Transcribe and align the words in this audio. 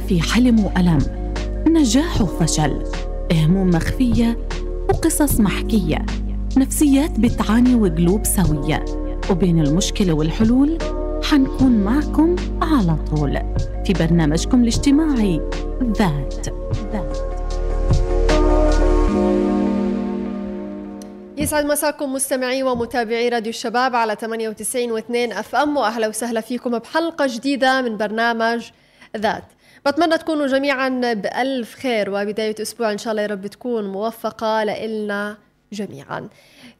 في 0.00 0.22
حلم 0.22 0.64
وألم. 0.64 0.98
نجاح 1.68 2.20
وفشل. 2.20 2.82
هموم 3.32 3.70
مخفية 3.70 4.38
وقصص 4.88 5.40
محكية. 5.40 6.06
نفسيات 6.56 7.20
بتعاني 7.20 7.74
وقلوب 7.74 8.24
سوية. 8.24 8.84
وبين 9.30 9.60
المشكلة 9.60 10.12
والحلول 10.12 10.78
حنكون 11.22 11.72
معكم 11.84 12.36
على 12.62 12.96
طول 13.10 13.38
في 13.86 13.92
برنامجكم 13.92 14.62
الاجتماعي 14.62 15.40
ذات. 15.98 16.48
ذات 16.92 17.18
يسعد 21.38 21.64
مساكم 21.64 22.12
مستمعي 22.12 22.62
ومتابعي 22.62 23.28
راديو 23.28 23.50
الشباب 23.50 23.96
على 23.96 24.16
98 24.20 25.00
و2 25.00 25.38
أف 25.38 25.54
أم 25.54 25.76
وأهلا 25.76 26.08
وسهلا 26.08 26.40
فيكم 26.40 26.78
بحلقة 26.78 27.26
جديدة 27.26 27.82
من 27.82 27.96
برنامج 27.96 28.70
ذات. 29.16 29.44
بتمنى 29.86 30.18
تكونوا 30.18 30.46
جميعا 30.46 30.88
بألف 31.14 31.74
خير 31.74 32.10
وبداية 32.10 32.54
أسبوع 32.62 32.92
إن 32.92 32.98
شاء 32.98 33.10
الله 33.10 33.22
يا 33.22 33.26
رب 33.26 33.46
تكون 33.46 33.92
موفقة 33.92 34.64
لإلنا 34.64 35.36
جميعا. 35.72 36.28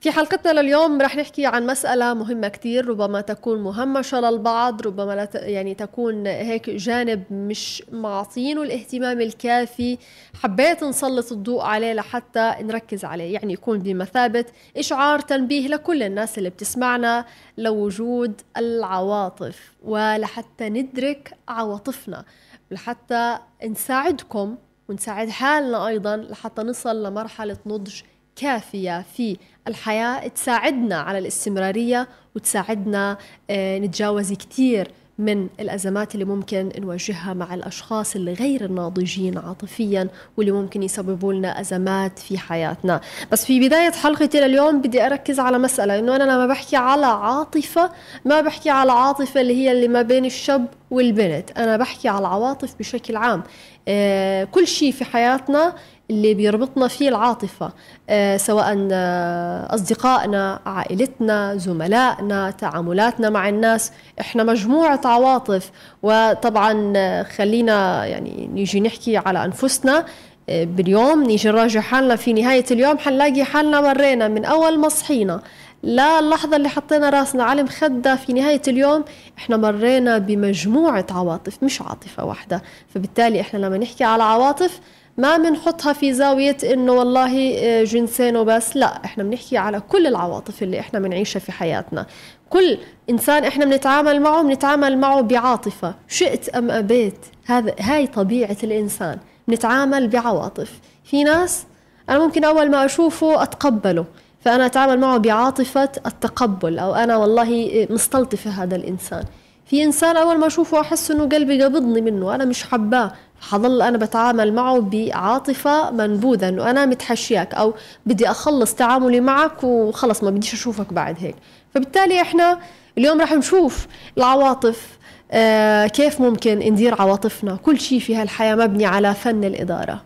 في 0.01 0.11
حلقتنا 0.11 0.61
لليوم 0.61 1.01
رح 1.03 1.17
نحكي 1.17 1.47
عن 1.47 1.67
مسألة 1.67 2.15
مهمة 2.15 2.49
كتير 2.49 2.87
ربما 2.89 3.21
تكون 3.21 3.63
مهمشة 3.63 4.21
للبعض 4.21 4.83
ربما 4.87 5.13
لا 5.15 5.29
يعني 5.35 5.75
تكون 5.75 6.27
هيك 6.27 6.71
جانب 6.71 7.23
مش 7.31 7.83
معطينه 7.93 8.63
الاهتمام 8.63 9.21
الكافي. 9.21 9.99
حبيت 10.43 10.85
نسلط 10.85 11.33
الضوء 11.33 11.63
عليه 11.63 11.93
لحتى 11.93 12.55
نركز 12.61 13.05
عليه 13.05 13.35
يعني 13.35 13.53
يكون 13.53 13.79
بمثابة 13.79 14.45
إشعار 14.77 15.21
تنبيه 15.21 15.69
لكل 15.69 16.03
الناس 16.03 16.39
اللي 16.39 16.51
بتسمعنا 16.51 17.25
لوجود 17.59 18.41
العواطف 18.57 19.73
ولحتى 19.85 20.69
ندرك 20.69 21.37
عواطفنا. 21.49 22.25
لحتى 22.75 23.39
نساعدكم 23.65 24.57
ونساعد 24.89 25.29
حالنا 25.29 25.87
أيضا 25.87 26.17
لحتى 26.17 26.63
نصل 26.63 27.07
لمرحلة 27.07 27.57
نضج 27.67 28.01
كافية 28.37 29.03
في 29.03 29.37
الحياة. 29.69 30.29
تساعدنا 30.29 30.97
على 30.97 31.19
الاستمرارية 31.19 32.09
وتساعدنا 32.37 33.19
آه، 33.51 33.79
نتجاوز 33.79 34.33
كتير 34.33 34.91
من 35.19 35.49
الأزمات 35.61 36.15
اللي 36.15 36.25
ممكن 36.25 36.73
نواجهها 36.79 37.35
مع 37.35 37.55
الأشخاص 37.55 38.17
اللي 38.17 38.33
غير 38.33 38.65
الناضجين 38.65 39.39
عاطفيا 39.39 40.09
واللي 40.37 40.53
ممكن 40.53 40.83
يسببوا 40.83 41.33
لنا 41.33 41.61
أزمات 41.61 42.19
في 42.19 42.39
حياتنا. 42.39 43.01
بس 43.33 43.45
في 43.45 43.61
بداية 43.61 43.93
حلقتي 43.93 44.41
لليوم 44.41 44.81
بدي 44.81 45.07
أركز 45.07 45.41
على 45.41 45.59
مسألة 45.59 45.99
إنه 45.99 46.17
أنا 46.17 46.25
لما 46.25 46.47
بحكي 46.47 46.77
على 46.77 47.07
عاطفة 47.07 47.91
ما 48.25 48.41
بحكي 48.41 48.71
على 48.71 48.93
عاطفة 48.93 49.41
اللي 49.41 49.55
هي 49.57 49.73
اللي 49.73 49.89
ما 49.89 50.03
بين 50.03 50.25
الشاب 50.25 50.67
والبنت. 50.91 51.51
أنا 51.59 51.77
بحكي 51.77 52.09
على 52.09 52.19
العواطف 52.19 52.75
بشكل 52.79 53.17
عام. 53.17 53.43
آه 53.89 54.45
كل 54.45 54.67
شيء 54.67 54.93
في 54.93 55.05
حياتنا 55.05 55.75
اللي 56.11 56.35
بيربطنا 56.35 56.89
فيه 56.89 57.09
العاطفة 57.09 57.73
آه، 58.11 58.37
سواء 58.37 58.89
آه، 58.93 59.75
أصدقائنا 59.75 60.61
عائلتنا 60.67 61.57
زملائنا 61.57 62.51
تعاملاتنا 62.51 63.31
مع 63.31 63.49
الناس. 63.49 63.93
إحنا 64.21 64.43
مجموعة 64.45 65.01
عواطف. 65.05 65.71
وطبعا 66.03 66.93
آه، 66.97 67.23
خلينا 67.23 68.07
يعني 68.07 68.51
نيجي 68.53 68.81
نحكي 68.81 69.17
على 69.17 69.45
أنفسنا 69.45 70.05
باليوم 70.49 71.23
نيجي 71.23 71.49
نراجع 71.49 71.81
حالنا. 71.81 72.17
في 72.17 72.33
نهاية 72.33 72.65
اليوم 72.71 72.99
حنلاقي 72.99 73.45
حالنا 73.45 73.81
مرينا 73.81 74.29
من 74.29 74.45
أول 74.45 74.79
ما 74.79 74.89
صحينا. 74.89 75.41
لا 75.83 76.19
اللحظة 76.19 76.57
اللي 76.57 76.69
حطينا 76.69 77.11
راسنا 77.11 77.45
على 77.45 77.61
المخدة 77.61 78.17
في 78.17 78.33
نهاية 78.33 78.63
اليوم 78.69 79.05
إحنا 79.39 79.57
مرينا 79.57 80.19
بمجموعة 80.19 81.07
عواطف 81.11 81.63
مش 81.63 81.83
عاطفة 81.83 82.25
واحدة. 82.25 82.63
فبالتالي 82.95 83.41
إحنا 83.41 83.59
لما 83.59 83.79
نحكي 83.79 84.05
على 84.05 84.23
عواطف 84.23 84.81
ما 85.17 85.37
بنحطها 85.37 85.93
في 85.93 86.13
زاوية 86.13 86.57
إنه 86.65 86.93
والله 86.93 87.59
آه، 87.59 87.85
جنسين 87.85 88.37
وبس. 88.37 88.77
لا 88.77 89.05
إحنا 89.05 89.25
بنحكي 89.25 89.57
على 89.57 89.81
كل 89.81 90.07
العواطف 90.07 90.63
اللي 90.63 90.81
إحنا 90.81 90.99
بنعيشها 90.99 91.41
في 91.41 91.53
حياتنا. 91.53 92.07
كل 92.51 92.79
إنسان 93.11 93.45
إحنا 93.45 93.65
بنتعامل 93.65 94.21
معه 94.23 94.43
بنتعامل 94.43 94.99
معه 94.99 95.21
بعاطفة. 95.21 95.95
شئت 96.09 96.49
أم 96.49 96.71
أبيت؟ 96.71 97.19
هذا 97.47 97.75
هاي 97.81 98.07
طبيعة 98.07 98.57
الإنسان. 98.65 99.19
بنتعامل 99.49 100.09
بعواطف. 100.09 100.81
في 101.05 101.25
ناس 101.25 101.65
أنا 102.09 102.19
ممكن 102.19 102.45
أول 102.45 102.71
ما 102.71 102.85
أشوفه 102.85 103.43
أتقبله 103.43 104.05
فأنا 104.41 104.67
أتعامل 104.67 105.01
معه 105.01 105.19
بعاطفة 105.19 105.91
التقبل 106.07 106.79
أو 106.79 106.95
أنا 106.95 107.17
والله 107.17 107.87
مستلطفة 107.91 108.51
هذا 108.51 108.77
الإنسان. 108.77 109.25
في 109.67 109.85
إنسان 109.85 110.17
أول 110.17 110.39
ما 110.39 110.47
أشوفه 110.47 110.81
أحس 110.81 111.11
إنه 111.11 111.29
قلبي 111.29 111.63
قبضني 111.65 112.01
منه 112.01 112.35
أنا 112.35 112.45
مش 112.45 112.65
حباه. 112.65 113.13
حظل 113.51 113.83
أنا 113.83 113.99
بتعامل 113.99 114.53
معه 114.55 114.81
بعاطفة 114.81 115.91
منبوذة 115.91 116.49
إنه 116.49 116.71
أنا 116.71 116.87
متحشياك 116.87 117.55
أو 117.55 117.75
بدي 118.07 118.31
أخلص 118.31 118.75
تعاملي 118.75 119.21
معك 119.21 119.65
وخلص 119.65 120.25
ما 120.25 120.31
بديش 120.31 120.55
أشوفك 120.55 120.93
بعد 120.93 121.17
هيك. 121.19 121.37
فبالتالي 121.75 122.21
إحنا 122.21 122.59
اليوم 122.99 123.21
راح 123.21 123.33
نشوف 123.33 123.87
العواطف 124.19 124.99
آه 125.33 125.87
كيف 125.87 126.21
ممكن 126.21 126.59
ندير 126.59 127.03
عواطفنا. 127.03 127.57
كل 127.57 127.81
شيء 127.81 127.99
في 127.99 128.17
هالحياة 128.17 128.55
مبني 128.55 128.87
على 128.87 129.15
فن 129.15 129.45
الإدارة. 129.45 130.03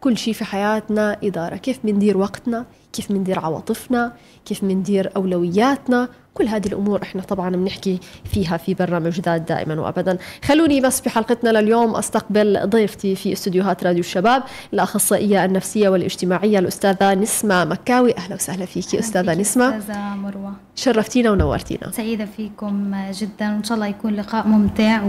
كل 0.00 0.18
شيء 0.18 0.34
في 0.34 0.44
حياتنا 0.44 1.16
إدارة. 1.24 1.56
كيف 1.56 1.78
بندير 1.84 2.18
وقتنا؟ 2.18 2.64
كيف 2.96 3.12
بندير 3.12 3.38
عواطفنا 3.38 4.12
كيف 4.44 4.64
بندير 4.64 5.10
أولوياتنا 5.16 6.08
كل 6.34 6.48
هذه 6.48 6.66
الأمور 6.66 7.02
إحنا 7.02 7.22
طبعا 7.22 7.50
بنحكي 7.50 7.98
فيها 8.24 8.56
في 8.56 8.74
برنامج 8.74 9.20
ذات 9.20 9.40
دائما 9.40 9.80
وابدا. 9.80 10.18
خلوني 10.44 10.80
بس 10.80 11.00
في 11.00 11.10
حلقتنا 11.10 11.50
لليوم 11.50 11.96
أستقبل 11.96 12.60
ضيفتي 12.64 13.16
في 13.16 13.32
استديوهات 13.32 13.84
راديو 13.84 14.00
الشباب 14.00 14.42
الأخصائية 14.72 15.44
النفسية 15.44 15.88
والاجتماعية 15.88 16.58
الأستاذة 16.58 17.14
نسمة 17.14 17.64
مكاوي. 17.64 18.16
أهلا 18.16 18.34
وسهلا 18.34 18.66
فيكي 18.66 18.98
أستاذة 18.98 19.34
نسمة. 19.34 19.78
أستاذة 19.78 19.98
مروة. 19.98 20.52
شرفتينا 20.74 21.30
ونورتينا. 21.30 21.90
سعيدة 21.90 22.24
فيكم 22.36 22.94
جدا. 23.12 23.52
وإن 23.52 23.64
شاء 23.64 23.74
الله 23.74 23.86
يكون 23.86 24.14
لقاء 24.14 24.46
ممتع 24.46 25.02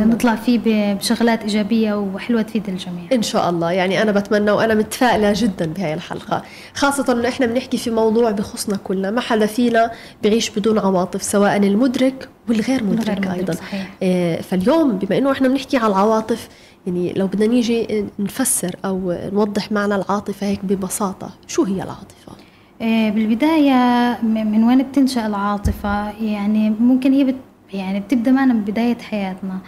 ونطلع 0.00 0.36
فيه 0.36 0.60
بشغلات 0.64 1.42
إيجابية 1.42 1.94
وحلوة 1.94 2.42
تفيد 2.42 2.68
الجميع. 2.68 3.04
إن 3.12 3.22
شاء 3.22 3.50
الله. 3.50 3.72
يعني 3.72 4.02
أنا 4.02 4.12
بتمنى 4.12 4.50
وأنا 4.50 4.74
متفائلة 4.74 5.32
جدا 5.36 5.66
بهاي 5.66 5.94
الحلقة 5.94 6.42
خاصة 6.74 7.13
إنه 7.18 7.28
إحنا 7.28 7.46
بنحكي 7.46 7.76
في 7.76 7.90
موضوع 7.90 8.30
بخصنا 8.30 8.76
كلنا 8.76 9.10
ما 9.10 9.20
حدا 9.20 9.46
فينا 9.46 9.90
بيعيش 10.22 10.50
بدون 10.50 10.78
عواطف 10.78 11.22
سواء 11.22 11.56
المدرك 11.56 12.28
والغير 12.48 12.84
مدرك, 12.84 13.10
مدرك 13.10 13.26
أيضا. 13.26 13.52
صحيح. 13.52 13.90
إيه 14.02 14.40
فاليوم 14.40 14.92
بما 14.92 15.18
إنه 15.18 15.32
إحنا 15.32 15.48
بنحكي 15.48 15.76
على 15.76 15.86
العواطف 15.86 16.48
يعني 16.86 17.12
لو 17.12 17.26
بدنا 17.26 17.46
نيجي 17.46 18.04
نفسر 18.18 18.76
أو 18.84 19.16
نوضح 19.32 19.72
معنى 19.72 19.94
العاطفة 19.94 20.46
هيك 20.46 20.64
ببساطة 20.64 21.30
شو 21.46 21.62
هي 21.62 21.82
العاطفة؟ 21.82 22.32
إيه 22.80 23.10
بالبداية 23.10 24.18
من 24.22 24.64
وين 24.64 24.82
بتنشأ 24.82 25.26
العاطفة؟ 25.26 26.10
يعني 26.22 26.70
ممكن 26.70 27.12
هي 27.12 27.24
بت 27.24 27.34
يعني 27.72 28.00
بتبدأ 28.00 28.30
معنا 28.30 28.54
من 28.54 28.60
بداية 28.60 28.98
حياتنا. 28.98 29.58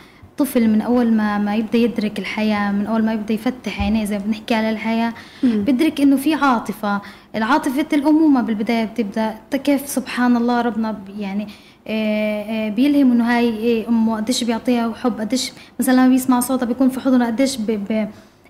الطفل 0.41 0.69
من 0.69 0.81
أول 0.81 1.13
ما 1.13 1.39
ما 1.39 1.57
يبدأ 1.57 1.79
يدرك 1.79 2.19
الحياة 2.19 2.73
من 2.73 2.87
أول 2.87 3.05
ما 3.05 3.13
يبدأ 3.13 3.35
يفتح 3.35 3.81
عينيه 3.81 4.05
زي 4.05 4.19
ما 4.19 4.25
بنحكي 4.25 4.55
على 4.55 4.71
الحياة 4.71 5.15
بيدرك 5.43 6.01
إنه 6.01 6.17
في 6.17 6.35
عاطفة. 6.35 7.01
العاطفة 7.35 7.87
الأمومة 7.93 8.43
بالبداية 8.43 8.85
بتبدأ 8.85 9.39
كيف 9.65 9.89
سبحان 9.89 10.37
الله 10.37 10.61
ربنا 10.61 10.99
يعني 11.19 11.49
آه، 11.89 12.43
آه، 12.43 12.69
بيلهم 12.69 13.13
إنه 13.13 13.37
هاي 13.37 13.49
إيه، 13.49 13.89
أمه 13.89 14.17
قديش 14.17 14.45
بيعطيها 14.45 14.93
حب 14.95 15.21
قديش 15.21 15.53
مثلا 15.81 15.95
لما 15.95 16.09
بيسمع 16.09 16.41
صوتها 16.41 16.67
بيكون 16.67 16.89
في 16.89 17.01
حضنها 17.01 17.27
قديش 17.27 17.59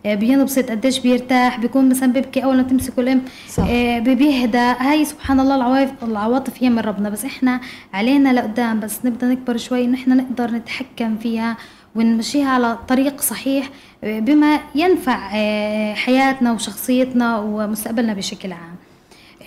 آه، 0.07 0.15
بينبسط 0.15 0.71
قديش 0.71 0.99
بيرتاح 0.99 1.61
بيكون 1.61 1.89
مثلا 1.89 2.13
بيبكي 2.13 2.45
أول 2.45 2.57
ما 2.57 2.63
تمسكه 2.63 3.01
الأم 3.01 3.23
صح. 3.49 3.65
بيهدى. 3.99 4.59
هاي 4.59 5.05
سبحان 5.05 5.41
الله 5.41 5.57
العواطف 5.57 6.05
العواطف 6.05 6.63
هي 6.63 6.71
من 6.71 6.79
ربنا. 6.79 7.11
بس 7.11 7.25
إحنا 7.25 7.61
علينا 7.95 8.33
لقدام. 8.33 8.81
بس 8.81 9.05
نبدأ 9.05 9.27
نكبر 9.27 9.57
شوي 9.57 9.85
إنه 9.85 9.95
إحنا 9.95 10.15
نقدر 10.15 10.51
نتحكم 10.51 11.17
فيها. 11.17 11.57
ونمشيها 11.97 12.49
على 12.49 12.79
طريق 12.89 13.21
صحيح 13.21 13.71
بما 14.03 14.61
ينفع 14.75 15.31
آه، 15.35 15.95
حياتنا 15.95 16.53
وشخصيتنا 16.53 17.39
ومستقبلنا 17.39 18.15
بشكل 18.15 18.53
عام. 18.53 18.77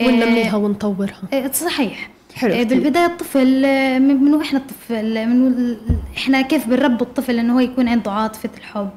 وننميها 0.02 0.54
آه، 0.54 0.58
ونطورها. 0.58 1.22
آه، 1.34 1.52
صحيح. 1.52 2.10
حلو 2.36 2.66
بالبداية 2.66 3.06
الطفل 3.06 3.62
من 4.00 4.42
إحنا 4.42 4.60
الطفل 4.60 5.28
من 5.28 5.76
إحنا 6.18 6.42
كيف 6.42 6.68
بنربي 6.68 7.02
الطفل 7.02 7.40
إنه 7.40 7.56
هو 7.56 7.60
يكون 7.60 7.88
عنده 7.88 8.12
عاطفة 8.12 8.50
الحب 8.58 8.90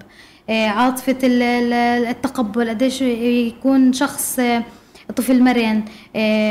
عاطفة 0.50 1.18
التقبل 1.22 2.68
قديش 2.68 3.02
يكون 3.02 3.92
شخص 3.92 4.40
طفل 5.16 5.42
مرن 5.42 5.82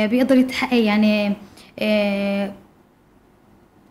بيقدر 0.07 0.37
يتحقق 0.37 0.77
يعني 0.77 1.33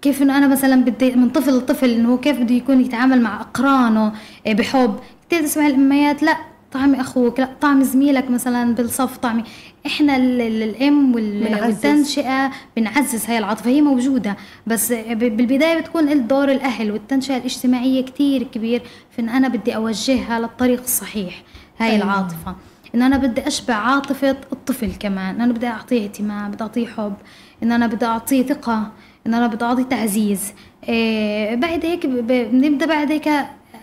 كيف 0.03 0.23
إنه 0.23 0.39
أنا 0.39 0.47
مثلا 0.49 0.85
بدي 0.85 1.11
من 1.11 1.31
طفل 1.31 1.57
لطفل 1.57 1.91
إنه 1.91 2.17
كيف 2.17 2.39
بده 2.41 2.55
يكون 2.55 2.81
يتعامل 2.81 3.21
مع 3.23 3.41
أقرانه 3.41 4.13
آه، 4.47 4.53
بحب. 4.53 4.97
كثير 5.31 5.43
تسمع 5.43 5.67
الأميات 5.67 6.23
لا 6.23 6.37
طعمي 6.73 7.01
أخوك 7.01 7.41
لا 7.41 7.49
طعم 7.61 7.83
زميلك 7.83 8.31
مثلا 8.31 8.75
بالصف 8.75 9.17
طعمي. 9.17 9.45
إحنا 9.87 10.17
ال- 10.17 10.41
ال- 10.41 10.63
الأم 10.63 11.15
وال-. 11.15 11.63
والتنشئة 11.65 12.51
بنعزز 12.77 13.27
هاي 13.27 13.39
العاطفة 13.39 13.71
هي 13.71 13.81
موجودة. 13.83 14.37
بس 14.67 14.93
بالبداية 14.93 15.81
بتكون 15.81 16.27
دور 16.27 16.51
الأهل 16.53 16.91
والتنشئة 16.93 17.37
الاجتماعية 17.37 18.05
كتير 18.05 18.43
كبير 18.43 18.83
في 19.11 19.23
إن 19.23 19.29
أنا 19.29 19.49
بدي 19.49 19.77
أوجهها 19.77 20.39
للطريق 20.41 20.81
الصحيح. 20.81 21.43
هاي 21.79 21.91
أيوة. 21.91 22.05
العاطفة. 22.05 22.57
إن 22.95 23.03
أنا 23.03 23.17
بدي 23.17 23.47
أشبع 23.47 23.75
عاطفة 23.75 24.31
الطفل 24.53 24.91
كمان 25.01 25.35
إن 25.35 25.41
أنا 25.41 25.53
بدي 25.53 25.67
أعطيه 25.67 26.05
اهتمام 26.05 26.51
بدي 26.51 26.63
أعطيه 26.63 26.87
حب 26.87 27.15
إن 27.63 27.73
أنا 27.73 27.87
بدي 27.87 28.07
أعطيه 28.07 28.43
ثقة. 28.43 28.93
إن 29.31 29.35
أنا 29.35 29.47
بدي 29.47 29.65
اعطيه 29.65 29.83
تعزيز. 29.83 30.53
إيه 30.89 31.55
بعد 31.55 31.85
هيك 31.85 32.07
بنبدأ 32.07 32.87
بعد 32.87 33.13
هيك 33.13 33.29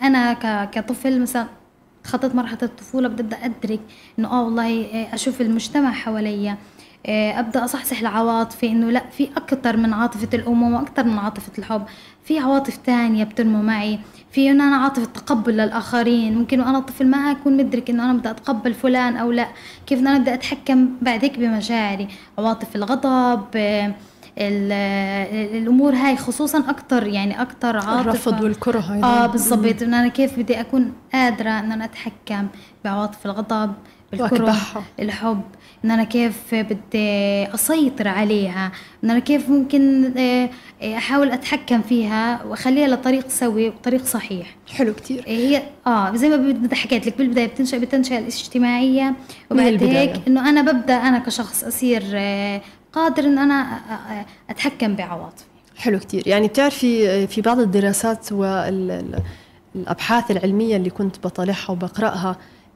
أنا 0.04 0.34
كطفل 0.64 1.22
مثلا 1.22 1.46
خطت 2.04 2.36
مرحلة 2.36 2.60
الطفولة 2.64 3.08
بدي 3.08 3.22
أبدأ 3.24 3.38
أدرك 3.46 3.80
إنه 4.20 4.32
آه 4.32 4.44
والله 4.44 4.68
إيه، 4.68 5.14
أشوف 5.14 5.42
المجتمع 5.42 5.92
حواليا. 5.92 6.58
إيه، 7.06 7.40
أبدأ 7.40 7.66
أصحصح 7.66 8.02
لعواطفي 8.02 8.68
إنه 8.68 8.92
لا 8.92 9.04
في 9.18 9.30
أكتر 9.38 9.78
من 9.78 9.94
عاطفة 9.94 10.30
الأمومة 10.34 10.80
وأكتر 10.80 11.04
من 11.04 11.18
عاطفة 11.18 11.52
الحب. 11.58 11.84
في 12.24 12.40
عواطف 12.40 12.78
تانية 12.78 13.24
بتنمو 13.24 13.62
معي. 13.62 14.00
في 14.32 14.52
إنه 14.52 14.68
أنا 14.68 14.76
عاطفة 14.76 15.06
تقبل 15.06 15.54
للآخرين. 15.54 16.38
ممكن 16.38 16.60
وأنا 16.62 16.80
طفل 16.80 17.08
ما 17.08 17.18
أكون 17.18 17.58
مدرك 17.58 17.90
إنه 17.90 18.06
أنا 18.06 18.14
بدي 18.14 18.30
أتقبل 18.30 18.74
فلان 18.74 19.18
أو 19.18 19.32
لا. 19.32 19.48
كيف 19.88 20.00
أنا 20.00 20.18
بدي 20.18 20.34
أتحكم 20.34 20.90
بعد 21.02 21.24
هيك 21.24 21.40
بمشاعري؟ 21.40 22.08
عواطف 22.38 22.76
الغضب 22.76 23.46
إيه، 24.38 24.48
ال- 24.50 25.58
الأمور 25.58 25.94
هاي 25.96 26.18
خصوصا 26.18 26.70
أكتر 26.70 27.08
يعني 27.08 27.42
أكتر 27.42 27.76
عاطفة. 27.78 28.02
الرفض 28.02 28.42
والكره 28.42 28.94
أيضا 28.94 29.08
آه 29.08 29.28
بالضبط. 29.28 29.82
إن 29.84 29.94
أنا 29.94 30.08
كيف 30.08 30.40
بدي 30.40 30.60
أكون 30.62 30.94
قادرة 31.14 31.50
إن 31.50 31.72
أنا 31.72 31.86
أتحكم 31.86 32.48
بعواطف 32.86 33.26
الغضب 33.26 33.74
وأكبحها. 34.20 34.84
الحب. 35.00 35.42
إن 35.86 35.92
أنا 35.92 36.04
كيف 36.04 36.36
بدي 36.56 37.46
أسيطر 37.54 38.08
عليها. 38.08 38.72
إن 39.04 39.10
أنا 39.10 39.20
كيف 39.20 39.50
ممكن 39.50 40.14
آه، 40.18 40.50
آه، 40.82 40.98
أحاول 40.98 41.32
أتحكم 41.32 41.82
فيها 41.82 42.44
وأخليها 42.44 42.88
لطريق 42.88 43.30
سوي 43.30 43.68
وطريق 43.70 44.06
صحيح. 44.06 44.56
حلو 44.76 44.94
كتير. 44.94 45.24
هي 45.28 45.64
آه 45.88 46.16
زي 46.16 46.30
ما 46.30 46.76
حكيت 46.76 47.08
لك 47.08 47.18
بالبداية 47.18 47.48
بتنشأ 47.48 47.78
بالتنشئه 47.78 48.18
الاجتماعية. 48.20 49.14
وبعد. 49.52 49.84
هيك 49.84 50.22
إنه 50.28 50.50
أنا 50.50 50.72
ببدأ 50.72 50.96
أنا 50.96 51.20
كشخص 51.20 51.64
أصير 51.64 52.04
آه، 52.14 52.62
قادر 52.98 53.24
إن 53.24 53.38
أنا 53.38 53.62
آه، 53.64 53.94
آه، 53.94 54.26
أتحكم 54.50 54.96
بعواطفي. 54.96 55.46
حلو 55.78 56.00
كتير. 56.00 56.28
يعني 56.28 56.48
بتعرفي 56.48 57.28
في 57.28 57.42
بعض 57.42 57.60
الدراسات 57.60 58.32
والابحاث 58.32 60.32
العلمية 60.32 60.76
اللي 60.76 60.90
كنت 60.90 61.18
بطالعها 61.18 61.72
وبقرأها 61.72 62.36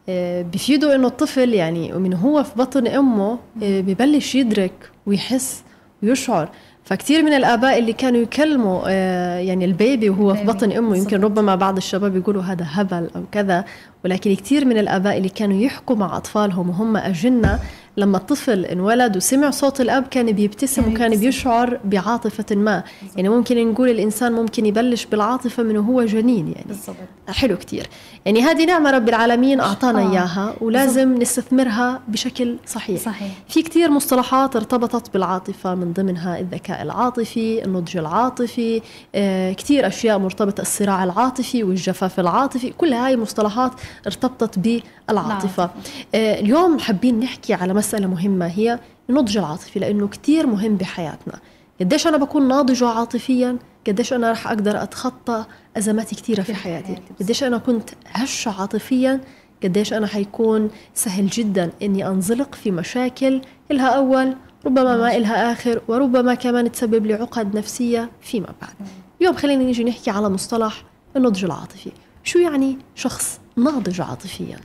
آه، 0.10 0.42
بيفيدوا 0.42 0.96
إنه 0.96 1.08
الطفل 1.08 1.54
يعني 1.54 1.92
من 1.94 2.14
هو 2.14 2.44
في 2.44 2.52
بطن 2.56 2.88
أمه 2.88 3.32
آه، 3.64 3.82
ببلش 3.82 4.36
يدرك 4.36 4.92
ويحس 5.06 5.64
ويشعر. 6.04 6.50
فكتير 6.84 7.24
من 7.24 7.34
الآباء 7.34 7.80
اللي 7.80 7.94
كانوا 7.94 8.22
يكلموا 8.22 8.82
آه، 8.88 9.38
يعني 9.38 9.66
البيبي 9.66 10.10
وهو 10.10 10.34
في 10.34 10.44
بطن 10.44 10.72
أمه 10.72 10.98
يمكن. 10.98 11.22
ربما 11.22 11.56
بعض 11.56 11.78
الشباب 11.78 12.16
يقولوا 12.16 12.42
هذا 12.42 12.66
هبل 12.70 13.10
أو 13.16 13.24
كذا 13.32 13.66
ولكن 14.06 14.36
كتير 14.36 14.66
من 14.66 14.78
الآباء 14.78 15.18
اللي 15.18 15.30
كانوا 15.30 15.62
يحكوا 15.62 15.96
مع 15.96 16.18
أطفالهم 16.18 16.70
وهم 16.70 16.98
أجنة 16.98 17.60
لما 17.98 18.18
الطفل 18.18 18.66
انولد 18.66 19.18
وسمع 19.18 19.50
صوت 19.50 19.82
الأب 19.82 20.08
كان 20.08 20.32
بيبتسم 20.32 20.82
كان 20.82 20.92
وكان. 20.94 21.20
بيشعر 21.20 21.80
بعاطفة 21.86 22.56
ما. 22.56 22.84
يعني 23.16 23.30
ممكن 23.30 23.72
نقول 23.72 23.90
الإنسان 23.90 24.32
ممكن 24.32 24.66
يبلش 24.66 25.06
بالعاطفة 25.06 25.64
من 25.64 25.78
وهو 25.78 26.06
جنين 26.06 26.48
يعني. 26.48 26.66
بالضبط. 26.68 26.96
حلو 27.30 27.58
كتير. 27.58 27.88
يعني 28.26 28.42
هذه 28.42 28.66
نعمة 28.66 28.92
رب 28.92 29.10
العالمين 29.10 29.60
أعطانا 29.60 30.02
آه. 30.02 30.12
إياها 30.12 30.54
ولازم 30.62 31.18
نستثمرها 31.22 32.02
بشكل 32.08 32.56
صحيح. 32.68 33.00
صحيح. 33.02 33.32
في 33.50 33.62
كتير 33.62 33.92
مصطلحات 33.92 34.56
ارتبطت 34.56 35.14
بالعاطفة 35.14 35.76
من 35.76 35.94
ضمنها 35.94 36.40
الذكاء 36.40 36.82
العاطفي 36.82 37.66
النضج 37.66 37.98
العاطفي 37.98 38.82
آه 39.16 39.54
كتير 39.54 39.88
أشياء 39.88 40.18
مرتبطة 40.20 40.62
الصراع 40.62 41.04
العاطفي 41.04 41.64
والجفاف 41.64 42.20
العاطفي. 42.20 42.74
كل 42.78 42.94
هاي 42.94 43.18
مصطلحات 43.18 43.72
ارتبطت 44.08 44.60
بالعاطفة. 44.60 44.92
العاطفة. 45.10 45.70
آه 46.16 46.40
اليوم 46.40 46.80
حابين 46.80 47.20
نحكي 47.20 47.54
على 47.54 47.74
مسألة 47.82 48.08
مهمة 48.08 48.46
هي 48.46 48.80
النضج 49.10 49.38
العاطفي 49.38 49.80
لأنه 49.80 50.08
كتير 50.08 50.48
مهم 50.48 50.76
بحياتنا. 50.76 51.40
قديش 51.80 52.08
أنا 52.08 52.18
بكون 52.18 52.48
ناضجة 52.48 52.88
عاطفيا؟ 52.88 53.58
قديش 53.88 54.14
أنا 54.14 54.32
رح 54.32 54.48
أقدر 54.48 54.84
أتخطى 54.84 55.46
أزمات 55.78 56.10
كتيرة 56.10 56.42
في 56.42 56.54
حياتي؟ 56.56 56.96
قديش 57.20 57.44
أنا 57.44 57.58
كنت 57.58 57.90
هشة 58.08 58.62
عاطفيا؟ 58.62 59.22
قديش 59.64 59.94
أنا 59.94 60.08
حيكون 60.08 60.70
سهل 60.94 61.28
جدا 61.28 61.72
إني 61.82 62.08
أنزلق 62.08 62.56
في 62.56 62.72
مشاكل 62.72 63.42
إلها 63.72 63.88
أول 63.88 64.36
ربما 64.66 64.98
ما 64.98 65.18
إلها 65.18 65.52
آخر 65.52 65.82
وربما 65.88 66.34
كمان 66.34 66.72
تسبب 66.72 67.06
لي 67.06 67.14
عقد 67.14 67.58
نفسية 67.58 68.10
فيما 68.22 68.50
بعد. 68.62 68.74
اليوم 69.22 69.36
خلينا 69.36 69.64
نيجي 69.64 69.84
نحكي 69.84 70.12
على 70.12 70.30
مصطلح 70.30 70.84
النضج 71.18 71.46
العاطفي. 71.46 71.92
شو 72.24 72.40
يعني 72.40 72.78
شخص 72.96 73.40
ناضج 73.58 74.02
عاطفيا؟ 74.02 74.58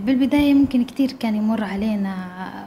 بالبداية 0.00 0.54
ممكن 0.54 0.84
كتير 0.84 1.12
كان 1.12 1.34
يمر 1.34 1.64
علينا 1.64 2.14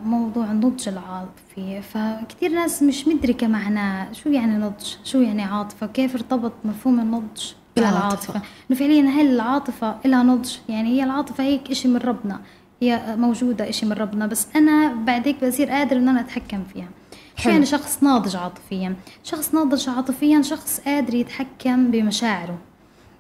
موضوع 0.06 0.46
النضج 0.46 0.90
العاطفي 0.90 1.82
فكتير 1.82 2.52
ناس 2.52 2.84
مش 2.84 3.08
مدركة 3.08 3.48
معناه 3.48 4.14
شو 4.14 4.30
يعني 4.30 4.58
نضج 4.58 4.86
شو 5.04 5.22
يعني 5.22 5.44
عاطفة 5.44 5.88
كيف 5.88 6.16
ارتبط 6.16 6.54
مفهوم 6.66 7.00
النضج 7.00 7.52
بالعاطفة. 7.76 8.42
إنه 8.70 8.80
فعليا 8.80 9.02
هل 9.02 9.28
العاطفة 9.28 9.96
لها 10.06 10.24
نضج؟ 10.24 10.56
يعني 10.70 10.90
هي 10.90 11.04
العاطفة 11.04 11.44
هيك 11.44 11.72
إشي 11.72 11.88
من 11.88 11.98
ربنا 11.98 12.40
هي 12.82 13.16
موجودة 13.18 13.70
إشي 13.70 13.86
من 13.86 13.92
ربنا 13.94 14.28
بس 14.28 14.48
أنا 14.56 14.94
بعد 14.94 15.28
هيك 15.28 15.44
بصير 15.46 15.70
قادر 15.70 15.98
إن 15.98 16.08
أنا 16.08 16.20
أتحكم 16.20 16.64
فيها. 16.74 16.90
شو 17.36 17.44
حلو. 17.44 17.54
يعني 17.54 17.66
شخص 17.66 18.04
ناضج 18.04 18.36
عاطفيا؟ 18.36 18.96
شخص 19.24 19.54
ناضج 19.54 19.90
عاطفيا 19.90 20.42
شخص 20.42 20.80
قادر 20.86 21.14
يتحكم 21.14 21.92
بمشاعره. 21.92 22.58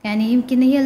يعني 0.03 0.33
يمكن 0.33 0.61
هي 0.61 0.79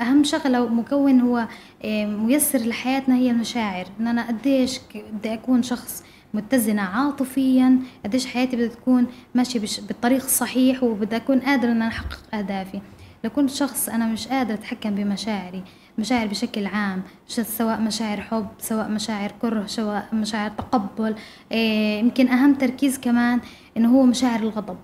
أهم 0.00 0.24
شغلة 0.24 0.68
مكون 0.68 1.20
هو 1.20 1.48
آه، 1.84 2.06
ميسر 2.06 2.58
لحياتنا 2.58 3.16
هي 3.16 3.30
المشاعر. 3.30 3.86
إن 4.00 4.06
أنا 4.06 4.28
قديش 4.28 4.80
بدي 5.12 5.34
أكون 5.34 5.62
شخص 5.62 6.04
متزنة 6.34 6.82
عاطفيا 6.82 7.78
قديش 8.04 8.26
حياتي 8.26 8.56
بدها 8.56 8.68
تكون 8.68 9.06
ماشية 9.34 9.60
بالطريق 9.60 10.24
الصحيح 10.24 10.82
وبدي 10.82 11.16
أكون 11.16 11.40
قادرة 11.40 11.70
إن 11.70 11.76
أنا 11.76 11.88
أحقق 11.88 12.34
أهدافي. 12.34 12.80
لو 13.24 13.30
كنت 13.30 13.50
شخص 13.50 13.88
أنا 13.88 14.06
مش 14.06 14.28
قادرة 14.28 14.54
أتحكم 14.54 14.94
بمشاعري 14.94 15.62
مشاعر 15.98 16.26
بشكل 16.26 16.66
عام 16.66 17.02
سواء 17.26 17.80
مشاعر 17.80 18.20
حب 18.20 18.46
سواء 18.58 18.88
مشاعر 18.88 19.32
كره 19.42 19.66
سواء 19.66 20.08
مشاعر 20.12 20.50
تقبل 20.50 21.14
إيه، 21.52 22.00
يمكن 22.00 22.28
أهم 22.28 22.54
تركيز 22.54 22.98
كمان 22.98 23.40
إنه 23.76 23.96
هو 23.96 24.02
مشاعر 24.02 24.40
الغضب. 24.40 24.76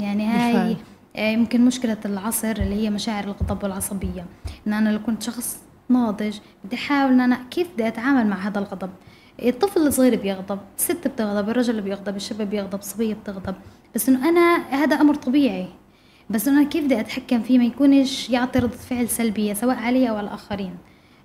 يعني 0.00 0.26
هاي 0.26 0.52
بالفعل. 0.52 0.76
آه، 1.18 1.32
يمكن 1.32 1.64
مشكلة 1.64 1.96
العصر 2.04 2.50
اللي 2.50 2.74
هي 2.74 2.90
مشاعر 2.90 3.24
الغضب 3.24 3.62
والعصبية 3.62 4.26
إن 4.66 4.72
أنا 4.72 4.88
لو 4.88 5.02
كنت 5.02 5.22
شخص 5.22 5.58
ناضج 5.88 6.38
بدي 6.64 6.76
أحاول 6.76 7.12
إن 7.12 7.20
أنا 7.20 7.40
كيف 7.50 7.72
بدي 7.74 7.88
أتعامل 7.88 8.26
مع 8.26 8.36
هذا 8.36 8.58
الغضب. 8.58 8.90
الطفل 9.42 9.86
الصغير 9.86 10.20
بيغضب 10.20 10.58
الست 10.78 11.08
بتغضب 11.08 11.48
الرجل 11.48 11.80
بيغضب 11.80 12.16
الشاب 12.16 12.42
بيغضب 12.42 12.78
الصبية 12.78 13.14
بتغضب. 13.14 13.54
بس 13.94 14.08
إنه 14.08 14.28
أنا 14.28 14.56
هذا 14.56 14.96
أمر 14.96 15.14
طبيعي. 15.14 15.68
بس 16.30 16.48
إنه 16.48 16.60
أنا 16.60 16.68
كيف 16.68 16.84
بدي 16.84 17.00
أتحكم 17.00 17.42
فيه؟ 17.42 17.58
ما 17.58 17.64
يكونش 17.64 18.30
يعطي 18.30 18.58
ردة 18.58 18.76
فعل 18.76 19.08
سلبية 19.08 19.54
سواء 19.54 19.76
علي 19.76 20.10
أو 20.10 20.16
على 20.16 20.26
الآخرين. 20.26 20.74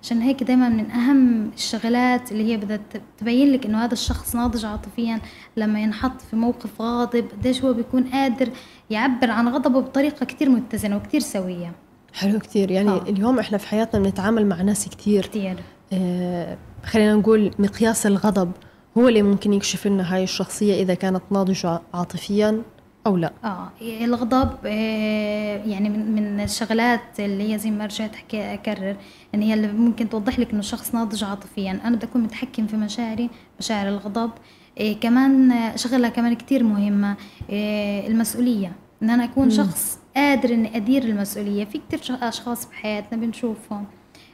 عشان 0.04 0.22
هيك 0.22 0.44
دايما 0.44 0.70
من 0.70 0.92
أهم 0.92 1.52
الشغلات 1.56 2.32
اللي 2.32 2.52
هي 2.52 2.58
بدها 2.58 2.80
تبين 3.18 3.52
لك 3.52 3.66
إنه 3.66 3.86
هذا 3.86 3.94
الشخص 3.94 4.36
ناضج 4.36 4.66
عاطفيا 4.66 5.22
لما 5.58 5.80
ينحط 5.82 6.22
في 6.22 6.36
موقف 6.36 6.82
غاضب 6.82 7.26
قديش 7.32 7.64
هو 7.64 7.74
بيكون 7.74 8.04
قادر 8.04 8.50
يعبر 8.90 9.32
عن 9.32 9.48
غضبه 9.48 9.80
بطريقة 9.80 10.26
كتير 10.26 10.50
متزنة 10.50 10.96
وكتير 10.98 11.20
سوية. 11.20 11.72
حلو 12.14 12.40
كتير. 12.40 12.72
يعني 12.72 12.90
آه. 12.90 13.02
اليوم 13.02 13.40
إحنا 13.40 13.58
في 13.58 13.68
حياتنا 13.68 14.02
بنتعامل 14.02 14.46
مع 14.46 14.62
ناس 14.62 14.90
كتير. 14.90 15.24
كتير. 15.26 15.56
آه، 15.94 16.58
خلينا 16.86 17.16
نقول 17.16 17.52
مقياس 17.60 18.06
الغضب 18.08 18.52
هو 18.98 19.08
اللي 19.08 19.22
ممكن 19.22 19.54
يكشف 19.54 19.88
لنا 19.88 20.16
هاي 20.16 20.24
الشخصية 20.24 20.84
إذا 20.84 20.94
كانت 20.94 21.22
ناضجة 21.32 21.82
عاطفيا 21.94 22.62
أو 23.08 23.18
لا؟ 23.18 23.34
آه 23.44 23.72
الغضب 23.82 24.58
آه، 24.66 25.66
يعني 25.66 25.90
من 25.90 26.12
من 26.16 26.40
الشغلات 26.40 27.20
اللي 27.20 27.54
هي 27.54 27.58
زي 27.58 27.72
ما 27.72 27.86
رجعت 27.86 28.14
احكي 28.14 28.54
أكرر 28.54 28.96
إن 29.36 29.42
هي 29.42 29.54
اللي 29.54 29.72
ممكن 29.72 30.10
توضح 30.10 30.40
لك 30.40 30.50
إنه 30.50 30.60
الشخص 30.60 30.96
ناضج 30.96 31.24
عاطفيا. 31.24 31.72
أنا 31.72 31.96
بدي 31.96 32.06
أكون 32.06 32.22
متحكم 32.22 32.68
في 32.68 32.76
مشاعري 32.76 33.30
مشاعر 33.60 33.88
الغضب. 33.88 34.32
إيه 34.78 35.00
كمان 35.00 35.52
آه، 35.52 35.76
شغلة 35.76 36.10
كمان 36.10 36.34
كتير 36.34 36.64
مهمة 36.64 37.16
إيه 37.50 38.08
المسؤولية. 38.08 38.72
إن 39.04 39.10
أنا 39.10 39.24
أكون 39.24 39.44
مم. 39.44 39.50
شخص 39.50 40.00
قادر 40.16 40.54
إني 40.54 40.76
أدير 40.78 41.04
المسؤولية. 41.04 41.66
في 41.66 41.80
كتير 41.90 42.18
أشخاص 42.22 42.66
بحياتنا 42.66 43.22
بنشوفهم 43.26 43.86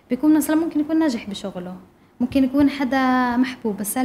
بيكون 0.09 0.38
مثلا 0.38 0.55
ممكن 0.55 0.79
يكون 0.79 0.99
ناجح 0.99 1.29
بشغله. 1.29 1.75
ممكن 2.19 2.43
يكون 2.43 2.69
حدا 2.69 3.38
محبوب 3.38 3.77
بس 3.77 3.99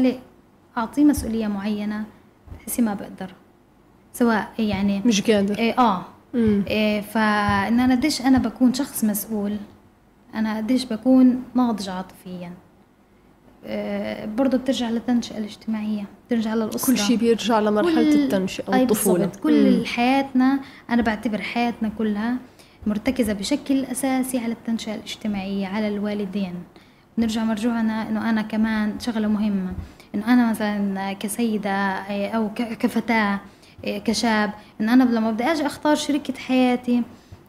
أعطيه 0.76 1.04
مسؤولية 1.04 1.47
معينة 1.47 2.04
بحسي 2.61 2.83
ما 2.83 2.94
بقدر. 2.94 3.35
سواء 4.14 4.49
يعني 4.59 5.00
مش 5.06 5.23
قادر. 5.30 5.59
إيه 5.59 5.78
آه. 5.78 6.04
مم. 6.35 6.64
إيه 6.68 7.00
فإن 7.00 7.80
أنا 7.80 7.94
قديش 7.94 8.21
أنا 8.21 8.38
بكون 8.38 8.75
شخص 8.75 9.04
مسؤول 9.04 9.56
أنا 10.35 10.56
قديش 10.56 10.85
بكون 10.85 11.42
ناضج 11.54 11.88
عاطفيا. 11.88 12.52
آه، 13.66 14.25
برضه 14.26 14.59
بترجع 14.59 14.90
للتنشئة 14.90 15.38
الاجتماعية 15.38 16.04
بترجع 16.26 16.54
للأسرة. 16.54 16.92
كل 16.92 16.99
شيء 16.99 17.16
بيرجع 17.16 17.61
لمرحلة 17.61 17.92
كل- 18.28 18.44
والطفولة. 18.68 19.18
بالضبط. 19.26 19.42
كل 19.42 19.87
حياتنا 19.87 20.61
أنا 20.90 21.02
بعتبر 21.02 21.40
حياتنا 21.42 21.90
كلها 21.99 22.37
مرتكزة 22.87 23.33
بشكل 23.33 23.85
أساسي 23.85 24.38
على 24.38 24.52
التنشئة 24.52 24.94
الاجتماعية 24.94 25.66
على 25.66 25.88
الوالدين. 25.88 26.54
نرجع 27.18 27.44
مرجوعنا 27.44 28.09
إنه 28.09 28.30
أنا 28.30 28.42
كمان 28.42 28.94
شغلة 29.00 29.28
مهمة. 29.28 29.73
إنه 30.14 30.33
أنا 30.33 30.50
مثلا 30.50 31.12
كسيدة 31.12 31.71
آه، 31.71 32.28
أو 32.30 32.49
ك- 32.54 32.73
كفتاة. 32.78 33.14
آه، 33.35 33.40
كشاب 33.85 34.50
إنه 34.81 34.93
أنا 34.93 35.05
لما 35.05 35.31
بدي 35.31 35.45
أجي 35.45 35.67
أختار 35.67 35.95
شريكة 35.97 36.35
حياتي 36.35 37.03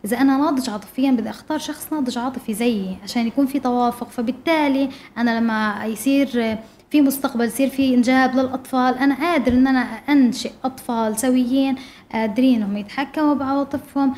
إذا 0.06 0.18
أنا 0.22 0.38
ناضج 0.38 0.70
عاطفيا 0.70 1.12
بدي 1.12 1.30
أختار 1.30 1.58
شخص 1.58 1.88
ناضج 1.94 2.18
عاطفي 2.18 2.54
زيي 2.54 2.98
عشان 3.04 3.28
يكون 3.28 3.46
في 3.46 3.60
توافق. 3.60 4.10
فبالتالي 4.10 4.90
أنا 5.18 5.40
لما 5.40 5.86
يصير 5.86 6.58
في 6.92 7.02
مستقبل 7.02 7.46
يصير 7.46 7.70
في 7.70 7.94
إنجاب 7.96 8.36
للأطفال 8.36 8.98
أنا 8.98 9.16
قادر 9.16 9.52
إن 9.54 9.68
أنا 9.68 9.80
أنشئ 10.10 10.52
أطفال 10.64 11.20
سويين 11.20 11.76
قادرين 12.14 12.56
إنهم 12.62 12.78
يتحكموا 12.78 13.34
بعواطفهم 13.34 14.14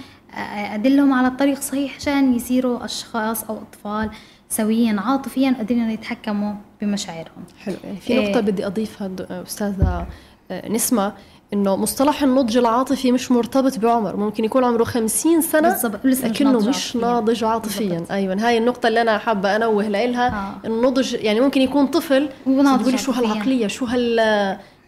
أدلهم 0.73 1.13
على 1.13 1.27
الطريق 1.27 1.57
الصحيح 1.57 1.95
عشان 1.95 2.33
يصيروا 2.35 2.85
أشخاص 2.85 3.43
أو 3.43 3.57
أطفال 3.57 4.09
سويين 4.49 4.99
عاطفيا 4.99 5.51
قادرين 5.57 5.89
يتحكموا 5.91 6.53
بمشاعرهم. 6.81 7.43
حلو. 7.63 7.75
يعني 7.83 7.97
في 7.97 8.13
إيه. 8.13 8.27
نقطة 8.29 8.39
بدي 8.41 8.65
أضيفها 8.67 9.07
د- 9.07 9.21
أستاذة 9.47 10.07
آه، 10.51 10.69
نسمة. 10.69 11.13
إنه 11.53 11.75
مصطلح 11.75 12.23
النضج 12.23 12.57
العاطفي 12.57 13.11
مش 13.11 13.31
مرتبط 13.31 13.79
بعمر 13.79 14.15
ممكن 14.15 14.45
يكون 14.45 14.63
عمره 14.63 14.83
خمسين 14.83 15.41
سنة 15.41 15.77
مش 16.05 16.23
لكنه 16.23 16.59
مش. 16.69 16.95
ناضج 16.95 17.43
عاطفيا 17.43 17.89
بالضبط. 17.89 18.11
أيوه 18.11 18.47
هاي 18.47 18.57
النقطة 18.57 18.87
اللي 18.87 19.01
أنا 19.01 19.17
حابة 19.17 19.55
أنوه 19.55 19.87
لها 19.87 20.27
آه. 20.27 20.67
النضج 20.67 21.13
يعني 21.13 21.39
ممكن 21.39 21.61
يكون 21.61 21.87
طفل 21.87 22.29
تقولي 22.45 22.97
شو. 22.97 23.11
هالعقلية 23.11 23.67
شو 23.67 23.85
هال 23.85 24.17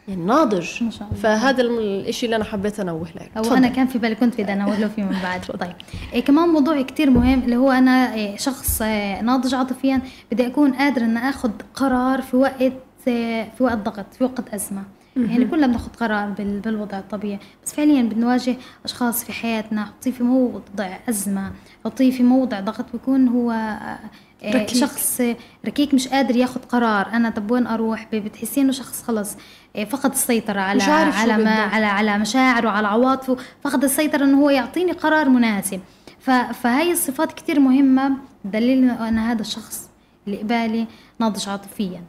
يعني 0.07 0.25
ناضج 0.25 0.83
ما 0.83 0.91
شاء 0.91 1.07
الله. 1.07 1.21
فهذا 1.21 1.61
الإشي 1.61 2.25
اللي 2.25 2.35
أنا 2.35 2.43
حبيت 2.43 2.79
أنوه 2.79 3.07
له 3.15 3.27
أو. 3.37 3.55
أنا 3.57 3.67
كان 3.67 3.87
في 3.87 3.97
بالي 3.99 4.15
كنت 4.15 4.41
بدي 4.41 4.53
أنوه 4.53 4.79
له 4.79 4.87
فيه 4.87 5.03
من 5.03 5.17
بعد 5.23 5.41
طيب 5.59 5.75
إيه 6.13 6.23
كمان 6.23 6.49
موضوع 6.49 6.81
كتير 6.81 7.09
مهم 7.09 7.39
اللي 7.39 7.55
هو 7.55 7.71
أنا 7.71 8.13
إيه 8.13 8.37
شخص 8.37 8.81
إيه 8.81 9.21
ناضج 9.21 9.55
عاطفيا 9.55 10.01
بدي 10.31 10.47
أكون 10.47 10.73
قادر 10.73 11.01
ان 11.01 11.17
آخذ 11.17 11.51
قرار 11.75 12.21
في 12.21 12.37
وقت 12.37 12.73
إيه 13.07 13.51
في 13.57 13.63
وقت 13.63 13.77
ضغط 13.77 14.05
في 14.17 14.23
وقت 14.23 14.53
أزمة 14.53 14.83
يعني 15.15 15.45
كلنا 15.45 15.67
بناخذ 15.67 15.89
قرار 15.99 16.29
بال- 16.29 16.59
بالوضع 16.59 16.99
الطبيعي. 16.99 17.39
بس 17.65 17.73
فعليا 17.73 18.01
بنواجه 18.01 18.55
أشخاص 18.85 19.23
في 19.23 19.33
حياتنا 19.33 19.85
حطيه 19.85 20.11
في 20.11 20.23
موضع 20.23 20.97
أزمة 21.09 21.51
حطيه 21.85 22.11
في 22.11 22.23
موضع 22.23 22.59
ضغط 22.59 22.85
بيكون 22.93 23.27
هو 23.27 23.51
إيه 24.43 24.53
ركيك. 24.55 24.77
شخص 24.77 25.21
ركيك 25.65 25.93
مش 25.93 26.07
قادر 26.07 26.35
ياخذ 26.35 26.59
قرار. 26.61 27.07
أنا 27.13 27.29
طب 27.29 27.51
وين 27.51 27.67
أروح؟ 27.67 28.07
بتحسي 28.13 28.61
إنه 28.61 28.71
شخص 28.71 29.03
خلص 29.03 29.35
إيه 29.75 29.85
فقد 29.85 30.11
السيطرة 30.11 30.59
على 30.61 30.79
على 31.33 31.43
ما. 31.43 31.49
على 31.51 31.85
على 31.85 32.17
مشاعره 32.17 32.69
على 32.69 32.87
عواطفه. 32.87 33.37
فقد 33.63 33.83
السيطرة 33.83 34.23
إنه 34.23 34.41
هو 34.41 34.49
يعطيني 34.49 34.91
قرار 34.91 35.29
مناسب. 35.29 35.79
فهاي 36.53 36.91
الصفات 36.91 37.31
كتير 37.33 37.59
مهمة. 37.59 38.11
دليل 38.45 38.77
إنه 38.77 39.07
أنا 39.09 39.31
هذا 39.31 39.41
الشخص 39.41 39.89
اللي 40.27 40.37
قبالي 40.37 40.87
ناضج 41.19 41.49
عاطفيا. 41.49 42.03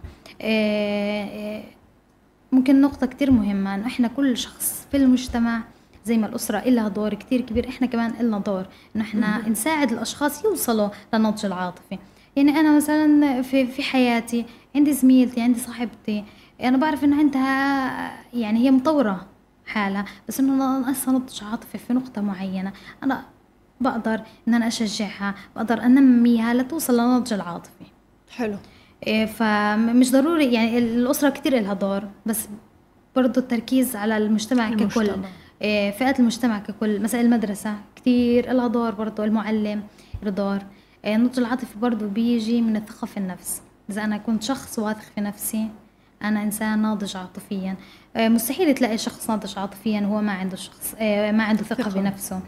ممكن 2.52 2.80
نقطة 2.80 3.06
كتير 3.06 3.30
مهمة 3.30 3.74
إنه 3.74 3.86
إحنا 3.86 4.08
كل 4.08 4.36
شخص 4.36 4.86
في 4.90 4.96
المجتمع 4.96 5.62
زي 6.04 6.18
ما 6.18 6.26
الأسرة 6.26 6.58
إلها 6.58 6.88
دور 6.88 7.14
كتير 7.14 7.40
كبير 7.40 7.68
إحنا 7.68 7.86
كمان 7.86 8.12
إلنا 8.20 8.38
دور 8.38 8.66
إنه 8.96 9.04
إحنا 9.04 9.48
نساعد 9.48 9.92
الأشخاص 9.92 10.44
يوصلوا 10.44 10.88
للنضج 11.14 11.46
العاطفي. 11.46 11.98
يعني 12.36 12.50
أنا 12.50 12.76
مثلا 12.76 13.42
في 13.42 13.66
في 13.66 13.82
حياتي 13.82 14.46
عندي 14.76 14.92
زميلتي 14.92 15.40
عندي 15.40 15.60
صاحبتي 15.60 16.24
أنا 16.62 16.76
بعرف 16.76 17.04
إنه 17.04 17.18
عندها 17.18 18.24
يعني 18.34 18.58
هي 18.58 18.70
مطورة 18.70 19.26
حالها 19.66 20.04
بس 20.28 20.40
إنه 20.40 20.78
ناقصها 20.78 21.14
نضج 21.14 21.44
عاطفي 21.44 21.78
في 21.78 21.92
نقطة 21.92 22.20
معينة. 22.22 22.72
أنا 23.02 23.24
بقدر 23.80 24.22
إن 24.48 24.54
أنا 24.54 24.66
أشجعها 24.66 25.34
بقدر 25.56 25.84
أنميها 25.84 26.54
لتوصل 26.54 26.92
للنضج 26.92 27.32
العاطفي. 27.32 27.84
حلو. 28.30 28.56
فمش 29.26 30.12
ضروري 30.12 30.52
يعني 30.52 30.78
الأسرة 30.78 31.30
كتير 31.30 31.58
إلها 31.58 31.74
دور 31.74 32.02
بس 32.26 32.48
برضو 33.16 33.40
التركيز 33.40 33.96
على 33.96 34.16
المجتمع, 34.16 34.70
ككل. 34.70 34.80
المجتمع. 34.80 35.28
إيه، 35.62 35.90
فئات 35.90 36.20
المجتمع 36.20 36.58
ككل 36.58 37.00
مثلا 37.00 37.20
المدرسة 37.20 37.74
كتير 37.96 38.50
إلها 38.50 38.66
دور 38.66 38.90
برضو 38.90 39.24
المعلم 39.24 39.82
له 40.22 40.30
دور. 40.30 40.58
إيه، 41.04 41.16
النضج 41.16 41.38
العاطفي 41.38 41.78
برضو 41.78 42.08
بيجي 42.08 42.60
من 42.60 42.76
الثقة 42.76 43.06
في 43.06 43.16
النفس. 43.16 43.62
إذا 43.90 44.04
أنا 44.04 44.16
كنت 44.16 44.42
شخص 44.42 44.78
واثق 44.78 45.00
في 45.14 45.20
نفسي 45.20 45.68
أنا 46.22 46.42
إنسان 46.42 46.82
ناضج 46.82 47.16
عاطفيا. 47.16 47.76
إيه، 48.16 48.28
مستحيل 48.28 48.74
تلاقي 48.74 48.98
شخص 48.98 49.30
ناضج 49.30 49.58
عاطفيا 49.58 50.00
وهو 50.00 50.20
ما 50.20 50.32
عنده 50.32 50.56
شخص 50.56 50.94
إيه، 51.00 51.32
ما 51.32 51.44
عنده 51.44 51.62
ثقة. 51.62 51.90
بنفسه. 51.90 52.40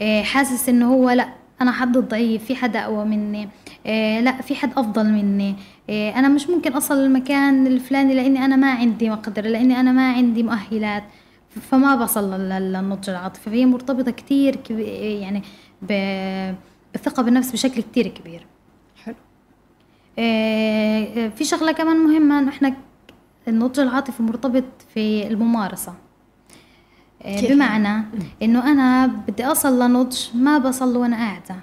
إيه، 0.00 0.22
حاسس 0.22 0.68
إنه 0.68 0.94
هو 0.94 1.10
لأ 1.10 1.28
أنا 1.60 1.72
حد 1.72 1.98
ضعيف 1.98 2.44
في 2.44 2.56
حدا 2.56 2.84
أقوى 2.84 3.04
مني. 3.04 3.48
إيه، 3.86 4.20
لا 4.20 4.42
في 4.42 4.54
حد 4.54 4.70
أفضل 4.76 5.12
مني. 5.12 5.54
إيه، 5.88 6.18
أنا 6.18 6.28
مش 6.28 6.48
ممكن 6.50 6.72
أصل 6.72 6.94
المكان 6.94 7.66
الفلاني 7.66 8.14
لأني 8.14 8.44
أنا 8.44 8.56
ما 8.56 8.72
عندي 8.72 9.10
مقدرة 9.10 9.48
لأني 9.48 9.80
أنا 9.80 9.92
ما 9.92 10.12
عندي 10.12 10.42
مؤهلات. 10.42 11.04
فما 11.70 11.96
بصل 11.96 12.34
لل- 12.34 12.48
للنضج 12.72 13.10
العاطفي. 13.10 13.50
فهي 13.50 13.66
مرتبطة 13.66 14.10
كتير 14.10 14.56
كبي- 14.56 14.84
يعني 15.20 15.42
بالثقة 15.82 17.22
بالنفس 17.22 17.52
بشكل 17.52 17.82
كتير 17.82 18.06
كبير. 18.08 18.46
حلو. 19.04 19.14
إيه، 20.18 21.28
في 21.28 21.44
شغلة 21.44 21.72
كمان 21.72 21.96
مهمة 21.96 22.38
إنه 22.38 22.48
إحنا 22.48 22.74
النضج 23.48 23.80
العاطفي 23.80 24.22
مرتبط 24.22 24.64
في 24.94 25.26
الممارسة. 25.28 25.94
كيف 27.22 27.52
بمعنى 27.52 28.04
إنه 28.42 28.72
أنا 28.72 29.06
بدي 29.06 29.44
أصل 29.44 29.82
لنضج 29.82 30.16
ما 30.34 30.58
بصل 30.58 30.96
وأنا 30.96 31.16
قاعدة. 31.16 31.54
إيه، 31.54 31.60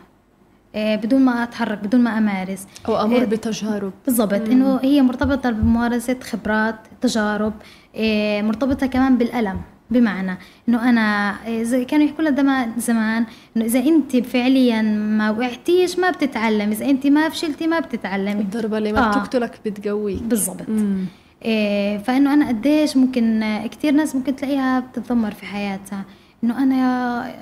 بدون 0.76 1.22
ما 1.22 1.44
أتحرك 1.44 1.80
بدون 1.84 2.02
ما 2.02 2.18
أمارس. 2.18 2.68
أو 2.88 3.02
أمر 3.02 3.16
إيه، 3.16 3.26
بتجارب. 3.26 3.94
بالضبط. 4.06 4.34
إنه 4.34 4.80
هي 4.82 5.02
مرتبطة 5.02 5.50
بممارسة 5.50 6.18
خبرات 6.24 6.76
تجارب 7.02 7.54
إيه، 7.96 8.42
مرتبطة 8.42 8.88
كمان 8.88 9.18
بالألم. 9.18 9.62
بمعنى 9.90 10.38
إنه 10.70 10.90
أنا 10.90 11.36
إيه، 11.46 11.64
زي 11.64 11.86
كانوا 11.86 12.06
يحكوا 12.06 12.24
لنا 12.24 12.70
زمان 12.78 13.26
إنه 13.58 13.66
إذا 13.66 13.80
أنت 13.80 14.18
فعليا 14.18 14.82
ما 14.82 15.30
وقعتيش 15.32 16.00
ما 16.00 16.10
بتتعلم 16.12 16.72
إذا 16.72 16.86
أنت 16.86 17.08
ما 17.08 17.30
فشلتي 17.30 17.68
ما 17.68 17.80
بتتعلمي 17.80 18.42
الضربة 18.42 18.78
اللي 18.78 18.94
ما 18.94 19.08
آه. 19.08 19.10
بتقتلك 19.10 19.60
بتقويك. 19.66 20.24
بالضبط. 20.24 20.66
إيه 21.46 21.98
فإنه 21.98 22.34
أنا 22.34 22.48
قديش 22.48 22.98
ممكن 22.98 23.44
كتير 23.72 23.94
ناس 23.94 24.16
ممكن 24.16 24.36
تلاقيها 24.36 24.80
بتتذمر 24.80 25.32
في 25.32 25.46
حياتها. 25.46 26.04
إنه 26.44 26.64
أنا 26.64 27.36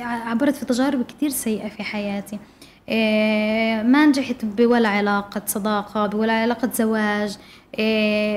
عبرت 0.00 0.54
في 0.56 0.64
تجارب 0.64 1.02
كتير 1.02 1.30
سيئة 1.30 1.68
في 1.68 1.82
حياتي. 1.82 2.38
إيه 2.88 3.82
ما 3.82 4.06
نجحت 4.06 4.44
بولا 4.44 4.88
علاقة 4.88 5.42
صداقة 5.46 6.06
بولا 6.06 6.32
علاقة 6.32 6.70
زواج. 6.72 7.38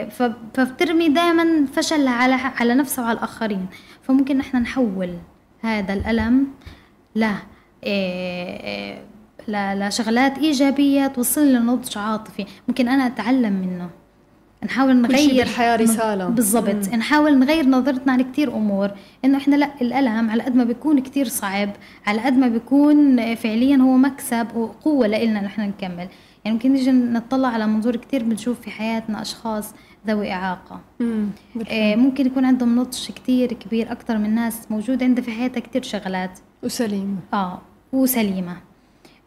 ف- 0.09 0.31
فبترمي 0.53 1.09
دائما 1.09 1.65
فشلها 1.75 2.13
على 2.13 2.33
على 2.33 2.73
نفسها 2.75 3.03
وعلى 3.03 3.17
الآخرين. 3.17 3.65
فممكن 4.03 4.37
نحن 4.37 4.57
نحول 4.57 5.13
هذا 5.61 5.93
الألم 5.93 6.47
له 7.15 7.37
إيه 7.83 9.01
ل- 9.47 9.87
لشغلات 9.87 10.37
إيجابية 10.37 11.07
توصل 11.07 11.53
لنضج 11.53 11.97
عاطفي. 11.97 12.45
ممكن 12.67 12.87
أنا 12.87 13.07
أتعلم 13.07 13.53
منه. 13.53 13.89
نحاول 14.65 15.07
كل 15.07 15.13
نغير 15.13 15.43
بالحياة 15.45 15.75
رسالة. 15.75 16.27
بالضبط. 16.29 16.89
نحاول 16.93 17.39
نغير 17.39 17.65
نظرتنا 17.65 18.13
عن 18.13 18.21
كتير 18.21 18.55
أمور. 18.55 18.91
إنه 19.25 19.37
إحنا 19.37 19.55
لا 19.55 19.69
الألم 19.81 20.29
على 20.29 20.43
قد 20.43 20.55
ما 20.55 20.63
بيكون 20.63 20.99
كتير 20.99 21.27
صعب 21.27 21.69
على 22.07 22.21
قد 22.21 22.33
ما 22.33 22.47
بيكون 22.47 23.35
فعليا 23.35 23.77
هو 23.77 23.97
مكسب 23.97 24.47
وقوة 24.55 25.07
لنا 25.07 25.41
نحن 25.41 25.61
نكمل. 25.61 26.07
يعني 26.45 26.57
ممكن 26.57 26.73
نيجي 26.73 26.91
نطلع 26.91 27.47
على 27.47 27.67
منظور 27.67 27.95
كتير 27.95 28.23
بنشوف 28.23 28.61
في 28.61 28.71
حياتنا 28.71 29.21
أشخاص 29.21 29.73
ذوي 30.07 30.31
إعاقة. 30.31 30.79
مم. 30.99 31.29
آه، 31.69 31.95
ممكن 31.95 32.25
يكون 32.25 32.45
عندهم 32.45 32.79
نضج 32.79 33.07
كتير 33.11 33.53
كبير 33.53 33.91
أكثر 33.91 34.17
من 34.17 34.35
ناس 34.35 34.71
موجود 34.71 35.03
عندها 35.03 35.23
في 35.23 35.31
حياتها 35.31 35.59
كتير 35.59 35.81
شغلات. 35.83 36.39
وسليمة. 36.63 37.17
آه 37.33 37.61
وسليمة. 37.93 38.57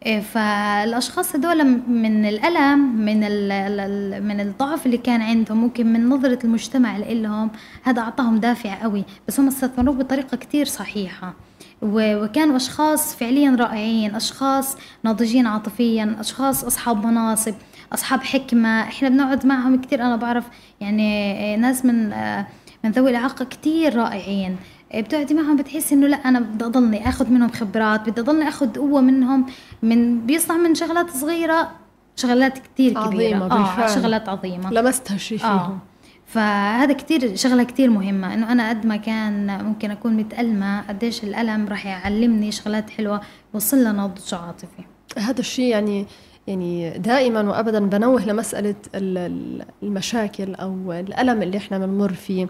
فالأشخاص 0.07 1.35
هذول 1.35 1.63
من 1.87 2.25
الألم 2.25 2.79
من 2.95 3.23
ال- 3.23 4.23
من 4.23 4.39
الضعف 4.39 4.85
اللي 4.85 4.97
كان 4.97 5.21
عندهم 5.21 5.57
ممكن 5.57 5.93
من 5.93 6.09
نظرة 6.09 6.39
المجتمع 6.43 6.97
لهم 6.97 7.49
هذا 7.83 8.01
أعطاهم 8.01 8.37
دافع 8.37 8.81
قوي. 8.83 9.03
بس 9.27 9.39
هم 9.39 9.47
استثمروه 9.47 9.95
بطريقة 9.95 10.37
كتير 10.37 10.65
صحيحة. 10.65 11.33
وكانوا 11.81 12.55
أشخاص 12.55 13.15
فعليا 13.15 13.55
رائعين 13.59 14.15
أشخاص 14.15 14.77
ناضجين 15.03 15.47
عاطفيا 15.47 16.15
أشخاص 16.19 16.63
أصحاب 16.63 17.05
مناصب 17.05 17.53
أصحاب 17.93 18.23
حكمة. 18.23 18.81
إحنا 18.81 19.09
بنقعد 19.09 19.45
معهم 19.45 19.81
كتير 19.81 20.01
أنا 20.01 20.15
بعرف 20.15 20.43
يعني 20.81 21.33
إيه، 21.37 21.55
ناس 21.55 21.85
من 21.85 22.13
آه، 22.13 22.47
من 22.83 22.91
ذوي 22.91 23.09
الإعاقة 23.11 23.45
كتير 23.45 23.95
رائعين. 23.95 24.49
إيه، 24.51 24.55
بتقعدي 25.01 25.33
معهم 25.33 25.55
بتحسي 25.55 25.95
إنه 25.95 26.07
لا 26.07 26.17
أنا 26.17 26.39
بدي 26.39 26.65
أضلني 26.65 27.09
اخذ 27.09 27.29
منهم 27.29 27.49
خبرات 27.51 28.09
بدي 28.09 28.21
أضلني 28.21 28.47
اخذ 28.47 28.75
قوة 28.77 29.01
منهم 29.01 29.45
من 29.83 30.25
بيصنع 30.25 30.57
من 30.57 30.75
شغلات 30.75 31.09
صغيرة 31.09 31.71
شغلات 32.15 32.57
كتير 32.59 32.97
عظيمة 32.97 33.13
كبيرة 33.15 33.39
بالفعل. 33.39 33.83
آه 33.83 33.95
شغلات 33.95 34.29
عظيمة. 34.29 34.71
لمست 34.71 35.11
هالشي 35.11 35.37
فيهم. 35.37 35.49
آه 35.51 35.77
فهذا 36.25 36.93
كتير 36.93 37.35
شغلة 37.35 37.63
كتير 37.63 37.89
مهمة 37.89 38.33
إنه 38.33 38.51
أنا 38.51 38.69
قد 38.69 38.85
ما 38.85 38.95
كان 38.95 39.63
ممكن 39.65 39.91
أكون 39.91 40.13
متألمة 40.17 40.81
قديش 40.81 41.23
الألم 41.23 41.67
راح 41.67 41.85
يعلمني 41.85 42.51
شغلات 42.51 42.89
حلوة 42.89 43.21
يوصل 43.53 43.77
لنا 43.77 43.91
نضج 43.91 44.33
عاطفي. 44.33 44.83
هذا 45.17 45.39
الشيء 45.39 45.65
يعني 45.71 46.05
يعني 46.47 46.89
دائما 46.97 47.41
وابدا 47.41 47.79
بنوه 47.79 48.25
لمسألة 48.25 48.75
ال- 48.95 49.17
ال- 49.17 49.65
المشاكل 49.83 50.55
أو 50.55 50.91
الألم 50.93 51.41
اللي 51.41 51.57
إحنا 51.57 51.77
بنمر 51.77 52.13
فيه. 52.13 52.47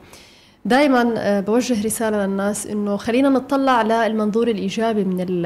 دائما 0.65 1.13
آه، 1.17 1.39
بوجه 1.39 1.85
رسالة 1.85 2.25
للناس 2.25 2.67
إنه 2.67 2.97
خلينا 2.97 3.29
نطلع 3.29 3.81
للمنظور 3.81 4.47
الإيجابي 4.47 5.03
من 5.03 5.21
ال- 5.21 5.45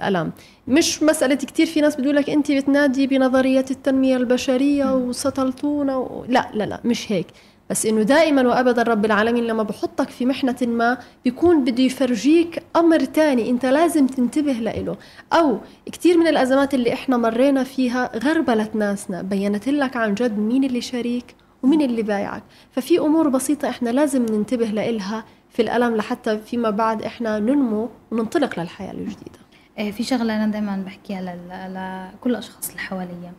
الألم. 0.00 0.32
مش 0.68 1.02
مسألة 1.02 1.34
كثير 1.34 1.66
في 1.66 1.80
ناس 1.80 1.96
بتقول 1.96 2.16
لك 2.16 2.30
أنت 2.30 2.52
بتنادي 2.52 3.06
بنظريه 3.06 3.64
التنمية 3.70 4.16
البشرية 4.16 4.94
وسطلتونا 4.94 5.96
و... 5.96 6.24
لا 6.28 6.50
لا 6.54 6.64
لا 6.64 6.80
مش 6.84 7.12
هيك. 7.12 7.26
بس 7.70 7.86
إنه 7.86 8.02
دائما 8.02 8.48
وابدا 8.48 8.82
رب 8.82 9.04
العالمين 9.04 9.44
لما 9.46 9.62
بحطك 9.62 10.08
في 10.08 10.26
محنة 10.26 10.56
ما 10.62 10.98
بيكون 11.24 11.64
بده 11.64 11.82
يفرجيك 11.82 12.62
أمر 12.76 13.00
تاني 13.00 13.50
أنت 13.50 13.66
لازم 13.66 14.06
تنتبه 14.06 14.52
له 14.52 14.96
أو 15.32 15.58
كثير 15.92 16.18
من 16.18 16.26
الأزمات 16.28 16.74
اللي 16.74 16.92
إحنا 16.92 17.16
مرينا 17.16 17.64
فيها 17.64 18.10
غربلت 18.18 18.76
ناسنا 18.76 19.22
بينت 19.22 19.68
لك 19.68 19.96
عن 19.96 20.14
جد 20.14 20.38
مين 20.38 20.64
اللي 20.64 20.80
شريك؟ 20.80 21.34
ومين 21.62 21.82
اللي 21.82 22.02
بايعك؟ 22.02 22.42
ففي 22.72 22.98
أمور 22.98 23.28
بسيطة 23.28 23.68
إحنا 23.68 23.90
لازم 23.90 24.26
ننتبه 24.26 24.66
لإلها 24.66 25.24
في 25.50 25.62
الألم 25.62 25.96
لحتى 25.96 26.38
فيما 26.38 26.70
بعد 26.70 27.02
إحنا 27.02 27.38
ننمو 27.38 27.88
وننطلق 28.10 28.60
للحياة 28.60 28.92
الجديدة. 28.92 29.38
آه، 29.78 29.90
في 29.90 30.02
شغلة 30.02 30.36
أنا 30.36 30.52
دايما 30.52 30.82
بحكيها 30.86 31.22
لكل 31.22 32.30
الأشخاص 32.30 32.68
اللي 32.68 32.80
حواليا. 32.80 33.32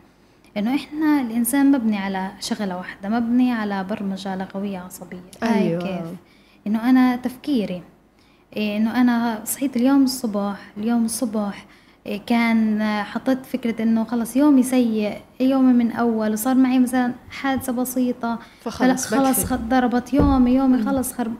إنه 0.57 0.75
إحنا 0.75 1.21
الإنسان 1.21 1.71
مبني 1.71 1.97
على 1.97 2.31
شغلة 2.39 2.77
واحدة 2.77 3.09
مبني 3.09 3.51
على 3.53 3.83
برمجة 3.83 4.35
لغوية 4.35 4.77
عصبية. 4.77 5.21
هاي 5.43 5.67
أيوة. 5.67 5.81
كيف؟ 5.81 6.17
إنه 6.67 6.89
أنا 6.89 7.15
تفكيري. 7.15 7.81
إيه، 8.57 8.77
إنه 8.77 9.01
أنا 9.01 9.41
صحيت 9.45 9.75
اليوم 9.77 10.03
الصبح 10.03 10.71
اليوم 10.77 11.05
الصبح 11.05 11.65
كان 12.17 12.83
حطيت 13.03 13.45
فكرة 13.45 13.83
إنه 13.83 14.03
خلص 14.03 14.35
يومي 14.35 14.63
سيء 14.63 15.17
يومي 15.39 15.73
من 15.73 15.91
أول 15.91 16.31
وصار 16.33 16.55
معي 16.55 16.79
مثلا 16.79 17.13
حادثة 17.29 17.73
بسيطة 17.73 18.39
فخلص 18.61 19.05
خلص 19.05 19.53
ضربت 19.53 20.13
يومي 20.13 20.51
يومي 20.51 20.83
خلص 20.83 21.13
خرب 21.13 21.33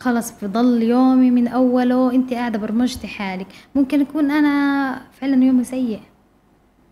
خلص 0.00 0.32
بضل 0.42 0.82
يومي 0.82 1.30
من 1.30 1.48
أوله 1.48 2.12
انت 2.14 2.34
قاعدة 2.34 2.58
برمجتي 2.58 3.06
حالك. 3.06 3.46
ممكن 3.74 4.00
يكون 4.00 4.30
أنا 4.30 5.00
فعلا 5.20 5.44
يومي 5.44 5.64
سيء 5.64 6.00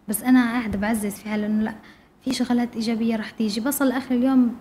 بس 0.08 0.22
أنا 0.22 0.40
قاعدة 0.52 0.78
بعزز 0.78 1.14
في 1.14 1.28
حالي 1.28 1.46
انه 1.46 1.62
لا 1.62 1.74
في 2.24 2.32
شغلات 2.32 2.74
إيجابية 2.74 3.16
رح 3.16 3.30
تيجي. 3.30 3.60
بصل 3.60 3.88
لاخر 3.88 4.14
اليوم 4.14 4.54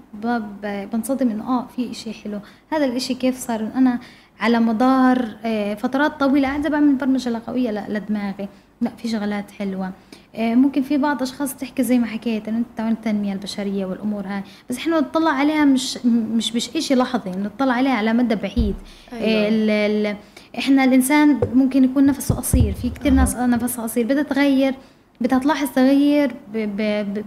بنصدم 0.94 1.30
إنه 1.30 1.48
آه 1.48 1.68
في 1.68 1.92
إشي 1.92 2.14
حلو. 2.14 2.40
هذا 2.72 2.86
الإشي 2.86 3.14
كيف 3.14 3.38
صار؟ 3.38 3.72
أنا 3.76 4.00
على 4.40 4.60
مدار 4.60 5.28
آه، 5.46 5.74
فترات 5.74 6.20
طويلة. 6.20 6.48
قاعدة 6.48 6.70
بعمل 6.70 6.96
برمجة 6.96 7.30
لغوية 7.30 7.72
ل- 7.72 7.94
لدماغي 7.94 8.48
لا 8.82 8.92
في 8.98 9.08
شغلات 9.08 9.52
حلوة. 9.52 9.92
آه، 10.36 10.56
ممكن 10.56 10.82
في 10.82 10.98
بعض 10.98 11.22
أشخاص 11.22 11.56
تحكي 11.56 11.84
زي 11.84 12.00
ما 12.00 12.06
حكيت 12.08 12.48
إنه 12.48 12.58
أنت 12.58 12.80
التنميه 12.80 13.34
البشرية 13.34 13.86
والأمور 13.86 14.24
هاي. 14.28 14.44
بس 14.70 14.78
إحنا 14.78 15.00
نطلع 15.00 15.32
عليها 15.32 15.66
مش 15.66 15.98
مش 16.06 16.56
مش 16.56 16.70
اشي 16.76 16.96
لحظي 16.96 17.30
نطلع 17.32 17.74
عليها 17.74 17.92
على 17.94 18.14
مدى 18.14 18.36
بعيد. 18.36 18.76
أيوة. 19.14 19.24
آه، 19.24 19.50
ال 19.50 19.70
ال 19.70 20.16
إحنا 20.58 20.84
الإنسان 20.84 21.40
ممكن 21.54 21.84
يكون 21.84 22.06
نفسه 22.06 22.36
قصير. 22.36 22.74
في 22.74 22.90
كتير 22.90 23.12
ناس 23.14 23.36
نفسها 23.36 23.84
قصير. 23.84 24.06
بدها 24.06 24.24
تغير 24.24 24.76
بدها 25.22 25.40
تلاحظ 25.40 25.68
تغير 25.76 26.36
ب 26.54 26.58
ب 26.58 26.82
ب 27.14 27.24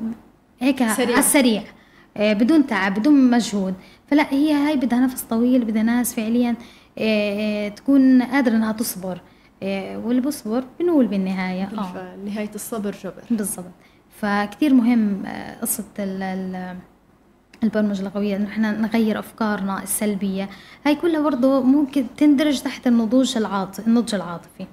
هيك 0.60 0.78
سريع. 0.88 1.10
على 1.10 1.18
السريع. 1.18 1.62
بدون 2.16 2.66
تعب 2.66 2.94
بدون 2.98 3.30
مجهود. 3.30 3.74
فلا 4.10 4.32
هي 4.32 4.52
هاي 4.52 4.76
بدها 4.76 4.98
نفس 5.00 5.22
طويل 5.22 5.64
بدها 5.64 5.82
ناس 5.82 6.14
فعليا 6.14 6.54
تكون 7.76 8.22
قادرة 8.22 8.52
إنها 8.56 8.72
تصبر. 8.72 9.20
آه، 9.62 9.98
واللي 9.98 10.20
بصبر 10.20 10.64
بنول 10.80 11.06
بالنهاية. 11.06 11.64
آه. 11.78 12.16
نهاية 12.24 12.50
الصبر 12.54 12.90
جبر. 13.04 13.22
بالضبط. 13.30 13.64
فكتير 14.20 14.74
مهم 14.74 15.26
آه، 15.26 15.60
قصة 15.60 15.84
ال- 15.98 16.22
ال- 16.22 16.76
البرمجة 17.64 18.00
اللغوية 18.00 18.36
إنه 18.36 18.48
إحنا 18.48 18.72
نغير 18.72 19.18
أفكارنا 19.18 19.82
السلبية. 19.82 20.48
هاي 20.86 20.94
كلها 20.94 21.20
برضه 21.20 21.62
ممكن 21.62 22.06
تندرج 22.16 22.60
تحت 22.62 22.86
النضوج 22.86 23.36
العاطفي 23.36 23.86
النضج 23.86 24.14
العاطفي. 24.14 24.66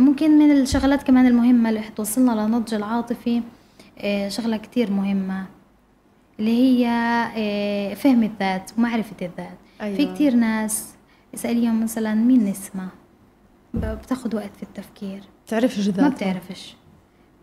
ممكن 0.00 0.38
من 0.38 0.50
الشغلات 0.50 1.02
كمان 1.02 1.26
المهمة 1.26 1.68
اللي 1.68 1.82
توصلنا 1.96 2.32
للنضج 2.32 2.74
العاطفي 2.74 3.42
شغلة 4.28 4.56
كتير 4.56 4.90
مهمة 4.90 5.46
اللي 6.38 6.50
هي 6.86 7.94
فهم 7.96 8.22
الذات 8.22 8.70
ومعرفة 8.78 9.16
الذات. 9.26 9.58
أيوة. 9.80 9.96
في 9.96 10.14
كتير 10.14 10.34
ناس 10.34 10.95
اسأليهم 11.36 11.82
مثلا 11.82 12.14
مين 12.14 12.44
نسمة؟ 12.44 12.88
بتاخد 13.74 14.34
وقت 14.34 14.56
في 14.56 14.62
التفكير. 14.62 15.20
تعرفش 15.46 15.78
ما 15.88 15.92
ذاتها؟ 15.92 16.08
بتعرفش. 16.08 16.76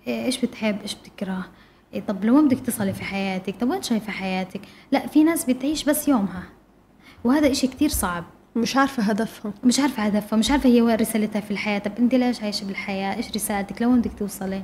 إيه، 0.07 0.25
إيش 0.25 0.45
بتحب؟ 0.45 0.81
إيش 0.81 0.95
بتكره؟ 0.95 1.45
إيه، 1.93 2.01
طب 2.01 2.25
لو 2.25 2.33
ما 2.35 2.41
بدك 2.41 2.59
تصلي 2.59 2.93
في 2.93 3.03
حياتك؟ 3.03 3.55
طب 3.55 3.69
وين 3.69 3.81
شايفة 3.81 4.11
حياتك؟ 4.11 4.61
لا 4.91 5.07
في 5.07 5.23
ناس 5.23 5.45
بتعيش 5.45 5.83
بس 5.83 6.07
يومها. 6.07 6.43
وهذا 7.23 7.51
إشي 7.51 7.67
كتير 7.67 7.89
صعب. 7.89 8.23
مش 8.55 8.77
عارفة 8.77 9.03
هدفها 9.03 9.53
مش 9.63 9.79
عارفة 9.79 10.03
هدفها 10.03 10.39
مش 10.39 10.51
عارفة 10.51 10.69
هي 10.69 10.81
وين 10.81 10.95
رسالتها 10.95 11.39
في 11.39 11.51
الحياة. 11.51 11.79
طب 11.79 11.91
أنت 11.99 12.15
ليش 12.15 12.41
عايشة 12.43 12.65
بالحياة؟ 12.65 13.15
إيش 13.15 13.31
رسالتك؟ 13.31 13.81
لو 13.81 13.91
بدك 13.95 14.11
توصلي؟ 14.19 14.63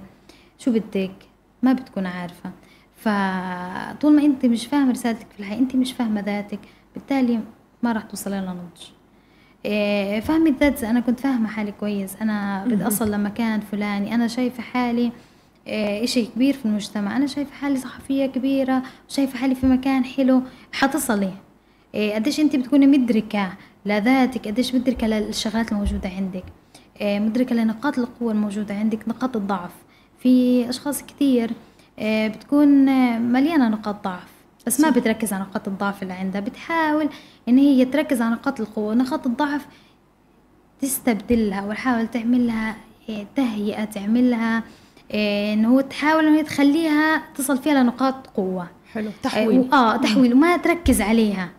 شو 0.58 0.72
بدك؟ 0.72 1.16
ما 1.64 1.74
بتكون 1.74 2.06
عارفة. 2.06 2.52
فطول 2.96 4.16
ما 4.16 4.22
أنت 4.22 4.46
مش 4.46 4.68
فاهمة 4.68 4.92
رسالتك 4.92 5.28
في 5.34 5.40
الحياة 5.40 5.60
أنت 5.60 5.76
مش 5.76 5.94
فاهمة 5.94 6.22
ذاتك 6.22 6.60
بالتالي 6.94 7.40
ما 7.84 7.92
راح 7.92 8.04
توصلي 8.04 8.42
لنضج. 8.42 8.82
فهم 10.22 10.48
الذات 10.48 10.84
أنا 10.84 11.00
كنت 11.00 11.20
فاهمة 11.20 11.48
حالي 11.48 11.72
كويس. 11.72 12.16
أنا 12.22 12.66
بدي 12.68 12.88
اصل 12.88 13.12
لمكان 13.12 13.60
فلاني. 13.60 14.16
أنا 14.16 14.28
شايفة 14.28 14.64
حالي 14.64 15.12
إيه، 15.68 16.04
إشي 16.04 16.26
كبير 16.26 16.54
في 16.54 16.66
المجتمع. 16.66 17.18
أنا 17.18 17.28
شايفة 17.28 17.52
حالي 17.54 17.78
صحفية 17.78 18.26
كبيرة 18.26 18.84
شايفة 19.08 19.38
حالي 19.38 19.56
في 19.56 19.66
مكان 19.66 20.06
حلو. 20.06 20.42
حتصلي. 20.72 21.34
إيه، 21.96 22.16
قديش 22.16 22.40
انت 22.40 22.56
بتكوني 22.56 22.88
مدركة 22.88 23.54
لذاتك؟ 23.86 24.48
قديش 24.48 24.76
مدركة 24.76 25.08
للشغلات 25.08 25.72
الموجودة 25.72 26.10
عندك؟ 26.10 26.44
إيه، 27.02 27.20
مدركة 27.20 27.56
لنقاط 27.56 28.00
القوة 28.00 28.32
الموجودة 28.32 28.76
عندك 28.76 29.08
نقاط 29.08 29.36
الضعف. 29.36 29.72
في 30.20 30.70
أشخاص 30.70 31.04
كتير 31.04 31.52
إيه، 32.00 32.28
بتكون 32.28 32.86
مليانة 33.32 33.70
نقاط 33.70 34.04
ضعف. 34.04 34.39
بس 34.70 34.80
ما 34.80 34.90
بتركز 34.90 35.34
على 35.34 35.44
نقاط 35.44 35.68
الضعف 35.68 36.04
اللي 36.04 36.14
عندها 36.14 36.42
بتحاول 36.42 37.10
إن 37.48 37.58
هي 37.58 37.86
تركز 37.86 38.22
على 38.22 38.32
نقاط 38.32 38.60
القوة. 38.60 38.94
نقاط 38.94 39.28
الضعف 39.28 39.66
تستبدلها 40.82 41.66
وتحاول 41.66 42.08
تعملها 42.08 42.76
إيه، 43.10 43.26
تهيئة 43.36 43.84
تعملها 43.84 44.64
إيه، 45.12 45.54
انه 45.54 45.70
هو 45.70 45.82
تحاول 45.82 46.26
انه 46.26 46.38
هي 46.38 46.44
تخليها 46.44 47.24
تصل 47.36 47.58
فيها 47.58 47.84
لنقاط 47.84 48.28
قوة. 48.28 48.68
حلو. 48.94 49.12
تحويل. 49.24 49.46
تحويل 49.46 49.74
آه 49.74 49.98
تحويل. 49.98 50.34
وما 50.34 50.58
تركز 50.58 51.02
عليها. 51.02 51.50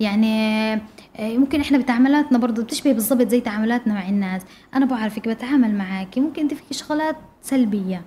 يعني 0.00 0.80
ممكن 1.20 1.60
إحنا 1.60 1.78
بتعاملاتنا 1.78 2.38
برضه 2.38 2.62
بتشبه 2.62 2.92
بالضبط 2.92 3.28
زي 3.28 3.40
تعاملاتنا 3.40 3.94
مع 3.94 4.08
الناس. 4.08 4.42
أنا 4.74 4.86
بعرفك 4.86 5.28
بتعامل 5.28 5.74
معك 5.74 6.18
ممكن 6.18 6.42
أنت 6.42 6.54
فيك 6.54 6.72
شغلات 6.72 7.16
سلبية. 7.42 8.02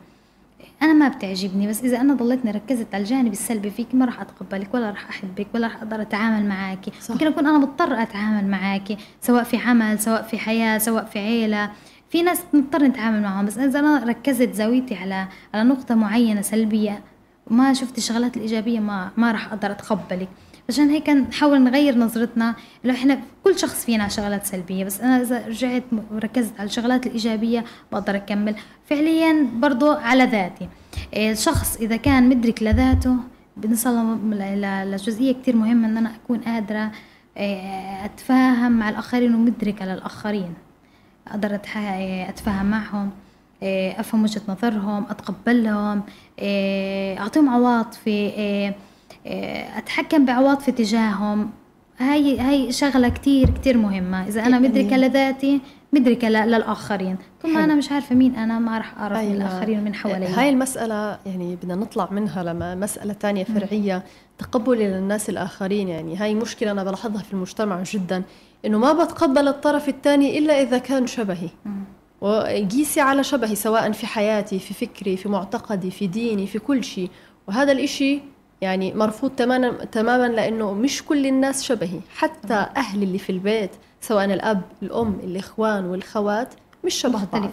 أنا 0.81 0.93
ما 0.93 1.07
بتعجبني 1.07 1.67
بس 1.67 1.83
إذا 1.83 2.01
أنا 2.01 2.13
ضليتني 2.13 2.51
ركزت 2.51 2.87
على 2.93 3.03
الجانب 3.03 3.31
السلبي 3.31 3.69
فيك 3.69 3.95
ما 3.95 4.05
راح 4.05 4.21
أتقبلك 4.21 4.73
ولا 4.73 4.89
راح 4.89 5.09
أحبك 5.09 5.47
ولا 5.53 5.67
راح 5.67 5.75
أقدر 5.75 6.01
أتعامل 6.01 6.45
معك 6.49 6.85
صح. 7.01 7.11
ممكن 7.11 7.27
أكون 7.27 7.47
أنا 7.47 7.57
مضطر 7.57 8.01
أتعامل 8.01 8.47
معك 8.47 8.97
سواء 9.21 9.43
في 9.43 9.57
عمل 9.57 9.99
سواء 9.99 10.21
في 10.21 10.37
حياة 10.37 10.77
سواء 10.77 11.05
في 11.05 11.19
عيلة. 11.19 11.71
في 12.09 12.21
ناس 12.21 12.43
نضطر 12.53 12.83
نتعامل 12.83 13.21
معهم 13.21 13.45
بس 13.45 13.57
إذا 13.57 13.79
أنا 13.79 14.03
ركزت 14.03 14.53
زاويتي 14.53 14.95
على 14.95 15.27
على 15.53 15.63
نقطة 15.69 15.95
معينة 15.95 16.41
سلبية 16.41 17.03
وما 17.47 17.73
شفت 17.73 17.97
الشغلات 17.97 18.37
الإيجابية 18.37 18.79
ما 18.79 19.11
ما 19.17 19.31
راح 19.31 19.53
أقدر 19.53 19.71
أتقبلك. 19.71 20.27
عشان 20.69 20.89
هيك 20.89 21.09
نحاول 21.09 21.61
نغير 21.63 21.97
نظرتنا 21.97 22.55
لو 22.83 22.93
إحنا 22.93 23.19
كل 23.43 23.59
شخص 23.59 23.85
فينا 23.85 24.07
شغلات 24.07 24.45
سلبية 24.45 24.85
بس 24.85 25.01
أنا 25.01 25.21
إذا 25.21 25.47
رجعت 25.47 25.83
وركزت 26.11 26.53
على 26.59 26.65
الشغلات 26.69 27.07
الإيجابية 27.07 27.63
بقدر 27.91 28.15
أكمل. 28.15 28.55
فعليا 28.89 29.47
برضو 29.53 29.91
على 29.91 30.23
ذاتي. 30.23 30.69
إيه، 31.13 31.31
الشخص 31.31 31.77
إذا 31.77 31.95
كان 31.95 32.29
مدرك 32.29 32.63
لذاته 32.63 33.15
بنوصل 33.57 34.17
ل- 34.31 34.61
ل- 34.61 34.91
لجزئية 34.91 35.33
كتير 35.33 35.55
مهمة 35.55 35.87
إن 35.87 35.97
أنا 35.97 36.11
أكون 36.23 36.37
قادرة 36.37 36.91
إيه، 37.37 38.05
أتفاهم 38.05 38.71
مع 38.71 38.89
الآخرين 38.89 39.35
ومدركة 39.35 39.85
للآخرين. 39.85 40.53
أقدر 41.27 41.57
أتح- 41.57 42.29
أتفاهم 42.29 42.65
معهم 42.65 43.11
إيه، 43.63 43.99
أفهم 43.99 44.23
وجهة 44.23 44.41
نظرهم 44.49 45.05
أتقبلهم 45.09 46.01
إيه، 46.39 47.19
أعطيهم 47.19 47.49
عواطفي 47.49 48.09
إيه، 49.25 49.77
أتحكم 49.77 50.25
بعواطفي 50.25 50.71
تجاههم. 50.71 51.49
هاي 51.97 52.39
هاي 52.39 52.71
شغلة 52.71 53.09
كتير 53.09 53.49
كتير 53.49 53.77
مهمة. 53.77 54.27
إذا 54.27 54.45
أنا 54.45 54.59
مدركة 54.59 54.97
لذاتي 54.97 55.61
مدركة 55.93 56.29
للآخرين. 56.29 57.17
طول 57.41 57.53
ما 57.53 57.63
أنا 57.63 57.75
مش 57.75 57.91
عارفة 57.91 58.15
مين 58.15 58.35
أنا 58.35 58.59
ما 58.59 58.77
راح 58.77 58.97
أعرف 58.97 59.17
أيوة. 59.17 59.31
من 59.31 59.35
الآخرين 59.35 59.79
ومن 59.79 59.95
حوالي 59.95 60.27
هاي 60.27 60.49
المسألة 60.49 61.19
يعني 61.25 61.55
بدنا 61.55 61.75
نطلع 61.75 62.07
منها 62.11 62.43
لما 62.43 62.75
مسألة 62.75 63.13
ثانية 63.13 63.43
فرعية 63.43 64.03
تقبلي 64.37 64.87
للناس 64.87 65.29
الآخرين 65.29 65.87
يعني. 65.87 66.17
هاي 66.17 66.35
مشكلة 66.35 66.71
أنا 66.71 66.83
بلاحظها 66.83 67.21
في 67.21 67.33
المجتمع 67.33 67.83
جدا 67.83 68.23
إنه 68.65 68.77
ما 68.77 68.93
بتقبل 68.93 69.47
الطرف 69.47 69.89
الثاني 69.89 70.37
إلا 70.39 70.61
إذا 70.61 70.77
كان 70.77 71.07
شبهي. 71.07 71.49
وقيسي 72.21 73.01
على 73.01 73.23
شبهي 73.23 73.55
سواء 73.55 73.91
في 73.91 74.07
حياتي 74.07 74.59
في 74.59 74.73
فكري 74.73 75.17
في 75.17 75.29
معتقدي 75.29 75.91
في 75.91 76.07
ديني 76.07 76.47
في 76.47 76.59
كل 76.59 76.83
شيء. 76.83 77.09
وهذا 77.47 77.71
الإشي 77.71 78.19
يعني 78.61 78.93
مرفوض 78.93 79.31
تماما 79.31 79.69
تماما 79.85 80.27
لأنه 80.27 80.73
مش 80.73 81.03
كل 81.03 81.25
الناس 81.25 81.63
شبهي. 81.63 81.99
حتى 82.15 82.53
أهلي 82.77 83.05
اللي 83.05 83.17
في 83.17 83.29
البيت 83.31 83.71
سواء 84.01 84.25
الأب 84.25 84.61
الأم 84.83 85.19
الإخوان 85.23 85.85
والخوات 85.85 86.53
مش 86.85 86.93
شبه 86.93 87.25
بعض. 87.33 87.43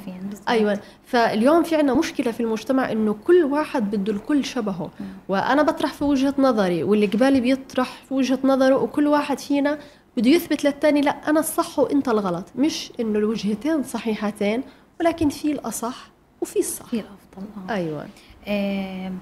أيوه. 0.49 0.81
فاليوم 1.05 1.63
في 1.63 1.77
عندنا 1.77 1.95
مشكلة 1.95 2.33
في 2.33 2.41
المجتمع 2.41 2.93
إنه 2.93 3.17
كل 3.27 3.45
واحد 3.45 3.97
بده 3.97 4.13
الكل 4.13 4.45
شبهه. 4.45 4.91
وأنا 5.29 5.63
بطرح 5.63 5.93
في 5.93 6.05
وجهة 6.05 6.35
نظري 6.39 6.83
واللي 6.83 7.07
قبالي 7.07 7.41
بيطرح 7.41 7.93
في 8.09 8.15
وجهة 8.15 8.39
نظره 8.45 8.77
وكل 8.77 9.07
واحد 9.07 9.39
فينا 9.39 9.79
بده 10.17 10.31
يثبت 10.31 10.65
للثاني 10.65 11.01
لا 11.01 11.11
أنا 11.11 11.41
الصح 11.41 11.79
وإنت 11.79 12.09
الغلط. 12.09 12.45
مش 12.57 12.93
إنه 13.01 13.19
الوجهتين 13.19 13.83
صحيحتين 13.83 14.63
ولكن 15.01 15.29
في 15.29 15.53
الأصح 15.53 16.11
وفي 16.41 16.59
الصح. 16.59 16.87
في 16.87 17.01
الأفضل 17.01 17.47
آه. 17.69 17.75
أيوه. 17.75 18.07
آه 18.47 19.13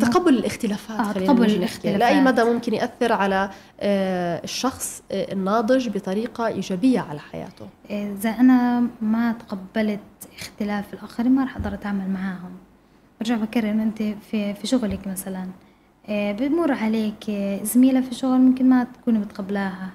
تقبل 0.00 0.34
الاختلافات 0.38 1.00
آه 1.00 1.12
تقبل 1.12 1.44
الاختلافات. 1.50 2.00
لأي 2.00 2.20
مدى 2.20 2.44
ممكن 2.44 2.74
يأثر 2.74 3.12
على 3.12 3.50
آه 3.80 4.40
الشخص 4.44 5.02
آه 5.12 5.32
الناضج 5.32 5.88
بطريقة 5.88 6.46
إيجابية 6.46 7.00
على 7.00 7.20
حياته؟ 7.20 7.66
إذا 7.90 8.30
أنا 8.30 8.86
ما 9.02 9.32
تقبلت 9.32 10.00
اختلاف 10.38 10.94
الآخرين 10.94 11.32
ما 11.32 11.42
راح 11.42 11.56
أقدر 11.56 11.74
أتعامل 11.74 12.10
معاهم. 12.10 12.50
برجع 13.20 13.36
بكرر 13.36 13.70
انه 13.70 13.82
أنت 13.82 14.02
في 14.30 14.54
في 14.54 14.66
شغلك 14.66 15.06
مثلا. 15.06 15.46
آه 16.08 16.32
بمر 16.32 16.72
عليك 16.72 17.30
زميلة 17.62 18.00
في 18.00 18.14
شغل 18.14 18.38
ممكن 18.38 18.68
ما 18.68 18.86
تكوني 19.00 19.18
متقبلاها 19.18 19.90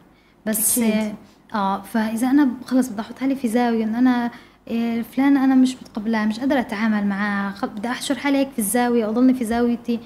بس 0.45 0.79
أكيد. 0.79 1.15
آه 1.53 1.81
فإذا 1.81 2.29
أنا 2.29 2.47
خلص 2.65 2.89
بدي 2.89 3.01
أحط 3.01 3.19
حالي 3.19 3.35
في 3.35 3.47
زاوية 3.47 3.83
إنه 3.83 3.99
أنا 3.99 4.31
إيه 4.67 5.01
فلانة 5.01 5.43
أنا 5.43 5.55
مش 5.55 5.75
متقبلاها 5.75 6.25
مش 6.25 6.39
قادرة 6.39 6.59
أتعامل 6.59 7.07
معاها 7.07 7.55
بدي 7.63 7.87
أحشر 7.87 8.15
حالي 8.15 8.37
هيك 8.37 8.49
في 8.49 8.59
الزاوية 8.59 9.05
وأضلني 9.05 9.33
في 9.33 9.45
زاويتي. 9.45 9.99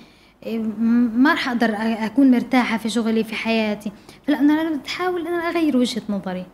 إيه 0.45 0.59
ما 1.15 1.31
راح 1.31 1.47
أقدر 1.47 1.75
أكون 1.79 2.31
مرتاحة 2.31 2.77
في 2.77 2.89
شغلي 2.89 3.23
في 3.23 3.35
حياتي. 3.35 3.91
فلأ 4.27 4.39
أنا 4.39 4.75
بحاول 4.85 5.27
أنا 5.27 5.49
أغير 5.49 5.77
وجهة 5.77 6.01
نظري. 6.09 6.45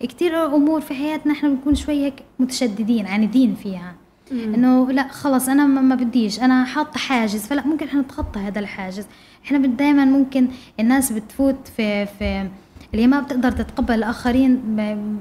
كتير 0.00 0.46
أمور 0.56 0.80
في 0.80 0.94
حياتنا 0.94 1.32
إحنا 1.32 1.48
بنكون 1.48 1.74
شوي 1.74 2.04
هيك 2.04 2.14
متشددين 2.38 3.06
عاندين 3.06 3.54
فيها. 3.54 3.94
إنه 4.32 4.92
لأ 4.92 5.08
خلص 5.08 5.48
أنا 5.48 5.66
ما 5.66 5.94
بديش. 5.94 6.40
أنا 6.40 6.64
حاطة 6.64 6.98
حاجز. 6.98 7.46
فلأ 7.46 7.66
ممكن 7.66 7.86
إحنا 7.86 8.00
نتخطى 8.00 8.40
هذا 8.40 8.60
الحاجز. 8.60 9.06
إحنا 9.44 9.58
دائما 9.58 10.04
ممكن 10.04 10.48
الناس 10.80 11.12
بتفوت 11.12 11.68
في 11.76 12.06
في 12.06 12.48
اللي 12.94 13.06
ما 13.06 13.20
بتقدر 13.20 13.50
تتقبل 13.50 13.94
الآخرين 13.94 14.60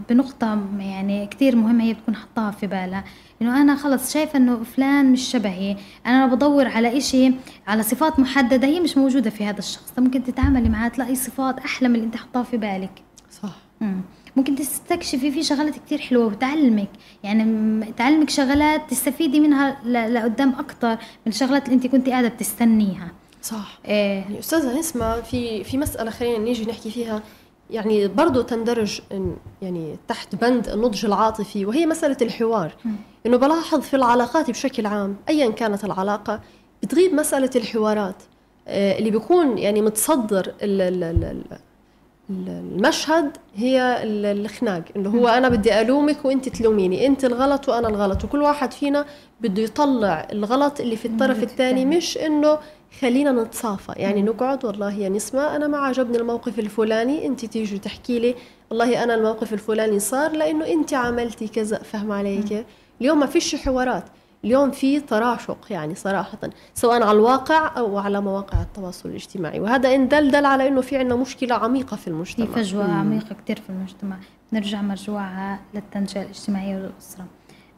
بنقطة 0.09 0.59
يعني 0.79 1.27
كتير 1.27 1.55
مهمة 1.55 1.83
هي 1.83 1.93
بتكون 1.93 2.15
حطاها 2.15 2.51
في 2.51 2.67
بالها. 2.67 3.03
إنه 3.41 3.61
أنا 3.61 3.75
خلص 3.75 4.13
شايفة 4.13 4.37
إنه 4.37 4.63
فلان 4.63 5.11
مش 5.11 5.21
شبهي. 5.21 5.77
أنا 6.05 6.25
بدور 6.25 6.67
على 6.67 6.97
إشي 6.97 7.31
على 7.67 7.83
صفات 7.83 8.19
محددة 8.19 8.67
هي 8.67 8.79
مش 8.79 8.97
موجودة 8.97 9.29
في 9.29 9.45
هذا 9.45 9.59
الشخص. 9.59 9.93
ممكن 9.97 10.23
تتعاملي 10.23 10.69
معاه 10.69 10.87
تلاقي 10.87 11.15
صفات 11.15 11.59
أحلى 11.59 11.89
من 11.89 11.95
اللي 11.95 12.05
أنت 12.05 12.15
حطاها 12.17 12.43
في 12.43 12.57
بالك. 12.57 13.01
صح. 13.31 13.55
مم. 13.81 14.01
ممكن 14.35 14.55
تستكشفي 14.55 15.31
في 15.31 15.43
شغلات 15.43 15.79
كتير 15.79 15.99
حلوة 15.99 16.25
وتعلمك. 16.25 16.89
يعني 17.23 17.85
تعلمك 17.97 18.29
شغلات 18.29 18.89
تستفيدي 18.89 19.39
منها 19.39 19.77
لقدام 19.85 20.53
أكتر 20.59 20.91
من 20.91 21.27
الشغلات 21.27 21.65
اللي 21.65 21.75
أنت 21.75 21.87
كنت 21.87 22.09
قاعدة 22.09 22.27
بتستنيها. 22.27 23.11
صح. 23.41 23.79
إيه. 23.85 24.19
يعني 24.19 24.39
أستاذة 24.39 24.79
نسمة 24.79 25.21
في 25.21 25.63
في 25.63 25.77
مسألة 25.77 26.11
خلينا 26.11 26.37
نيجي 26.37 26.65
نحكي 26.65 26.91
فيها. 26.91 27.21
يعني 27.71 28.07
برضه 28.07 28.43
تندرج 28.43 29.01
يعني 29.61 29.97
تحت 30.07 30.35
بند 30.35 30.69
النضج 30.69 31.05
العاطفي 31.05 31.65
وهي 31.65 31.85
مسألة 31.85 32.17
الحوار. 32.21 32.75
إنه 33.25 33.37
بلاحظ 33.37 33.79
في 33.79 33.95
العلاقات 33.95 34.49
بشكل 34.49 34.85
عام 34.85 35.15
أيا 35.29 35.49
كانت 35.49 35.85
العلاقة 35.85 36.39
بتغيب 36.83 37.13
مسألة 37.13 37.49
الحوارات. 37.55 38.15
آه، 38.67 38.99
اللي 38.99 39.11
بيكون 39.11 39.57
يعني 39.57 39.81
متصدر 39.81 40.53
المشهد 42.29 43.37
هي 43.55 43.97
الخناق. 44.03 44.83
إنه 44.95 45.09
هو 45.09 45.27
أنا 45.27 45.49
بدي 45.49 45.81
ألومك 45.81 46.25
وأنت 46.25 46.49
تلوميني. 46.49 47.07
أنت 47.07 47.25
الغلط 47.25 47.69
وأنا 47.69 47.87
الغلط. 47.87 48.23
وكل 48.23 48.41
واحد 48.41 48.73
فينا 48.73 49.05
بده 49.41 49.61
يطلع 49.61 50.27
الغلط 50.31 50.79
اللي 50.79 50.95
في 50.95 51.07
الطرف 51.07 51.43
الثاني. 51.43 51.85
مش 51.85 52.17
إنه 52.17 52.57
خلينا 52.99 53.31
نتصافى. 53.31 53.93
يعني 53.95 54.21
نقعد 54.21 54.65
والله 54.65 54.93
يا 54.93 55.09
نسمة 55.09 55.55
أنا 55.55 55.67
ما 55.67 55.77
عجبني 55.77 56.17
الموقف 56.17 56.59
الفلاني. 56.59 57.27
أنت 57.27 57.45
تيجي 57.45 57.77
تحكي 57.79 58.19
لي 58.19 58.35
والله 58.69 59.03
أنا 59.03 59.15
الموقف 59.15 59.53
الفلاني 59.53 59.99
صار 59.99 60.31
لأنه 60.31 60.67
أنت 60.67 60.93
عملتي 60.93 61.47
كذا 61.47 61.77
فهم 61.77 62.11
علي 62.11 62.41
كيف 62.41 62.65
اليوم 63.01 63.19
ما 63.19 63.25
فيش 63.25 63.55
حوارات. 63.55 64.03
اليوم 64.45 64.71
في 64.71 64.99
تراشق 64.99 65.57
يعني 65.69 65.95
صراحة 65.95 66.37
سواء 66.73 67.01
على 67.01 67.11
الواقع 67.11 67.77
أو 67.77 67.97
على 67.97 68.21
مواقع 68.21 68.61
التواصل 68.61 69.09
الاجتماعي. 69.09 69.59
وهذا 69.59 69.95
إن 69.95 70.07
دل 70.07 70.31
دل 70.31 70.45
على 70.45 70.67
أنه 70.67 70.81
في 70.81 70.97
عندنا 70.97 71.15
مشكلة 71.15 71.55
عميقة 71.55 71.97
في 71.97 72.07
المجتمع. 72.07 72.45
في 72.45 72.51
فجوة 72.51 72.87
مم. 72.87 72.99
عميقة 72.99 73.35
كثير 73.43 73.55
في 73.55 73.69
المجتمع. 73.69 74.17
نرجع 74.53 74.81
مرجوعها 74.81 75.59
للتنشئة 75.73 76.21
الاجتماعية 76.21 76.75
والأسرة. 76.75 77.25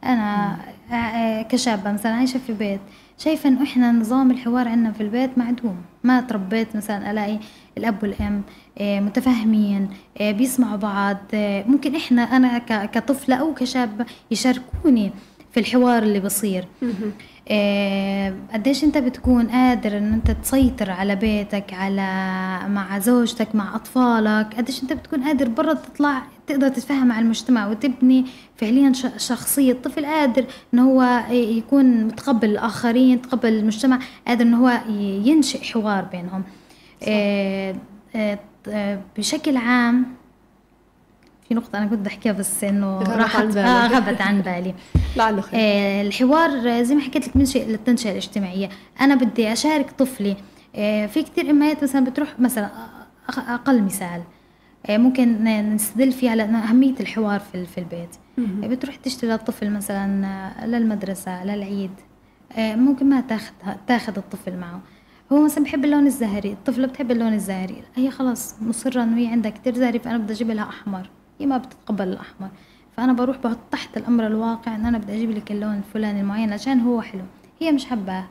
أنا 0.04 0.56
مم. 0.90 1.42
كشابة 1.48 1.92
مثلا 1.92 2.12
عايشة 2.12 2.40
في 2.46 2.52
بيت. 2.52 2.80
شايفة 3.18 3.48
انه 3.48 3.62
إحنا 3.62 3.92
نظام 3.92 4.30
الحوار 4.30 4.68
عندنا 4.68 4.92
في 4.92 5.00
البيت 5.02 5.38
معدوم. 5.38 5.76
ما 6.04 6.20
تربيت 6.20 6.76
مثلا 6.76 7.10
ألاقي 7.10 7.38
الأب 7.78 8.02
والأم 8.02 8.42
آه، 8.78 9.00
متفاهمين 9.00 9.88
آه، 10.20 10.32
بيسمعوا 10.32 10.76
بعض 10.76 11.16
آه، 11.34 11.64
ممكن 11.68 11.94
إحنا 11.96 12.22
أنا 12.22 12.58
كطفلة 12.86 13.36
أو 13.36 13.54
كشابة 13.54 14.06
يشاركوني 14.30 15.12
في 15.52 15.60
الحوار 15.60 16.02
اللي 16.02 16.20
بصير. 16.20 16.64
قديش 18.52 18.84
انت 18.84 18.98
بتكون 18.98 19.48
قادر 19.48 19.98
ان 19.98 20.12
انت 20.12 20.30
تسيطر 20.30 20.90
على 20.90 21.16
بيتك 21.16 21.72
على 21.72 22.58
مع 22.68 22.98
زوجتك 22.98 23.54
مع 23.54 23.76
أطفالك؟ 23.76 24.54
قديش 24.56 24.82
انت 24.82 24.92
بتكون 24.92 25.22
قادر 25.24 25.48
برا 25.48 25.74
تطلع 25.74 26.22
تقدر 26.46 26.68
تتفاهم 26.68 27.06
مع 27.06 27.18
المجتمع 27.18 27.66
وتبني 27.66 28.24
فعليا 28.56 28.92
شخصية 29.16 29.72
طفل 29.72 30.06
قادر 30.06 30.44
إن 30.74 30.78
هو 30.78 31.22
يكون 31.30 32.04
متقبل 32.04 32.50
الآخرين 32.50 33.22
تقبل 33.22 33.48
المجتمع 33.52 33.98
قادر 34.28 34.44
إن 34.44 34.54
هو 34.54 34.80
ينشئ 35.24 35.62
حوار 35.64 36.04
بينهم. 36.04 36.42
آه، 37.08 37.74
آه، 38.16 38.38
آه، 38.68 38.98
بشكل 39.18 39.56
عام 39.56 40.06
في 41.48 41.54
نقطة 41.54 41.78
أنا 41.78 41.86
كنت 41.86 41.98
بحكيها 42.06 42.32
بس 42.32 42.64
إنه 42.64 42.98
راحت. 42.98 43.56
آه 43.56 43.86
غابت 43.86 44.20
عن 44.20 44.40
بالي. 44.40 44.74
لعله 45.16 45.40
خير. 45.40 45.60
آه 45.60 46.02
الحوار 46.02 46.82
زي 46.82 46.94
ما 46.94 47.00
حكيت 47.00 47.28
لك 47.28 47.36
منشئ 47.36 47.64
للتنشئة 47.64 48.10
الاجتماعية. 48.10 48.68
أنا 49.00 49.14
بدي 49.14 49.52
أشارك 49.52 49.90
طفلي. 49.90 50.36
آه 50.76 51.06
في 51.06 51.22
كثير 51.22 51.50
أمهات 51.50 51.82
مثلا 51.82 52.04
بتروح 52.04 52.40
مثلا 52.40 52.70
أقل 53.28 53.82
مثال. 53.82 54.22
آه 54.86 54.96
ممكن 54.96 55.44
نستدل 55.74 56.12
فيه 56.12 56.30
على 56.30 56.42
أهمية 56.42 56.94
الحوار 57.00 57.40
في 57.40 57.66
في 57.66 57.78
البيت. 57.78 58.16
بتروح 58.38 58.96
تشتري 58.96 59.30
للطفل 59.30 59.70
مثلا 59.70 60.50
للمدرسة 60.66 61.44
للعيد. 61.44 61.90
ممكن 62.58 63.08
ما 63.08 63.20
تاخذ 63.20 63.52
تاخذ 63.86 64.16
الطفل 64.16 64.56
معه. 64.56 64.80
هو 65.32 65.44
مثلا 65.44 65.64
بحب 65.64 65.84
اللون 65.84 66.06
الزهري. 66.06 66.52
الطفلة 66.52 66.86
بتحب 66.86 67.10
اللون 67.10 67.32
الزهري. 67.32 67.82
هي 67.94 68.10
خلاص 68.10 68.54
مصرة 68.62 69.02
إنه 69.02 69.18
هي 69.18 69.26
عندها 69.26 69.50
كتير 69.50 69.74
زهري 69.74 69.98
فأنا 69.98 70.18
بدي 70.18 70.32
أجيب 70.32 70.50
لها 70.50 70.64
أحمر. 70.68 71.10
هي 71.40 71.46
ما 71.46 71.58
بتتقبل 71.58 72.08
الأحمر. 72.08 72.48
فأنا 72.96 73.12
بروح 73.12 73.36
بحط 73.36 73.58
تحت 73.70 73.96
الأمر 73.96 74.26
الواقع 74.26 74.74
إن 74.74 74.86
أنا 74.86 74.98
بدي 74.98 75.12
أجيب 75.12 75.30
لك 75.30 75.52
اللون 75.52 75.74
الفلاني 75.74 76.20
المعين 76.20 76.52
عشان 76.52 76.80
هو 76.80 77.02
حلو. 77.02 77.22
هي 77.60 77.72
مش 77.72 77.86
حباه 77.86 78.24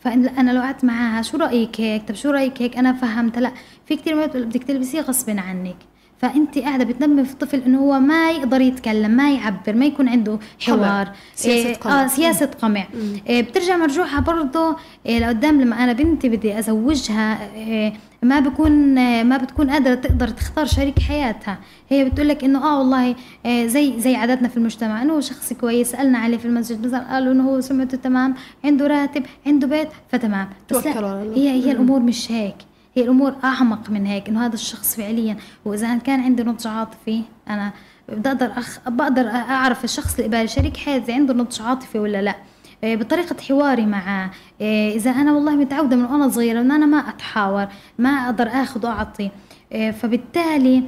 فأنا 0.00 0.52
لو 0.52 0.60
قعدت 0.60 0.84
معاها 0.84 1.22
شو 1.22 1.36
رأيك 1.36 1.80
هيك؟ 1.80 2.08
طب 2.08 2.14
شو 2.14 2.30
رأيك 2.30 2.62
هيك؟ 2.62 2.76
أنا 2.76 2.92
فهمت. 2.92 3.38
لا 3.38 3.52
في 3.86 3.96
كتير 3.96 4.16
مرات 4.16 4.36
بدك 4.36 4.64
تلبسيه 4.64 5.00
غصب 5.00 5.30
عنك. 5.30 5.76
فأنت 6.18 6.58
قاعدة 6.58 6.84
بتنبه 6.84 7.22
في 7.22 7.32
الطفل 7.32 7.60
إنه 7.62 7.78
هو 7.78 8.00
ما 8.00 8.30
يقدر 8.30 8.60
يتكلم 8.60 9.10
ما 9.10 9.32
يعبر 9.32 9.74
ما 9.74 9.86
يكون 9.86 10.08
عنده 10.08 10.38
حوار. 10.60 11.12
سياسة 11.34 11.80
قمع. 11.80 12.04
آه 12.04 12.06
سياسة 12.06 12.46
قمع. 12.46 12.86
إيه 13.26 13.42
بترجع 13.42 13.76
مرجوعها 13.76 14.20
برضه. 14.20 14.76
إيه 15.06 15.18
لقدام 15.18 15.60
لما 15.60 15.84
أنا 15.84 15.92
بنتي 15.92 16.28
بدي 16.28 16.58
أزوجها 16.58 17.54
إيه 17.54 17.92
ما 18.22 18.40
بكون 18.40 18.94
ما 19.24 19.36
بتكون 19.36 19.70
قادرة 19.70 19.94
تقدر 19.94 20.28
تختار 20.28 20.66
شريك 20.66 20.98
حياتها. 20.98 21.58
هي 21.88 22.04
بتقول 22.04 22.28
لك 22.28 22.44
إنه 22.44 22.64
آه 22.64 22.78
والله 22.78 23.14
آه 23.46 23.66
زي 23.66 24.00
زي 24.00 24.16
عاداتنا 24.16 24.48
في 24.48 24.56
المجتمع. 24.56 25.02
إنه 25.02 25.12
هو 25.12 25.20
شخص 25.20 25.52
كويس 25.52 25.90
سألنا 25.90 26.18
عليه 26.18 26.38
في 26.38 26.44
المسجد 26.44 26.86
مثلا 26.86 27.12
قالوا 27.14 27.32
إنه 27.32 27.50
هو 27.50 27.60
سمعته 27.60 27.96
تمام 27.96 28.34
عنده 28.64 28.86
راتب 28.86 29.22
عنده 29.46 29.66
بيت 29.66 29.88
فتمام. 30.12 30.48
بس 30.70 30.86
لا 30.86 31.22
هي 31.34 31.50
هي 31.50 31.72
الأمور 31.72 32.00
مش 32.00 32.32
هيك. 32.32 32.56
هي 32.94 33.02
الأمور 33.02 33.34
أعمق 33.44 33.90
من 33.90 34.06
هيك 34.06 34.28
إنه 34.28 34.46
هذا 34.46 34.54
الشخص 34.54 34.96
فعليا. 34.96 35.36
وإذا 35.64 35.96
كان 35.98 36.20
عندي 36.20 36.42
نضج 36.42 36.66
عاطفي 36.66 37.22
أنا 37.48 37.72
بقدر 38.08 38.50
أخ... 38.56 38.78
بقدر 38.88 39.28
أعرف 39.28 39.84
الشخص 39.84 40.14
اللي 40.14 40.26
قبالي 40.26 40.48
شريك 40.48 40.76
حياتي 40.76 41.12
عنده 41.12 41.34
نضج 41.34 41.62
عاطفي 41.62 41.98
ولا 41.98 42.22
لا. 42.22 42.34
بطريقة 42.82 43.36
حواري 43.48 43.86
معه 43.86 44.30
آه، 44.60 44.90
إذا 44.90 45.10
أنا 45.10 45.32
والله 45.32 45.56
متعودة 45.56 45.96
من 45.96 46.04
وأنا 46.04 46.28
صغيرة 46.28 46.60
إن 46.60 46.70
أنا 46.70 46.86
ما 46.86 46.98
أتحاور 46.98 47.68
ما 47.98 48.10
أقدر 48.10 48.48
أخذ 48.48 48.86
وأعطي. 48.86 49.30
آه، 49.72 49.90
فبالتالي 49.90 50.82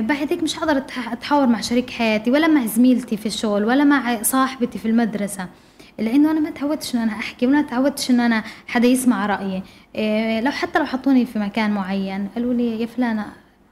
بعد 0.00 0.28
هيك 0.30 0.42
مش 0.42 0.54
حقدر 0.54 0.76
أتحاور 1.12 1.46
مع 1.46 1.60
شريك 1.60 1.90
حياتي 1.90 2.30
ولا 2.30 2.48
مع 2.48 2.66
زميلتي 2.66 3.16
في 3.16 3.26
الشغل 3.26 3.64
ولا 3.64 3.84
مع 3.84 4.22
صاحبتي 4.22 4.78
في 4.78 4.88
المدرسة 4.88 5.48
لأنه 5.98 6.30
أنا 6.30 6.40
ما 6.40 6.50
تعودتش 6.50 6.94
انه 6.94 7.02
أنا 7.02 7.12
أحكي 7.12 7.46
ولا 7.46 7.62
تعودتش 7.62 8.10
انه 8.10 8.26
أنا 8.26 8.42
حدا 8.66 8.88
يسمع 8.88 9.26
رأيي. 9.26 9.62
لو 10.40 10.50
حتى 10.50 10.78
لو 10.78 10.84
حطوني 10.84 11.26
في 11.26 11.38
مكان 11.38 11.70
معين 11.70 12.28
قالوا 12.34 12.54
لي 12.54 12.80
يا 12.80 12.86
فلانة 12.86 13.26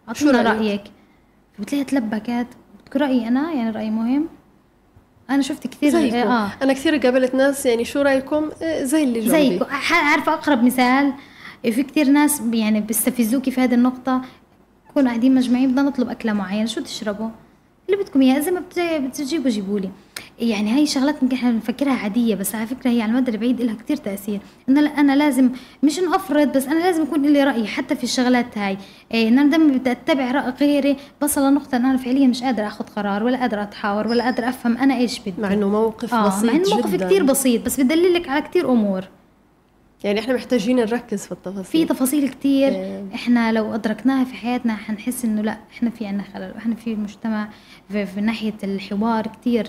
أعطينا 0.08 0.42
رأيك؟ 0.42 0.82
فبتلاقيها 1.58 1.84
تلبكت 1.86 2.46
بتقول 2.86 3.02
رأيي 3.02 3.28
أنا؟ 3.28 3.52
يعني 3.52 3.70
رايي 3.70 3.90
مهم؟ 3.90 4.26
أنا 5.30 5.42
شفت 5.42 5.66
كثير 5.66 5.90
زيكم. 5.90 6.16
آه. 6.16 6.50
أنا 6.62 6.72
كثير 6.72 6.96
قابلت 6.96 7.34
ناس 7.34 7.66
يعني 7.66 7.84
شو 7.84 8.02
رأيكم؟ 8.02 8.50
إيه، 8.62 8.84
زي 8.84 9.04
اللي 9.04 9.20
جنبي. 9.20 9.30
زيكم. 9.30 9.64
عارفه 9.90 10.32
أقرب 10.32 10.64
مثال. 10.64 11.12
في 11.62 11.82
كثير 11.82 12.08
ناس 12.08 12.42
يعني 12.52 12.80
بيستفزوكي 12.80 13.50
في 13.50 13.60
هذه 13.60 13.74
النقطة. 13.74 14.22
كونوا 14.94 15.08
قاعدين 15.08 15.34
مجمعين 15.34 15.70
بدنا 15.70 15.82
نطلب 15.82 16.10
أكلة 16.10 16.32
معينة. 16.32 16.66
شو 16.66 16.80
تشربوا؟ 16.80 17.28
اللي 17.88 18.02
بدكم 18.02 18.22
اياه 18.22 18.38
اذا 18.38 18.50
ما 18.50 18.62
بتجيبوا 19.08 19.50
جيبوا 19.50 19.80
لي. 19.80 19.90
يعني 20.38 20.74
هاي 20.76 20.86
شغلات 20.86 21.22
ممكن 21.22 21.36
إحنا 21.36 21.50
بنفكرها 21.50 21.92
عادية 21.92 22.34
بس 22.34 22.54
على 22.54 22.66
فكرة 22.66 22.90
هي 22.90 23.02
على 23.02 23.10
المدى 23.12 23.30
البعيد 23.30 23.60
لها 23.60 23.74
كتير 23.74 23.96
تأثير. 23.96 24.40
ان 24.68 24.78
أنا 24.78 25.16
لازم 25.16 25.50
مش 25.82 25.98
إنه 25.98 26.16
أفرض 26.16 26.56
بس 26.56 26.66
أنا 26.66 26.78
لازم 26.78 27.02
يكون 27.02 27.22
لي 27.22 27.44
رأي 27.44 27.66
حتى 27.66 27.96
في 27.96 28.04
الشغلات 28.04 28.58
هاي. 28.58 28.78
إيه 29.14 29.28
ان 29.28 29.38
أنا 29.38 29.50
دائما 29.50 29.72
بدي 29.78 29.90
أتبع 29.90 30.30
رأي 30.30 30.52
غيري 30.60 30.96
بصل 31.22 31.50
لنقطه 31.50 31.76
ان 31.76 31.84
أنا 31.84 31.96
فعليا 31.98 32.26
مش 32.26 32.42
قادرة 32.42 32.66
آخذ 32.66 32.84
قرار 32.84 33.22
ولا 33.24 33.38
قادرة 33.40 33.62
أتحاور 33.62 34.08
ولا 34.08 34.24
قادرة 34.24 34.48
أفهم 34.48 34.76
أنا 34.78 34.96
إيش 34.96 35.18
بدي. 35.18 35.34
مع 35.38 35.52
إنه 35.52 35.68
موقف 35.68 36.14
آه 36.14 36.26
بسيط 36.28 36.44
مع 36.44 36.52
إنه 36.56 36.74
موقف 36.74 36.94
كثير 36.94 37.22
بسيط 37.22 37.64
بس 37.64 37.80
بدللك 37.80 38.28
على 38.28 38.42
كثير 38.42 38.72
أمور. 38.72 39.04
يعني 40.04 40.20
إحنا 40.20 40.34
محتاجين 40.34 40.76
نركز 40.76 41.26
في 41.26 41.32
التفاصيل. 41.32 41.64
في 41.64 41.84
تفاصيل 41.84 42.28
كتير 42.28 42.68
إيه. 42.68 43.04
إحنا 43.14 43.52
لو 43.52 43.74
أدركناها 43.74 44.24
في 44.24 44.34
حياتنا 44.34 44.76
حنحس 44.76 45.24
إنه 45.24 45.42
لا 45.42 45.58
إحنا 45.72 45.90
في 45.90 46.06
عنا 46.06 46.24
خلل 46.34 46.52
وإحنا 46.54 46.74
في 46.74 46.92
المجتمع 46.92 47.48
في, 47.88 48.06
في 48.06 48.20
ناحية 48.20 48.54
الحوار 48.64 49.26
كتير 49.26 49.68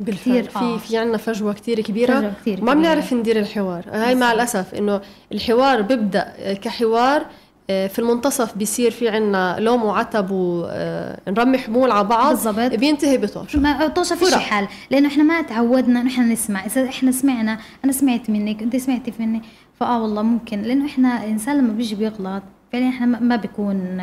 بالفعل 0.00 0.44
في 0.44 0.58
آه. 0.58 0.76
في 0.78 0.96
عندنا 0.96 1.16
فجوة 1.16 1.52
كثير 1.52 1.80
كبيرة. 1.80 2.20
فجوة 2.20 2.32
كتير 2.42 2.64
ما 2.64 2.74
بنعرف 2.74 3.12
ندير 3.12 3.38
الحوار. 3.38 3.84
هاي 3.92 4.14
مع 4.14 4.32
الأسف 4.32 4.74
إنه 4.74 5.00
الحوار 5.32 5.82
بيبدأ 5.82 6.54
كحوار 6.62 7.26
في 7.68 7.98
المنتصف 7.98 8.58
بيصير 8.58 8.90
في 8.90 9.08
عنا 9.08 9.56
لوم 9.58 9.82
وعتب 9.84 10.28
ونرمي 10.30 11.58
حمول 11.58 11.90
على 11.90 12.08
بعض 12.08 12.30
بالضبط. 12.30 12.74
بينتهي 12.74 13.18
بطوشة. 13.18 13.60
ما 13.60 13.88
طوشه 13.88 14.16
في 14.16 14.36
حال 14.36 14.68
لأنه 14.90 15.08
إحنا 15.08 15.22
ما 15.22 15.42
تعودنا 15.42 16.06
إحنا 16.06 16.24
نسمع. 16.24 16.66
إذا 16.66 16.88
إحنا 16.88 17.12
سمعنا 17.12 17.58
أنا 17.84 17.92
سمعت 17.92 18.30
منك 18.30 18.62
أنت 18.62 18.76
سمعتي 18.76 19.12
مني. 19.18 19.42
فآه 19.80 20.02
والله 20.02 20.22
ممكن 20.22 20.62
لأنه 20.62 20.86
إحنا 20.86 21.24
الإنسان 21.24 21.58
لما 21.58 21.72
بيجي 21.72 21.94
بيغلط 21.94 22.42
فعليا 22.72 22.88
إحنا 22.88 23.06
ما 23.06 23.36
بيكون 23.36 23.96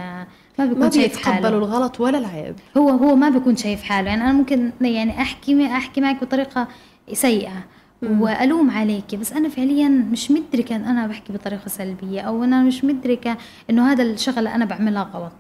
ما 0.60 0.66
بيكون 0.66 0.80
ما 0.80 0.90
شايف 0.90 1.26
حاله. 1.26 1.50
الغلط 1.50 2.00
ولا 2.00 2.18
العيب. 2.18 2.56
هو 2.78 2.90
هو 2.90 3.16
ما 3.16 3.30
بيكون 3.30 3.56
شايف 3.56 3.84
حاله. 3.84 4.10
يعني 4.10 4.24
أنا 4.24 4.34
ممكن 4.34 4.72
يعني 4.82 5.22
أحكي 5.22 5.66
أحكي 5.66 6.02
معك 6.02 6.24
بطريقة 6.24 6.68
سيئة. 7.14 7.64
وألوم 8.04 8.72
عليك 8.72 9.16
بس 9.16 9.34
أنا 9.34 9.50
فعليا 9.50 9.88
مش 9.90 10.32
مدركة 10.32 10.76
إن 10.76 10.84
أنا 10.84 11.08
بحكي 11.08 11.34
بطريقة 11.34 11.68
سلبية 11.68 12.22
أو 12.22 12.44
أنا 12.44 12.64
مش 12.64 12.84
مدركة 12.84 13.38
إنه 13.70 13.92
هذا 13.92 14.04
الشغله 14.04 14.56
أنا 14.56 14.66
بعملها 14.66 15.04
غلط. 15.04 15.32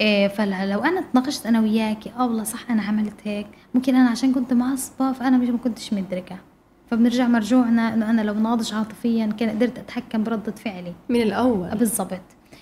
إيه 0.00 0.28
فلو 0.28 0.84
أنا 0.84 1.04
تناقشت 1.12 1.46
أنا 1.46 1.60
وياكي 1.60 2.10
آه 2.18 2.26
والله 2.26 2.44
صح 2.44 2.70
أنا 2.70 2.82
عملت 2.82 3.14
هيك 3.24 3.46
ممكن 3.74 3.94
أنا 3.94 4.08
عشان 4.10 4.32
كنت 4.32 4.52
معصبة 4.52 5.12
فأنا 5.12 5.38
مش 5.38 5.48
ما 5.48 5.58
كنتش 5.58 5.92
مدركة. 5.92 6.36
فبنرجع 6.90 7.28
مرجوعنا 7.28 7.94
إنه 7.94 8.10
أنا 8.10 8.20
لو 8.20 8.34
ناضج 8.34 8.74
عاطفيا 8.74 9.26
كان 9.26 9.50
قدرت 9.50 9.78
أتحكم 9.78 10.24
بردة 10.24 10.52
فعلي. 10.52 10.92
من 11.08 11.22
الأول. 11.22 11.68
بالضبط. 11.70 12.20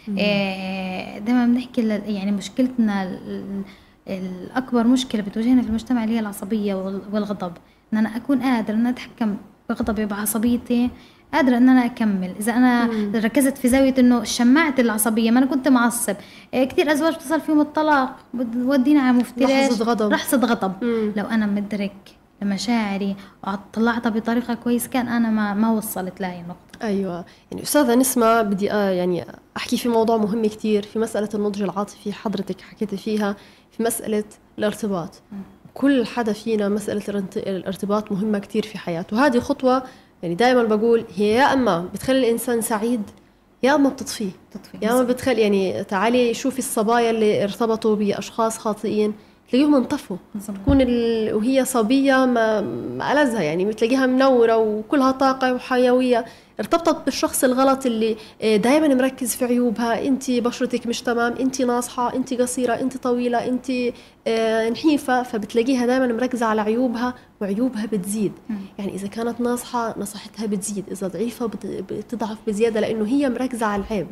إيه 0.09 1.19
دائما 1.19 1.47
بنحكي 1.47 1.89
يعني 1.89 2.33
مشكلتنا 2.33 3.19
الأكبر 4.09 4.87
مشكلة 4.87 5.23
بتواجهنا 5.23 5.63
في 5.63 5.69
المجتمع 5.69 6.05
اللي 6.05 6.15
هي 6.15 6.21
العصبية 6.21 6.75
والغضب. 7.13 7.53
إن 7.95 8.07
أنا 8.07 8.17
أكون 8.17 8.43
قادرة 8.43 8.75
إن 8.75 8.81
أنا 8.81 8.91
أتحكم 8.91 9.37
بغضبي 9.69 10.07
بعصبيتي 10.07 10.91
قادرة 11.35 11.57
إن 11.57 11.69
أنا 11.69 11.85
أكمل. 11.85 12.35
إذا 12.41 12.53
أنا 12.53 12.87
مم. 12.87 13.13
ركزت 13.17 13.59
في 13.59 13.69
زاوية 13.69 13.95
إنه 13.99 14.25
شمعت 14.25 14.81
العصبية 14.81 15.31
ما 15.31 15.39
أنا 15.39 15.47
كنت 15.47 15.69
معصب. 15.69 16.17
إيه 16.55 16.65
كثير 16.69 16.93
أزواج 16.93 17.15
بتصل 17.15 17.41
فيهم 17.41 17.61
الطلاق 17.61 18.17
بودينا 18.35 19.01
على 19.03 19.17
مفترش. 19.17 19.51
لحظة 19.51 19.85
غضب. 19.85 20.13
لحظة 20.13 20.39
غضب. 20.47 20.85
مم. 20.85 21.13
لو 21.17 21.25
أنا 21.25 21.47
مدرك 21.47 21.95
لمشاعري 22.43 23.17
وطلعتها 23.47 24.11
بطريقة 24.11 24.55
كويس 24.55 24.89
كان 24.89 25.09
أنا 25.09 25.31
ما 25.31 25.55
ما 25.55 25.71
وصلت 25.71 26.21
لهي 26.21 26.41
النقطة. 26.41 26.59
أيوه. 26.83 27.25
يعني 27.51 27.63
أستاذة 27.63 27.95
نسمة 27.95 28.43
بدي 28.43 28.73
آه 28.73 28.91
يعني 28.91 29.25
أحكي 29.57 29.77
في 29.77 29.89
موضوع 29.89 30.17
مهم 30.17 30.47
كثير 30.47 30.83
في 30.83 30.99
مسألة 30.99 31.29
النضج 31.35 31.63
العاطفي 31.63 32.13
حضرتك 32.13 32.61
حكيتي 32.61 32.97
فيها 32.97 33.37
في 33.77 33.83
مسألة 33.83 34.25
الارتباط. 34.59 35.23
مم. 35.33 35.39
كل 35.75 36.07
حدا 36.07 36.33
فينا 36.33 36.69
مسألة 36.69 37.25
الارتباط 37.37 38.13
مهمة 38.13 38.39
كتير 38.39 38.63
في 38.63 38.79
حياته. 38.79 39.17
وهذه 39.17 39.39
خطوة 39.39 39.83
يعني 40.23 40.35
دائما 40.35 40.63
بقول 40.63 41.05
هي 41.17 41.29
يا 41.29 41.53
أما 41.53 41.89
بتخلي 41.95 42.19
الإنسان 42.19 42.61
سعيد 42.61 43.03
يا 43.63 43.75
أما 43.75 43.89
بتطفيه. 43.89 44.31
يا 44.83 44.93
أما 44.93 45.03
بتخلي 45.03 45.43
يعني 45.43 45.85
تعالي 45.85 46.35
شوفي 46.35 46.59
الصبايا 46.59 47.11
اللي 47.11 47.45
ارتبطوا 47.45 47.97
بأشخاص 47.97 48.59
خاطئين. 48.59 49.15
تلاقيهم 49.55 49.75
انطفوا. 49.75 50.17
تكون 50.63 50.81
ال... 50.81 51.35
وهي 51.35 51.65
صبية 51.65 52.27
ما 52.27 53.13
ألزها 53.13 53.43
يعني 53.43 53.65
بتلاقيها 53.65 54.07
منورة 54.07 54.57
وكلها 54.57 55.11
طاقة 55.11 55.55
وحيوية. 55.55 56.25
ارتبطت 56.61 57.05
بالشخص 57.05 57.45
الغلط 57.45 57.87
اللي 57.87 58.17
آه، 58.43 58.57
دائما 58.57 58.95
مركز 58.95 59.37
في 59.37 59.45
عيوبها. 59.45 60.07
انت 60.07 60.31
بشرتك 60.31 60.87
مش 60.87 61.03
تمام 61.03 61.33
انت 61.41 61.63
ناصحة 61.63 62.15
انت 62.15 62.35
قصيرة 62.35 62.73
انت 62.73 62.97
طويلة 62.97 63.47
انت 63.47 63.71
آه، 64.27 64.69
نحيفة. 64.69 65.23
فبتلاقيها 65.23 65.87
دائما 65.87 66.07
مركزة 66.07 66.47
على 66.47 66.61
عيوبها 66.61 67.15
وعيوبها 67.41 67.87
بتزيد. 67.87 68.33
يعني 68.79 68.95
إذا 68.95 69.09
كانت 69.09 69.41
ناصحة 69.41 69.95
نصحتها 69.99 70.47
بتزيد. 70.47 70.85
إذا 70.91 71.09
ضعيفة 71.09 71.51
بتضعف 71.91 72.39
بزيادة 72.47 72.81
لأنه 72.81 73.07
هي 73.07 73.31
مركزة 73.31 73.67
على 73.67 73.83
العيب. 73.83 74.07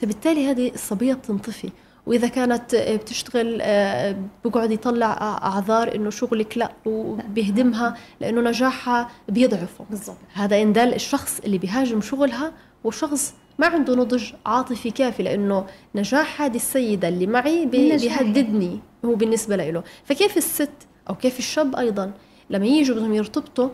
فبالتالي 0.00 0.50
هذه 0.50 0.70
الصبية 0.74 1.14
بتنطفي. 1.14 1.70
وإذا 2.06 2.28
كانت 2.28 2.74
بتشتغل 2.74 3.58
آه، 3.62 4.16
بقعد 4.44 4.70
يطلع 4.70 5.12
أعذار 5.42 5.94
إنه 5.94 6.10
شغلك 6.10 6.58
لا 6.58 6.72
وبيهدمها 6.86 7.96
لأنه 8.20 8.40
نجاحها 8.40 9.08
بيضعفه. 9.28 9.84
بالضبط. 9.90 10.16
هذا 10.34 10.62
ان 10.62 10.72
دل 10.72 10.94
الشخص 10.94 11.40
اللي 11.44 11.58
بيهاجم 11.58 12.00
شغلها 12.00 12.52
وشخص 12.84 13.34
ما 13.58 13.66
عنده 13.66 13.94
نضج 13.94 14.32
عاطفي 14.46 14.90
كافي 14.90 15.22
لأنه 15.22 15.66
نجاح 15.94 16.42
هذه 16.42 16.56
السيدة 16.56 17.08
اللي 17.08 17.26
معي 17.26 17.66
بيهددني 17.66 18.78
هو 19.04 19.14
بالنسبة 19.14 19.56
له. 19.56 19.82
فكيف 20.04 20.36
الست 20.36 20.70
أو 21.08 21.14
كيف 21.14 21.38
الشاب 21.38 21.76
أيضا 21.76 22.12
لما 22.50 22.66
يجوا 22.66 22.96
بدهم 22.96 23.14
يرتبطوا 23.14 23.68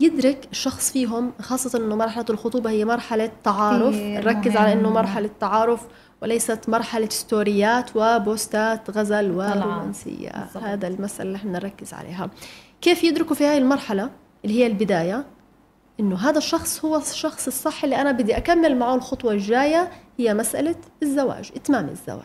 يدرك 0.00 0.48
الشخص 0.52 0.92
فيهم 0.92 1.32
خاصة 1.40 1.78
إنه 1.78 1.96
مرحلة 1.96 2.24
الخطوبة 2.30 2.70
هي 2.70 2.84
مرحلة 2.84 3.30
تعارف 3.44 3.94
نركز 3.94 4.56
على 4.56 4.72
إنه 4.72 4.90
مرحلة 4.90 5.30
تعارف 5.40 5.80
وليست 6.26 6.68
مرحلة 6.68 7.08
ستوريات 7.08 7.90
وبوستات 7.94 8.90
غزل 8.90 9.30
ورومانسية. 9.30 10.30
هذا 10.62 10.88
المسألة 10.88 11.22
اللي 11.22 11.36
إحنا 11.36 11.52
نركز 11.52 11.94
عليها. 11.94 12.30
كيف 12.80 13.04
يدركوا 13.04 13.36
في 13.36 13.44
هاي 13.44 13.58
المرحلة؟ 13.58 14.10
اللي 14.44 14.60
هي 14.60 14.66
البداية 14.66 15.24
إنه 16.00 16.16
هذا 16.16 16.38
الشخص 16.38 16.84
هو 16.84 16.96
الشخص 16.96 17.46
الصح 17.46 17.84
اللي 17.84 17.96
أنا 17.96 18.12
بدي 18.12 18.36
أكمل 18.36 18.78
معه 18.78 18.94
الخطوة 18.94 19.32
الجاية 19.32 19.90
هي 20.18 20.34
مسألة 20.34 20.74
الزواج 21.02 21.50
إتمام 21.56 21.88
الزواج. 21.88 22.20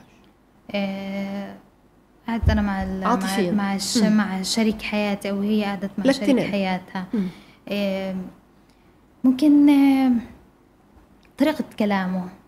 آه 0.72 1.56
قعدت 2.28 2.50
أنا 2.50 2.62
مع 2.62 3.08
عاطفيا. 3.10 3.52
مع 3.52 3.78
مع, 4.02 4.10
مع 4.10 4.42
شريك 4.42 4.82
حياتي 4.82 5.30
أو 5.30 5.40
هي 5.40 5.64
قعدت 5.64 5.92
مع 5.98 6.12
شريك 6.12 6.52
حياتها. 6.52 7.06
آه 7.68 8.16
ممكن 9.24 9.70
آه 9.70 10.12
طريقة 11.38 11.64
كلامه. 11.80 12.41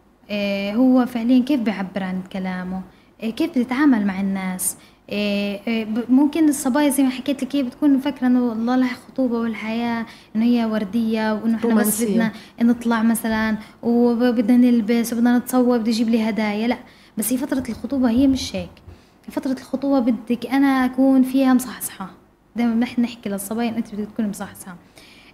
هو 0.75 1.05
فعليا 1.05 1.43
كيف 1.43 1.59
بيعبر 1.59 2.03
عن 2.03 2.21
كلامه؟ 2.33 2.81
آه، 3.23 3.29
كيف 3.29 3.49
بتتعامل 3.57 4.05
مع 4.07 4.21
الناس؟ 4.21 4.77
آه، 5.09 5.59
ممكن 6.09 6.49
الصبايا 6.49 6.89
زي 6.89 7.03
ما 7.03 7.09
حكيت 7.09 7.43
لك 7.43 7.55
هي 7.55 7.63
بتكون 7.63 7.99
فاكرة 7.99 8.27
إنه 8.27 8.51
الله 8.51 8.75
لها 8.75 8.93
خطوبة 8.93 9.39
والحياة 9.39 10.05
إنه 10.35 10.45
هي 10.45 10.65
وردية 10.65 11.33
وإنه 11.33 11.57
إحنا 11.57 11.73
بس 11.75 12.03
بدنا 12.03 12.31
نطلع 12.61 13.03
مثلا 13.03 13.57
وبدنا 13.83 14.57
نلبس 14.57 15.13
وبدنا 15.13 15.37
نتصور 15.37 15.77
بده 15.77 15.89
يجيب 15.89 16.09
لي 16.09 16.29
هدايا 16.29 16.67
لا 16.67 16.77
بس 17.17 17.33
هي 17.33 17.37
فترة 17.37 17.63
الخطوبة 17.69 18.09
هي 18.09 18.27
مش 18.27 18.55
هيك. 18.55 18.69
فترة 19.31 19.51
الخطوبة 19.51 19.99
بدك 19.99 20.45
أنا 20.45 20.85
أكون 20.85 21.23
فيها 21.23 21.53
مصحصحة. 21.53 22.09
دائما 22.55 22.75
نحن 22.75 23.01
نحكي 23.01 23.29
للصبايا 23.29 23.69
أنت 23.77 23.95
بدك 23.95 24.07
تكوني 24.11 24.29
مصحصحة. 24.29 24.75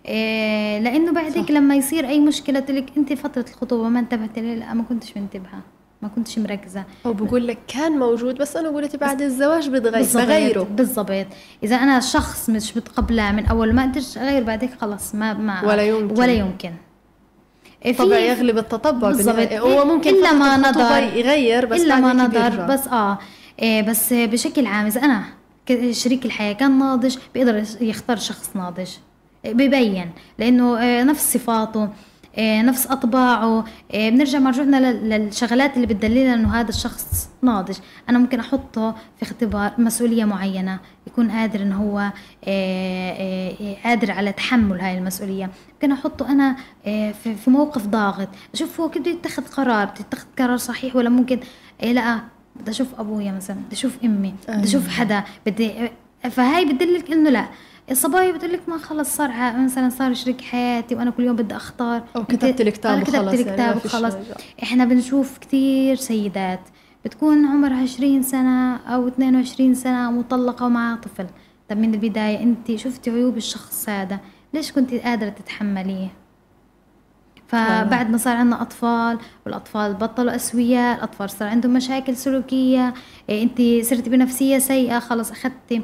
إيه 0.05 0.79
لأنه 0.79 1.11
بعدك 1.11 1.43
صح. 1.45 1.51
لما 1.51 1.75
يصير 1.75 2.07
أي 2.07 2.19
مشكلة 2.19 2.59
تقول 2.59 2.77
لك 2.77 2.85
أنت 2.97 3.13
فترة 3.13 3.45
الخطوبة 3.49 3.89
ما 3.89 3.99
انتبهت 3.99 4.39
لي 4.39 4.55
لا 4.55 4.73
ما 4.73 4.83
كنتش 4.83 5.17
منتبهة 5.17 5.59
ما 6.01 6.07
كنتش 6.07 6.39
مركزة 6.39 6.83
أو 7.05 7.13
بقول 7.13 7.47
لك 7.47 7.57
كان 7.67 7.91
موجود 7.91 8.35
بس 8.37 8.55
أنا 8.57 8.69
قلت 8.69 8.95
بعد 8.95 9.21
الزواج 9.21 9.69
بتغير 9.69 10.05
بغيره 10.25 10.63
بالضبط 10.63 11.27
إذا 11.63 11.75
أنا 11.75 11.99
شخص 11.99 12.49
مش 12.49 12.77
متقبلة 12.77 13.31
من 13.31 13.45
أول 13.45 13.73
ما 13.73 13.83
قدرت 13.83 14.17
أغير 14.17 14.43
بعدك 14.43 14.69
خلص 14.81 15.15
ما 15.15 15.33
ما 15.33 15.65
ولا 15.67 15.83
يمكن. 15.83 16.19
ولا 16.21 16.33
يمكن 16.33 16.71
طبعا 17.97 18.17
يغلب 18.17 18.57
التطبع 18.57 19.07
بالضبط. 19.07 19.51
هو 19.53 19.85
ممكن 19.85 20.09
إلا 20.09 20.33
ما 20.33 20.57
نظر. 20.57 21.03
يغير 21.17 21.65
بس 21.65 21.81
إلا 21.81 21.99
ما 21.99 22.13
نظر. 22.13 22.65
بس 22.65 22.87
آه 22.87 23.17
إيه 23.61 23.81
بس 23.81 24.13
بشكل 24.13 24.65
عام 24.65 24.85
إذا 24.85 25.01
أنا 25.01 25.23
ك- 25.65 25.91
شريك 25.91 26.25
الحياة 26.25 26.53
كان 26.53 26.79
ناضج 26.79 27.17
بيقدر 27.33 27.63
يختار 27.81 28.17
شخص 28.17 28.49
ناضج 28.55 28.89
ببين 29.45 30.11
لأنه 30.37 30.79
آه، 30.79 31.03
نفس 31.03 31.33
صفاته 31.33 31.89
آه، 32.37 32.61
نفس 32.61 32.87
أطباعه 32.87 33.65
آه، 33.91 34.09
بنرجع 34.09 34.39
مرجوعنا 34.39 34.91
لل- 34.91 35.09
للشغلات 35.09 35.75
اللي 35.75 35.87
بتدللنا 35.87 36.33
إنه 36.33 36.55
هذا 36.59 36.69
الشخص 36.69 37.29
ناضج. 37.41 37.77
أنا 38.09 38.17
ممكن 38.19 38.39
أحطه 38.39 38.91
في 38.91 39.23
اختبار 39.23 39.71
مسؤولية 39.77 40.25
معينة 40.25 40.79
يكون 41.07 41.31
قادر 41.31 41.61
إنه 41.61 41.75
هو 41.75 42.11
قادر 43.83 44.11
على 44.11 44.31
تحمل 44.31 44.81
هاي 44.81 44.97
المسؤولية. 44.97 45.49
ممكن 45.73 45.91
أحطه 45.91 46.31
أنا 46.31 46.55
في 47.13 47.49
موقف 47.49 47.87
ضاغط. 47.87 48.27
أشوف 48.53 48.81
هو 48.81 48.89
كيف 48.89 49.01
بده 49.01 49.11
يتخذ 49.11 49.43
قرار 49.47 49.85
بده 49.85 49.99
يتخذ 49.99 50.25
قرار 50.39 50.57
صحيح 50.57 50.95
ولا 50.95 51.09
ممكن؟ 51.09 51.39
إيه 51.83 51.93
لا 51.93 52.19
بدي 52.55 52.71
أشوف 52.71 52.87
أبويا 52.99 53.31
مثلا 53.31 53.55
بدي 53.55 53.75
أشوف 53.75 53.97
أمي 54.03 54.33
بدي 54.49 54.63
أشوف 54.67 54.87
حدا 54.89 55.23
بدي 55.45 55.71
فهاي 56.31 56.65
بتدلك 56.65 57.11
إنه 57.11 57.29
لا. 57.29 57.45
الصبايا 57.91 58.31
بتقول 58.31 58.53
لك 58.53 58.69
ما 58.69 58.77
خلص 58.77 59.15
صار 59.15 59.31
مثلا 59.57 59.89
صار 59.89 60.13
شريك 60.13 60.41
حياتي 60.41 60.95
وأنا 60.95 61.11
كل 61.11 61.23
يوم 61.23 61.35
بدي 61.35 61.55
أختار. 61.55 62.03
أنت- 62.17 62.21
كتبت 62.21 62.61
الكتاب 62.61 63.03
كتبت 63.03 63.15
وخلص 63.15 63.33
يعني 63.33 63.43
ما 63.43 63.49
الكتاب 63.51 63.77
فيش 63.77 63.93
وخلص. 63.93 64.13
إحنا 64.63 64.85
بنشوف 64.85 65.37
كتير 65.37 65.95
سيدات 65.95 66.59
بتكون 67.05 67.45
عمرها 67.45 67.81
20 67.81 68.23
سنة 68.23 68.75
أو 68.75 69.07
22 69.07 69.75
سنة 69.75 70.11
مطلقة 70.11 70.65
ومعها 70.65 70.95
طفل. 70.95 71.25
طب 71.69 71.77
من 71.77 71.93
البداية 71.93 72.43
أنت 72.43 72.75
شفتي 72.75 73.09
عيوب 73.09 73.37
الشخص 73.37 73.89
هذا؟ 73.89 74.19
ليش 74.53 74.71
كنت 74.71 74.93
قادرة 74.93 75.29
تتحمليه؟ 75.29 76.07
فبعد 77.47 78.09
ما 78.09 78.17
صار 78.17 78.35
عندنا 78.35 78.61
أطفال 78.61 79.17
والأطفال 79.45 79.93
بطلوا 79.93 80.35
أسوياء 80.35 80.97
الأطفال 80.97 81.29
صار 81.29 81.47
عندهم 81.47 81.73
مشاكل 81.73 82.15
سلوكية 82.15 82.93
إيه 83.29 83.43
أنت 83.43 83.85
صرتي 83.85 84.09
بنفسية 84.09 84.57
سيئة 84.57 84.99
خلص 84.99 85.31
أخذتي 85.31 85.55
إيه 85.71 85.81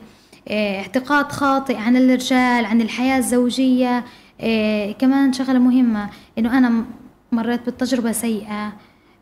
اعتقاد 0.50 1.32
خاطئ 1.32 1.78
عن 1.78 1.96
الرجال 1.98 2.66
عن 2.66 2.82
الحياة 2.82 3.18
الزوجية. 3.18 4.06
إيه 4.40 4.92
كمان 4.94 5.34
شغلة 5.34 5.60
مهمة 5.60 6.10
إنه 6.38 6.58
أنا 6.58 6.86
مريت 7.32 7.66
بالتجربة 7.66 8.12
سيئة. 8.12 8.74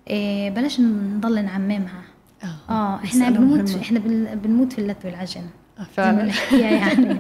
إيه 0.09 0.49
بلاش 0.49 0.79
نضل 0.79 1.45
نعممها. 1.45 2.01
آه 2.69 2.95
إحنا 2.95 3.03
مسألة 3.29 3.29
بنموت 3.38 3.69
مهمة. 3.69 3.81
إحنا 3.81 3.99
بن- 3.99 4.36
بنموت 4.43 4.73
في 4.73 4.79
اللت 4.79 5.05
والعجن. 5.05 5.41
آه، 5.79 5.83
فعلا. 5.93 6.31
يعني 6.62 7.17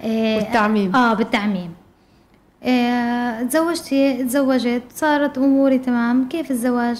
إيه، 0.00 0.36
والتعميم. 0.36 0.96
آه 0.96 1.14
بالتعميم. 1.14 1.70
إيه 2.64 3.42
تزوجتي 3.42 4.24
تزوجت 4.24 4.82
صارت 4.94 5.38
أموري 5.38 5.78
تمام. 5.78 6.28
كيف 6.28 6.50
الزواج؟ 6.50 6.98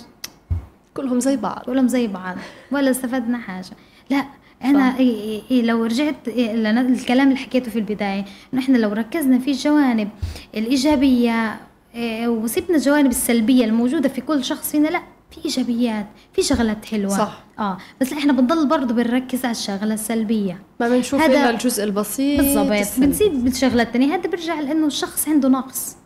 كلهم 0.94 1.20
زي 1.20 1.36
بعض. 1.36 1.62
كلهم 1.66 1.88
زي 1.88 2.06
بعض 2.06 2.36
ولا 2.70 2.90
استفدنا 2.90 3.38
حاجة. 3.38 3.70
لا 4.10 4.24
أنا 4.64 4.98
إيه 4.98 5.42
إيه 5.50 5.62
لو 5.62 5.84
رجعت 5.84 6.28
إيه 6.28 6.54
الكلام 6.80 7.28
اللي 7.28 7.38
حكيته 7.38 7.70
في 7.70 7.78
البداية 7.78 8.24
انه 8.54 8.62
إحنا 8.62 8.78
لو 8.78 8.92
ركزنا 8.92 9.38
في 9.38 9.50
الجوانب 9.50 10.08
الإيجابية 10.54 11.60
إيه 11.94 12.28
وسيبنا 12.28 12.76
الجوانب 12.76 13.10
السلبية 13.10 13.64
الموجودة 13.64 14.08
في 14.08 14.20
كل 14.20 14.44
شخص 14.44 14.70
فينا 14.70 14.88
لا 14.88 15.02
في 15.30 15.44
إيجابيات 15.44 16.06
في 16.32 16.42
شغلات 16.42 16.84
حلوة 16.84 17.18
صح. 17.18 17.44
آه 17.58 17.78
بس 18.00 18.12
إحنا 18.12 18.32
بنضل 18.32 18.68
برضه 18.68 18.94
بنركز 18.94 19.44
على 19.44 19.52
الشغلة 19.52 19.94
السلبية 19.94 20.62
ما 20.80 20.88
بنشوف 20.88 21.22
إلا 21.22 21.50
الجزء 21.50 21.84
البسيط 21.84 22.40
بالضبط. 22.40 23.00
بنسيب 23.00 23.44
بالشغلات 23.44 23.86
الثانية 23.86 24.14
هذا 24.14 24.28
بيرجع 24.30 24.60
لأنه 24.60 24.86
الشخص 24.86 25.28
عنده 25.28 25.48
نقص 25.48 25.96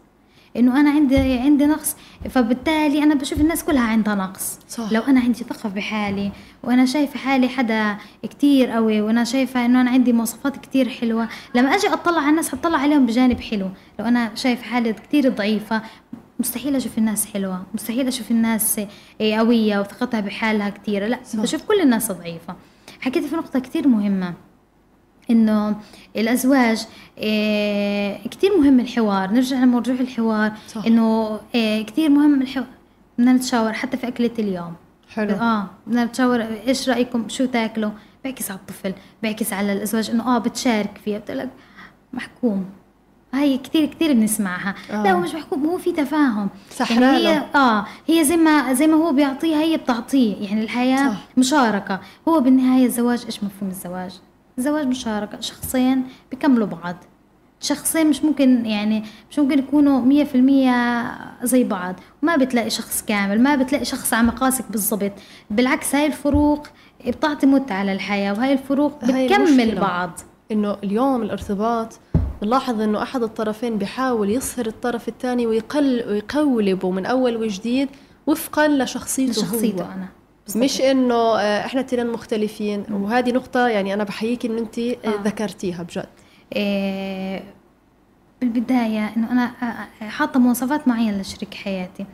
إنه 0.56 0.80
أنا 0.80 0.90
عندي 0.90 1.38
عندي 1.38 1.66
نقص. 1.66 1.96
فبالتالي 2.30 3.02
أنا 3.02 3.14
بشوف 3.14 3.40
الناس 3.40 3.64
كلها 3.64 3.82
عندها 3.82 4.14
نقص. 4.14 4.58
صح. 4.68 4.92
لو 4.92 5.02
أنا 5.02 5.20
عندي 5.20 5.38
ثقة 5.44 5.68
بحالي 5.68 6.32
وأنا 6.62 6.86
شايفة 6.86 7.18
حالي 7.18 7.48
حدا 7.48 7.96
كتير 8.22 8.70
قوي 8.70 9.00
وأنا 9.00 9.24
شايفة 9.24 9.66
إنه 9.66 9.80
أنا 9.80 9.90
عندي 9.90 10.12
مواصفات 10.12 10.56
كتير 10.56 10.88
حلوة 10.88 11.28
لما 11.54 11.74
أجي 11.74 11.88
أطلع 11.88 12.20
على 12.20 12.30
الناس 12.30 12.54
هطلع 12.54 12.78
عليهم 12.78 13.06
بجانب 13.06 13.40
حلو. 13.40 13.70
لو 13.98 14.06
أنا 14.06 14.34
شايفة 14.34 14.62
حالي 14.62 14.92
كتير 14.92 15.28
ضعيفة 15.28 15.82
مستحيل 16.40 16.76
أشوف 16.76 16.98
الناس 16.98 17.26
حلوة. 17.26 17.66
مستحيل 17.74 18.08
أشوف 18.08 18.30
الناس 18.30 18.80
قوية 19.20 19.78
وثقتها 19.80 20.20
بحالها 20.20 20.70
كتير. 20.70 21.06
لا 21.06 21.18
صح. 21.24 21.38
بشوف 21.40 21.62
كل 21.62 21.80
الناس 21.80 22.12
ضعيفة. 22.12 22.56
حكيت 23.00 23.24
في 23.24 23.36
نقطة 23.36 23.58
كتير 23.58 23.88
مهمة. 23.88 24.34
إنه 25.30 25.76
الأزواج 26.16 26.86
إيه 27.18 28.28
كثير 28.28 28.58
مهم 28.60 28.80
الحوار. 28.80 29.30
نرجع 29.30 29.56
لموضوع 29.56 29.94
الحوار 29.94 30.52
صح. 30.68 30.84
إنه 30.86 31.40
إيه 31.54 31.86
كثير 31.86 32.10
مهم 32.10 32.42
الحوار 32.42 32.66
بدنا 33.18 33.32
نتشاور 33.32 33.72
حتى 33.72 33.96
في 33.96 34.08
أكلة 34.08 34.30
اليوم. 34.38 34.74
حلو. 35.14 35.34
آه 35.34 35.66
بدنا 35.86 36.04
نتشاور 36.04 36.42
إيش 36.66 36.88
رأيكم؟ 36.88 37.28
شو 37.28 37.44
تاكلوا؟ 37.44 37.90
بيعكس 38.24 38.50
على 38.50 38.60
الطفل 38.60 38.92
بيعكس 39.22 39.52
على 39.52 39.72
الأزواج 39.72 40.10
إنه 40.10 40.36
آه 40.36 40.38
بتشارك 40.38 41.00
فيها. 41.04 41.18
بتقول 41.18 41.38
لك 41.38 41.48
محكوم. 42.12 42.64
هاي 43.34 43.58
كثير 43.58 43.86
كثير 43.86 44.12
بنسمعها. 44.12 44.74
آه. 44.90 45.02
لا 45.02 45.12
هو 45.12 45.20
مش 45.20 45.34
محكوم 45.34 45.66
هو 45.66 45.78
في 45.78 45.92
تفاهم. 45.92 46.48
سحرة 46.70 47.04
يعني 47.04 47.28
هي. 47.28 47.42
آه 47.54 47.86
هي 48.06 48.24
زي 48.24 48.36
ما 48.36 48.72
زي 48.72 48.86
ما 48.86 48.94
هو 48.94 49.12
بيعطيها 49.12 49.60
هي 49.60 49.76
بتعطيه. 49.76 50.36
يعني 50.36 50.62
الحياة 50.62 51.08
صح. 51.08 51.24
مشاركة. 51.36 52.00
هو 52.28 52.40
بالنهاية 52.40 52.86
الزواج 52.86 53.24
إيش 53.26 53.44
مفهوم 53.44 53.70
الزواج؟ 53.70 54.12
الزواج 54.58 54.86
مشاركة 54.86 55.40
شخصين 55.40 56.04
بيكملوا 56.30 56.66
بعض. 56.66 56.96
شخصين 57.60 58.06
مش 58.06 58.24
ممكن 58.24 58.66
يعني 58.66 59.04
مش 59.30 59.38
ممكن 59.38 59.58
يكونوا 59.58 60.00
مية 60.00 60.24
في 60.24 60.34
المية 60.34 61.06
زي 61.42 61.64
بعض. 61.64 61.94
ما 62.22 62.36
بتلاقي 62.36 62.70
شخص 62.70 63.02
كامل 63.02 63.40
ما 63.40 63.56
بتلاقي 63.56 63.84
شخص 63.84 64.14
على 64.14 64.26
مقاسك 64.26 64.64
بالضبط. 64.70 65.12
بالعكس 65.50 65.94
هاي 65.94 66.06
الفروق 66.06 66.66
بتعطي 67.06 67.46
متعة 67.46 67.84
للحياة 67.84 68.32
وهاي 68.32 68.52
الفروق 68.52 69.04
بتكمل. 69.04 69.78
بعض. 69.80 70.10
إنه 70.52 70.76
اليوم 70.84 71.22
الارتباط 71.22 72.00
بنلاحظ 72.42 72.80
إنه 72.80 73.02
أحد 73.02 73.22
الطرفين 73.22 73.78
بيحاول 73.78 74.30
يصهر 74.30 74.66
الطرف 74.66 75.08
الثاني 75.08 75.46
ويقل 75.46 76.04
ويقولبه 76.08 76.90
من 76.90 77.06
أول 77.06 77.36
وجديد 77.36 77.88
وفقا 78.26 78.68
لشخصيته 78.68 79.30
لشخصيته 79.30 79.84
هو 79.84 79.92
أنا. 79.92 80.08
بالضبط. 80.54 80.64
مش 80.64 80.80
إنه 80.80 81.14
آه، 81.14 81.66
إحنا 81.66 81.80
اثنين 81.80 82.06
مختلفين 82.06 82.84
وهذه 82.90 83.32
نقطة 83.32 83.68
يعني 83.68 83.94
أنا 83.94 84.04
بحييك 84.04 84.46
إنه 84.46 84.58
أنت 84.58 84.78
آه. 84.78 84.96
آه. 85.04 85.22
ذكرتيها 85.24 85.82
بجد 85.82 86.06
إيه 86.56 87.42
بالبداية 88.40 89.12
إنه 89.16 89.32
أنا 89.32 89.52
آه، 90.02 90.08
حاطة 90.08 90.40
مواصفات 90.40 90.88
معينة 90.88 91.20
لشريك 91.20 91.54
حياتي 91.54 92.06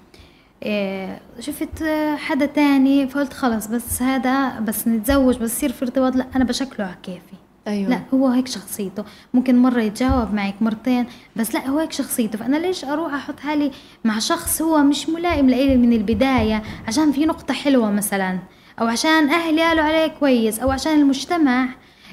إيه 0.63 1.21
شفت 1.41 1.85
حدا 2.17 2.47
تاني 2.47 3.09
فقلت 3.09 3.33
خلص 3.33 3.67
بس 3.67 4.03
هذا 4.03 4.61
بس 4.61 4.89
نتزوج 4.89 5.37
بس 5.37 5.53
يصير 5.57 5.73
في 5.73 5.83
ارتباط 5.85 6.17
لا 6.17 6.27
أنا 6.37 6.45
بشكله 6.45 6.87
على 6.87 6.97
كيفي 7.03 7.44
أيوه. 7.69 7.91
لا 7.91 8.01
هو 8.15 8.29
هيك 8.29 8.49
شخصيته. 8.49 9.05
ممكن 9.35 9.59
مرة 9.59 9.81
يتجاوب 9.81 10.35
معك 10.35 10.55
مرتين 10.61 11.07
بس 11.37 11.55
لا 11.55 11.69
هو 11.69 11.79
هيك 11.79 11.93
شخصيته. 11.93 12.39
فأنا 12.39 12.57
ليش 12.57 12.85
أروح 12.85 13.15
أحط 13.15 13.41
حالي 13.41 13.71
مع 14.05 14.19
شخص 14.19 14.63
هو 14.63 14.83
مش 14.83 15.09
ملائم 15.09 15.51
لإلي 15.51 15.77
من 15.77 15.93
البداية 15.93 16.63
عشان 16.89 17.13
في 17.13 17.27
نقطة 17.27 17.55
حلوة 17.55 17.91
مثلا؟ 17.91 18.39
أو 18.81 18.87
عشان 18.87 19.29
أهلي 19.31 19.63
قالوا 19.63 19.85
عليه 19.85 20.07
كويس 20.07 20.59
أو 20.61 20.71
عشان 20.71 20.93
المجتمع 21.01 21.69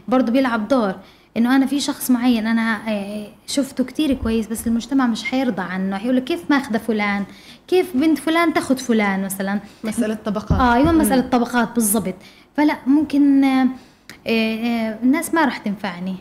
برضه 0.07 0.31
بيلعب 0.31 0.67
دور. 0.67 0.95
إنه 1.37 1.55
أنا 1.55 1.65
في 1.65 1.79
شخص 1.79 2.11
معين 2.11 2.47
أنا 2.47 2.79
آه، 2.89 3.27
شفته 3.47 3.83
كتير 3.83 4.13
كويس 4.13 4.47
بس 4.47 4.67
المجتمع 4.67 5.07
مش 5.07 5.23
حيرضى 5.23 5.61
عنه. 5.61 5.97
حيقول 5.97 6.19
كيف 6.19 6.43
ماخذه 6.49 6.77
فلان؟ 6.77 7.23
كيف 7.67 7.97
بنت 7.97 8.17
فلان 8.17 8.53
تاخذ 8.53 8.77
فلان 8.77 9.23
مثلا؟ 9.25 9.59
مسألة 9.83 10.17
طبقات. 10.25 10.51
آه 10.51 10.73
أيوه 10.73 10.91
مسألة 10.91 11.21
طبقات 11.21 11.75
بالضبط. 11.75 12.15
فلا 12.57 12.77
ممكن 12.87 13.43
آه 13.43 13.67
الناس 14.27 15.34
ما 15.34 15.45
راح 15.45 15.57
تنفعني 15.57 16.15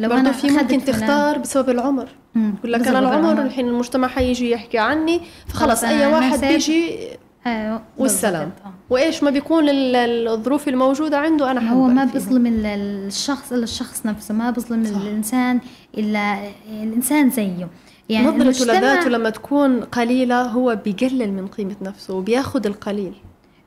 لو 0.00 0.08
برضه 0.08 0.32
في 0.32 0.50
ممكن 0.50 0.84
تختار 0.84 1.38
بسبب 1.38 1.70
العمر 1.70 2.08
يقول 2.36 2.72
لك 2.72 2.88
أنا 2.88 2.98
العمر 2.98 3.42
الحين 3.42 3.68
المجتمع 3.68 4.08
حيجي 4.08 4.50
يحكي 4.50 4.78
عني 4.78 5.20
فخلص 5.46 5.70
خلص 5.80 5.84
أي 5.84 6.06
واحد. 6.06 6.40
بيجي 6.40 6.98
أيوه 7.46 7.82
والسلام 7.98 8.50
آه. 8.64 8.72
وإيش 8.90 9.22
ما 9.22 9.30
بيكون 9.30 9.68
ال- 9.68 9.96
ال- 9.96 10.28
الظروف 10.28 10.68
الموجودة 10.68 11.18
عنده 11.18 11.50
أنا 11.50 11.72
هو 11.72 11.86
ما. 11.86 12.04
بيظلم 12.04 12.46
ال- 12.46 12.66
الشخص 13.06 13.52
الا 13.52 13.62
الشخص 13.64 14.06
نفسه 14.06 14.34
ما 14.34 14.50
بيظلم. 14.50 14.82
الإنسان 14.82 15.60
إلا 15.98 16.38
الإنسان 16.82 17.30
زيه 17.30 17.68
يعني 18.08 18.26
نظرته 18.26 18.64
لذاته 18.64 19.08
لما 19.08 19.30
تكون 19.30 19.80
قليلة 19.80 20.42
هو 20.42 20.78
بيقلل 20.84 21.32
من 21.32 21.46
قيمة 21.46 21.76
نفسه 21.82 22.14
وبياخد 22.14 22.66
القليل 22.66 23.12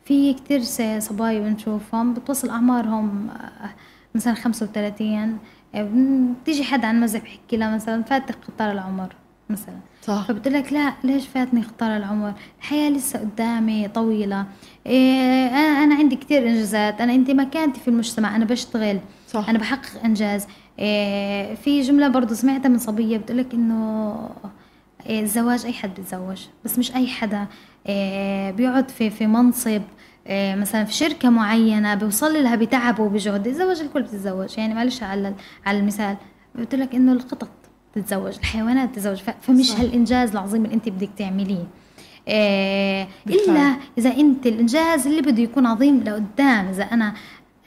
في 0.06 0.34
كتير 0.34 0.62
صبايا 1.00 1.40
بنشوفهم 1.40 2.14
بتوصل 2.14 2.50
أعمارهم 2.50 3.30
آه، 3.30 3.70
مثلا 4.16 4.34
خمسة 4.34 4.66
وثلاثين 4.66 5.38
بتيجي 5.76 6.64
حد 6.64 6.86
عن 6.86 7.02
مزح 7.02 7.20
بحكي 7.20 7.58
لها 7.58 7.76
مثلا 7.76 8.04
فاتك 8.04 8.36
قطار 8.48 8.72
العمر 8.72 9.16
مثلا. 9.50 9.76
صح. 10.02 10.26
فبتقول 10.28 10.54
لك 10.54 10.74
لا 10.74 10.94
ليش 11.04 11.28
فاتني 11.28 11.60
اختار 11.60 11.98
العمر؟ 11.98 12.34
الحياة 12.60 12.90
لسه 12.90 13.20
قدامي 13.20 13.88
طويلة. 13.88 14.46
إيه 14.86 15.48
أنا 15.84 15.96
عندي 15.96 16.16
كتير 16.16 16.48
إنجازات. 16.48 17.02
أنا 17.02 17.16
أنت 17.16 17.32
مكانتي 17.32 17.80
في 17.80 17.88
المجتمع. 17.88 18.36
أنا 18.36 18.46
بشتغل. 18.46 19.00
صح. 19.28 19.50
أنا 19.50 19.60
بحقق 19.60 20.04
إنجاز. 20.06 20.48
إيه 20.80 21.56
في 21.56 21.82
جملة 21.82 22.08
برضو 22.08 22.34
سمعتها 22.34 22.70
من 22.70 22.78
صبية 22.78 23.18
بتقول 23.18 23.38
لك 23.38 23.54
إنه 23.54 24.16
الزواج 25.10 25.66
أي 25.66 25.74
حد 25.74 25.94
بيتزوج 25.96 26.42
بس 26.66 26.80
مش 26.80 26.96
أي 26.96 27.08
حدا 27.08 27.48
إيه 27.88 28.52
بيقعد 28.52 28.92
في 28.92 29.10
في 29.10 29.28
منصب 29.28 29.82
إيه 30.28 30.56
مثلا 30.56 30.84
في 30.84 30.94
شركة 30.94 31.30
معينة 31.30 31.96
بيوصل 31.96 32.34
لها 32.44 32.56
بتعبه 32.56 33.04
وبجهد 33.04 33.48
الزواج 33.48 33.80
الكل 33.82 34.02
بتتزوج. 34.02 34.58
يعني 34.58 34.74
معلش 34.74 35.04
على 35.04 35.34
على 35.66 35.80
المثال. 35.80 36.18
بتقول 36.56 36.82
لك 36.82 36.96
إنه 36.96 37.12
القطط 37.12 37.50
تتزوج 37.96 38.34
الحيوانات 38.40 38.96
تتزوج. 38.96 39.18
ف- 39.18 39.30
فمش 39.42 39.66
صح. 39.72 39.80
هالإنجاز 39.80 40.32
العظيم 40.32 40.66
اللي 40.66 40.76
أنت 40.76 40.90
بدك 40.90 41.10
تعمليه. 41.18 41.66
إيه 42.28 43.08
بالفعل. 43.26 43.50
إلا 43.56 43.76
إذا 43.98 44.10
أنت 44.18 44.48
الإنجاز 44.48 45.08
اللي 45.08 45.22
بده 45.22 45.44
يكون 45.44 45.66
عظيم 45.66 46.04
لقدام. 46.04 46.68
إذا 46.68 46.84
أنا 46.84 47.14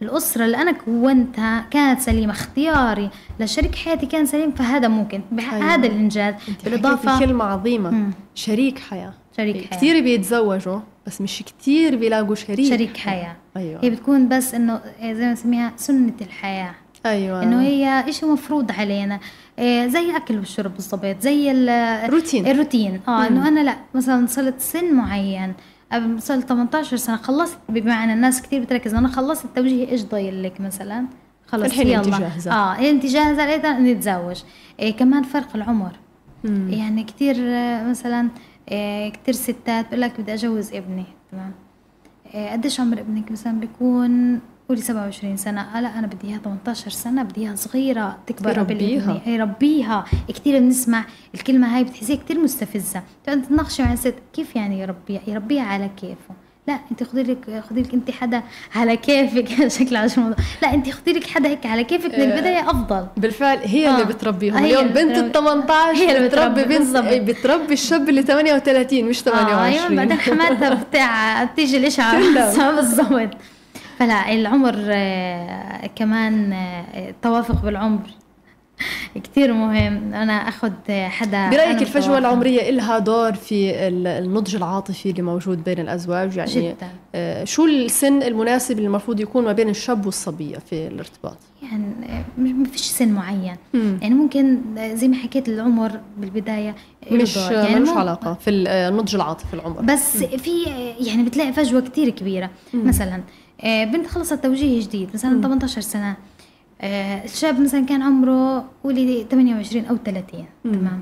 الأسرة 0.03 0.45
اللي 0.45 0.57
أنا 0.57 0.73
كونتها 0.73 1.67
كانت 1.71 2.01
سليمة 2.01 2.33
اختياري 2.33 3.11
لشريك 3.41 3.75
حياتي 3.75 4.07
كان 4.07 4.27
سليم 4.27 4.51
فهذا 4.51 4.89
ممكن 4.89 5.21
أيوة. 5.39 5.75
هذا 5.75 5.87
الإنجاز 5.87 6.35
بالإضافة. 6.65 7.19
كلمة 7.19 7.45
عظيمة. 7.45 7.91
مم. 7.91 8.11
شريك 8.35 8.79
حياة. 8.79 9.13
شريك 9.37 9.57
حياة. 9.57 9.79
كثير 9.79 10.01
بيتزوجوا 10.03 10.81
بس 11.07 11.21
مش 11.21 11.43
كثير 11.61 11.97
بيلاقوا 11.97 12.35
شريك 12.35 12.69
شريك 12.69 12.97
حياة. 12.97 13.37
أيوه. 13.57 13.81
هي 13.85 13.91
بتكون 13.91 14.29
بس 14.29 14.55
إنه 14.55 14.81
إيه 15.03 15.13
زي 15.13 15.25
ما 15.25 15.33
نسميها 15.33 15.73
سنة 15.77 16.13
الحياة. 16.21 16.75
أيوه. 17.07 17.43
إنه 17.43 17.63
هي 17.63 18.05
إشي 18.09 18.27
مفروض 18.27 18.73
علينا. 18.73 19.21
إيه 19.59 19.87
زي 19.87 20.17
أكل 20.17 20.39
والشرب 20.39 20.75
بالضبط 20.75 21.17
زي 21.21 21.51
ال- 21.51 22.11
روتين. 22.13 22.47
الروتين. 22.47 23.01
آه. 23.09 23.27
إنه 23.27 23.49
أنا 23.49 23.61
لا 23.61 23.77
مثلا 23.95 24.25
وصلت 24.25 24.61
سن 24.61 24.95
معين 24.95 25.53
قبل 25.93 26.15
وصلت 26.15 26.49
18 26.49 26.97
سنة 26.97 27.17
خلصت. 27.17 27.59
بمعنى 27.69 28.13
الناس 28.13 28.43
كثير 28.43 28.63
بتركز 28.63 28.95
أنا 28.95 29.09
خلصت 29.09 29.45
التوجيه 29.45 29.89
إيش 29.89 30.05
ضايل 30.05 30.43
لك 30.43 30.61
مثلا؟ 30.61 31.07
خلص 31.47 31.65
الحين 31.65 31.87
يلا. 31.87 31.99
أنت 31.99 32.09
جاهزة. 32.21 32.53
آه 32.53 32.91
انت 32.91 33.07
جاهزه 33.07 33.47
لقيتها 33.47 33.79
نتزوج. 33.79 34.43
إيه 34.81 34.97
كمان 34.97 35.23
فرق 35.23 35.57
العمر. 35.57 35.93
مم. 36.45 36.69
يعني 36.71 37.05
كثير 37.05 37.37
مثلا 37.89 38.29
إيه 38.71 39.13
كثير 39.13 39.35
ستات 39.35 39.89
بقول 39.89 40.01
لك 40.01 40.21
بدي 40.21 40.35
أجوز 40.35 40.73
ابني 40.75 41.05
تمام. 41.33 41.53
إيه 42.35 42.51
قديش 42.53 42.81
عمر 42.81 43.01
ابنك 43.01 43.31
مثلا 43.31 43.61
بيكون؟ 43.61 44.41
قولي 44.69 44.81
27 44.81 45.37
سنة. 45.37 45.61
آه 45.79 45.81
لا 45.81 45.99
أنا 45.99 46.07
بدي 46.07 46.29
إياها 46.29 46.39
18 46.39 46.91
سنة. 46.91 47.23
بدي 47.23 47.41
إياها 47.41 47.55
صغيرة. 47.57 48.19
تكبر 48.27 48.51
قبل 48.61 48.83
يربيها. 48.83 49.11
ابني 49.17 49.35
يربيها 49.35 50.05
كثير 50.29 50.59
بنسمع 50.59 51.05
الكلمة 51.35 51.77
هاي 51.77 51.85
بتحسيها 51.85 52.17
كثير 52.17 52.39
مستفزة. 52.39 53.03
تقعد 53.27 53.43
تناقشي 53.43 53.83
مع 53.83 53.93
الست 53.93 54.15
كيف 54.33 54.57
يعني 54.57 54.81
يربيها 54.81 55.21
يربيها 55.27 55.63
على 55.63 55.91
كيفه. 56.01 56.35
لا 56.69 56.79
أنت 56.91 57.03
خدي 57.03 57.23
لك 57.23 57.63
خدي 57.71 57.83
لك 57.83 57.95
أنت 57.95 58.11
حدا 58.11 58.43
على 58.75 58.97
كيفك. 58.97 59.69
شكل 59.79 59.97
عشان 59.97 60.23
الموضوع 60.23 60.45
لا 60.63 60.75
أنت 60.75 60.91
خدي 60.91 61.13
لك 61.13 61.27
حدا 61.27 61.49
هيك 61.49 61.67
على 61.67 61.85
كيفك 61.85 62.15
من 62.15 62.21
آه. 62.21 62.25
البداية 62.35 62.71
أفضل. 62.71 63.07
بالفعل 63.17 63.59
هي 63.59 63.91
اللي 63.91 64.03
آه. 64.03 64.07
بتربيهم. 64.07 64.57
هي 64.57 64.65
اليوم 64.65 64.87
اللي 64.87 65.05
بنت 65.05 65.17
ال 65.19 65.29
بتربي. 65.29 65.33
18 65.67 65.99
هي 65.99 66.17
اللي 66.17 66.29
بتربي 66.29 66.65
بنت. 66.65 66.97
إيه، 66.97 67.21
بتربي 67.21 67.73
الشاب 67.73 68.09
اللي 68.09 68.23
38 68.23 69.05
مش 69.05 69.23
28 69.23 69.59
آه 69.59 69.65
أيوه 69.65 69.97
بعدين 69.97 70.19
حماتها 70.19 70.75
بتاع 70.75 71.45
بتيجي 71.45 71.77
الاشعه. 71.77 72.19
بالضبط. 72.77 73.31
فلا 73.99 74.33
العمر 74.33 74.75
آه، 74.89 75.87
كمان 75.97 76.53
آه، 76.53 77.09
التوافق 77.11 77.63
بالعمر. 77.63 78.01
كتير 79.15 79.53
مهم. 79.53 80.15
أنا 80.15 80.33
أخذ 80.33 80.73
حدا 80.91 81.51
برأيك 81.51 81.83
الفجوة. 81.83 82.19
العمرية 82.19 82.71
لها 82.71 82.99
دور 82.99 83.33
في 83.33 83.89
ال- 83.89 84.07
النضج 84.07 84.57
العاطفي 84.57 85.11
اللي 85.11 85.23
موجود 85.23 85.65
بين 85.65 85.79
الأزواج؟ 85.79 86.37
يعني 86.37 86.51
جدا. 86.53 86.89
آه، 87.15 87.45
شو 87.45 87.65
السن 87.67 88.23
المناسب 88.23 88.77
اللي 88.77 88.87
المفروض 88.87 89.21
يكون 89.21 89.45
ما 89.45 89.53
بين 89.53 89.69
الشاب 89.69 90.07
والصبية 90.07 90.59
في 90.59 90.87
الارتباط؟ 90.87 91.37
يعني 91.63 91.85
آه، 92.09 92.25
ما 92.41 92.65
فيش 92.69 92.81
سن 92.81 93.09
معين. 93.13 93.57
يعني 93.75 94.15
ممكن 94.15 94.59
آه، 94.79 94.95
زي 94.95 95.09
ما 95.09 95.17
حكيت 95.17 95.49
العمر 95.49 96.01
بالبداية 96.19 96.75
مش. 97.13 97.37
يعني 97.37 97.75
ملوش 97.75 97.89
علاقة 97.89 98.35
في 98.35 98.51
ال- 98.51 98.69
آه، 98.69 98.89
النضج 98.89 99.15
العاطفي 99.15 99.55
العمر. 99.55 99.83
بس 99.83 100.17
في 100.17 100.51
يعني 101.01 101.23
بتلاقي 101.23 101.53
فجوة 101.53 101.81
كتير 101.81 102.11
كبيرة. 102.11 102.51
مم. 102.75 102.89
مثلا 102.89 103.15
آه، 103.15 103.21
بنت 103.65 104.07
خلصت 104.07 104.35
توجيه 104.43 104.81
جديد 104.83 105.11
مثلا 105.15 105.31
مم. 105.31 105.43
18 105.43 105.81
سنة 105.81 106.17
آه، 106.81 107.25
الشاب 107.25 107.61
مثلا 107.61 107.87
كان 107.87 108.03
عمره 108.03 108.71
قولي 108.85 109.27
28 109.31 109.85
أو 109.87 109.97
30 110.05 110.45
مم. 110.65 110.73
تمام 110.75 111.01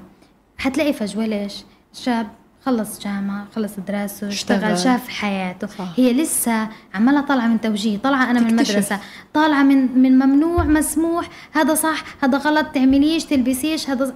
حتلاقي 0.59 0.93
فجوة 0.93 1.27
ليش 1.27 1.55
الشاب 1.93 2.27
خلص 2.65 3.01
جامعة 3.01 3.47
خلص 3.57 3.73
دراسته 3.89 4.29
اشتغل. 4.29 4.79
شاف 4.79 5.09
حياته 5.09 5.67
صح. 5.67 5.93
هي 5.97 6.13
لسه 6.13 6.69
عمالة 6.95 7.21
طالعة 7.21 7.47
من 7.47 7.61
توجيه 7.61 7.99
طالعة 7.99 8.31
أنا 8.31 8.41
من 8.41 8.57
تكتشف. 8.57 8.71
المدرسة 8.71 8.99
طالعة 9.35 9.63
من 9.63 9.99
من 9.99 10.19
ممنوع 10.19 10.65
مسموح 10.65 11.29
هذا 11.53 11.75
صح 11.75 12.05
هذا 12.23 12.39
غلط 12.39 12.67
تعمليش 12.67 13.25
تلبسيش 13.25 13.91
هذا 13.91 14.15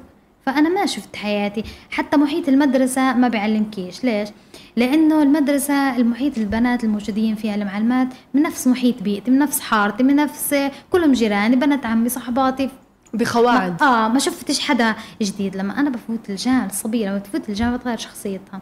فأنا 0.49 0.68
ما 0.68 0.86
شفت 0.86 1.16
حياتي 1.16 1.64
حتى 1.90 2.16
محيط 2.16 2.49
المدرسة 2.49 3.14
ما 3.14 3.28
بيعلمكيش 3.28 4.05
ليش؟ 4.05 4.28
لأنه 4.76 5.22
المدرسة 5.22 5.96
المحيط 5.96 6.38
البنات 6.38 6.84
الموجودين 6.84 7.34
فيها 7.34 7.55
المعلمات 7.55 8.09
من 8.34 8.42
نفس 8.42 8.66
محيط 8.66 9.03
بيئتي 9.03 9.30
من 9.30 9.38
نفس 9.38 9.61
حارتي 9.61 10.03
من 10.03 10.16
نفس 10.16 10.55
كلهم 10.90 11.12
جيراني 11.12 11.57
بنات 11.57 11.86
عمي 11.86 12.09
صحباتي. 12.09 12.70
بقواعد 13.14 13.82
ما 13.82 14.05
آه 14.05 14.09
ما 14.09 14.18
شفتش 14.18 14.61
حدا 14.61 14.94
جديد. 15.22 15.57
لما 15.57 15.80
أنا 15.80 15.90
بفوت 15.90 16.30
الجامعة 16.30 16.66
الصبيه 16.66 17.09
لما 17.09 17.18
تفوت 17.18 17.49
الجامعة 17.49 17.76
بتغير 17.76 17.96
شخصيتها. 17.99 18.61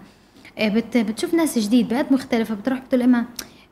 آه، 0.58 0.68
بت 0.68 0.96
بتشوف 0.96 1.34
ناس 1.34 1.58
جديد 1.58 1.88
بيئات 1.88 2.12
مختلفة 2.12 2.54
بتروح 2.54 2.78
بتقول 2.78 3.02
امها 3.02 3.24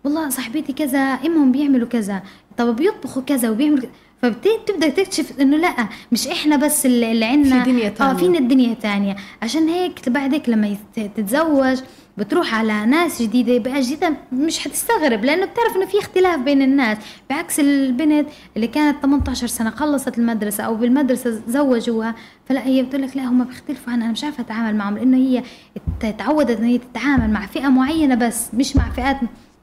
والله 0.05 0.29
صاحبتي 0.29 0.73
كذا 0.73 0.99
إمهم 0.99 1.53
بيعملوا 1.53 1.89
كذا 1.89 2.23
طب 2.57 2.77
بيطبخوا 2.77 3.23
كذا 3.23 3.51
وبيعملوا 3.51 3.81
كذا. 3.81 3.91
فبتبدا 4.25 4.89
تكتشف 4.89 5.41
إنه 5.41 5.57
لا 5.57 5.75
مش 6.12 6.29
إحنا 6.29 6.57
بس 6.57 6.87
اللي, 6.87 7.25
عندنا 7.25 7.64
في 7.64 7.70
دنيا 7.72 7.87
آه 7.87 7.91
تانية. 7.91 8.14
فينا 8.14 8.39
الدنيا 8.39 8.75
تانية. 8.75 9.16
عشان 9.43 9.68
هيك 9.68 10.09
بعد 10.09 10.35
هيك 10.35 10.49
لما 10.49 10.77
تتزوج 10.95 11.79
بتروح 12.18 12.55
على 12.55 12.87
ناس 12.87 13.22
جديدة 13.22 13.59
بقى 13.59 13.81
جديدة 13.81 14.14
مش 14.33 14.59
حتستغرب 14.59 15.25
لأنه 15.25 15.47
بتعرف 15.47 15.77
إنه 15.77 15.87
في 15.87 15.99
اختلاف 15.99 16.39
بين 16.41 16.62
الناس. 16.62 16.99
بعكس 17.31 17.61
البنت 17.61 18.29
اللي 18.57 18.66
كانت 18.66 19.03
18 19.03 19.47
سنة 19.47 19.70
خلصت 19.70 20.18
المدرسة 20.18 20.64
أو 20.64 20.75
بالمدرسة 20.75 21.41
زوجوها 21.49 22.14
فلا 22.49 22.66
هي 22.66 22.83
بتقول 22.83 23.03
لك 23.03 23.16
لا 23.16 23.22
هم 23.25 23.45
بيختلفوا 23.45 23.93
عنها. 23.93 24.05
أنا 24.05 24.12
مش 24.12 24.25
عارفة 24.25 24.41
أتعامل 24.41 24.77
معهم 24.77 24.99
لأنه 24.99 25.16
هي 25.16 25.43
تعودت 26.18 26.59
إن 26.59 26.64
هي 26.64 26.79
تتعامل 26.79 27.31
مع 27.31 27.47
فئة 27.47 27.68
معينة 27.68 28.14
بس 28.14 28.55
مش 28.55 28.77
مع 28.77 28.91
فئات 28.91 29.16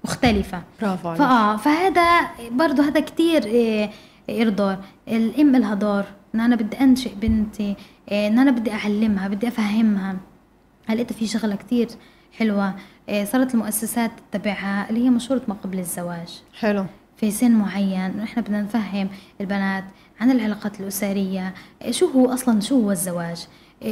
مختلفة. 0.05 0.61
برافو 0.81 1.15
فآه 1.15 1.57
فهذا 1.57 2.19
برضه 2.51 2.83
هذا 2.83 2.99
كتير 2.99 3.45
إيه 3.45 3.89
دور 4.39 4.77
الام 5.07 5.55
لها 5.55 5.73
دور 5.73 6.03
إن 6.35 6.39
أنا 6.39 6.55
بدي 6.55 6.79
أنشئ 6.79 7.15
بنتي 7.15 7.75
إيه 8.11 8.27
إن 8.27 8.39
أنا 8.39 8.51
بدي 8.51 8.71
أعلمها 8.71 9.27
بدي 9.27 9.47
أفهمها. 9.47 10.17
لقيت 10.89 11.13
في 11.13 11.27
شغلة 11.27 11.55
كتير 11.55 11.87
حلوة 12.37 12.75
إيه 13.09 13.25
صارت 13.25 13.53
المؤسسات 13.53 14.11
تتبعها 14.31 14.89
اللي 14.89 15.05
هي 15.05 15.09
مشورة 15.09 15.41
ما 15.47 15.53
قبل 15.53 15.79
الزواج. 15.79 16.41
حلو. 16.59 16.85
في 17.17 17.31
سن 17.31 17.51
معين 17.51 18.17
نحن 18.17 18.41
بدنا 18.41 18.61
نفهم 18.61 19.09
البنات 19.41 19.83
عن 20.19 20.31
العلاقات 20.31 20.79
الأسرية 20.79 21.53
إيه 21.81 21.91
شو 21.91 22.05
هو 22.05 22.33
أصلا 22.33 22.59
شو 22.61 22.81
هو 22.83 22.91
الزواج؟ 22.91 23.47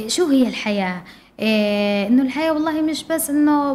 شو 0.06 0.28
هي 0.28 0.48
الحياة؟ 0.48 1.02
إيه 1.40 2.08
إنه 2.08 2.22
الحياة 2.22 2.52
والله 2.52 2.82
مش 2.82 3.04
بس 3.10 3.30
إنه 3.30 3.72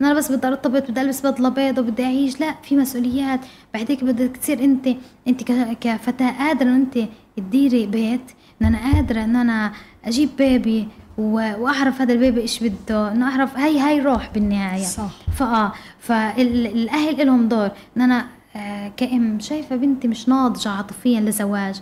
أنا 0.00 0.14
بس 0.14 0.32
بدي 0.32 0.46
ارتبط 0.46 0.90
بدي 0.90 1.00
ألبس 1.00 1.26
بدله 1.26 1.48
بيضة 1.48 1.82
وبدي 1.82 2.04
أعيش 2.04 2.40
لا 2.40 2.54
في 2.62 2.76
مسؤوليات. 2.76 3.40
بعديك 3.74 4.04
بدك 4.04 4.36
تصير 4.36 4.64
أنت 4.64 4.88
أنت 5.28 5.42
ك- 5.42 5.76
كفتاة 5.80 6.30
قادرة 6.38 6.62
إنه 6.66 6.76
أنت 6.76 6.98
تديري 7.36 7.86
بيت 7.86 8.20
ان 8.62 8.66
أنا 8.66 8.78
قادرة 8.92 9.24
ان 9.24 9.36
أنا 9.36 9.72
أجيب 10.04 10.28
بيبي 10.38 10.88
وأعرف 11.18 12.00
هذا 12.00 12.12
البيبي 12.12 12.40
إيش 12.40 12.62
بده 12.64 13.12
إنه 13.12 13.28
أعرف 13.30 13.56
هاي 13.56 13.78
هاي 13.78 14.00
روح 14.00 14.30
بالنهاية. 14.34 14.82
صح. 14.84 15.10
فآه 15.38 15.72
فالاهل 15.98 17.26
لهم 17.26 17.48
دور. 17.48 17.70
ان 17.96 18.02
أنا 18.02 18.26
آه، 18.56 18.92
كأم 18.96 19.40
شايفة 19.40 19.76
بنتي 19.76 20.08
مش 20.08 20.28
ناضجة 20.28 20.68
عاطفيا 20.68 21.20
لزواج. 21.20 21.80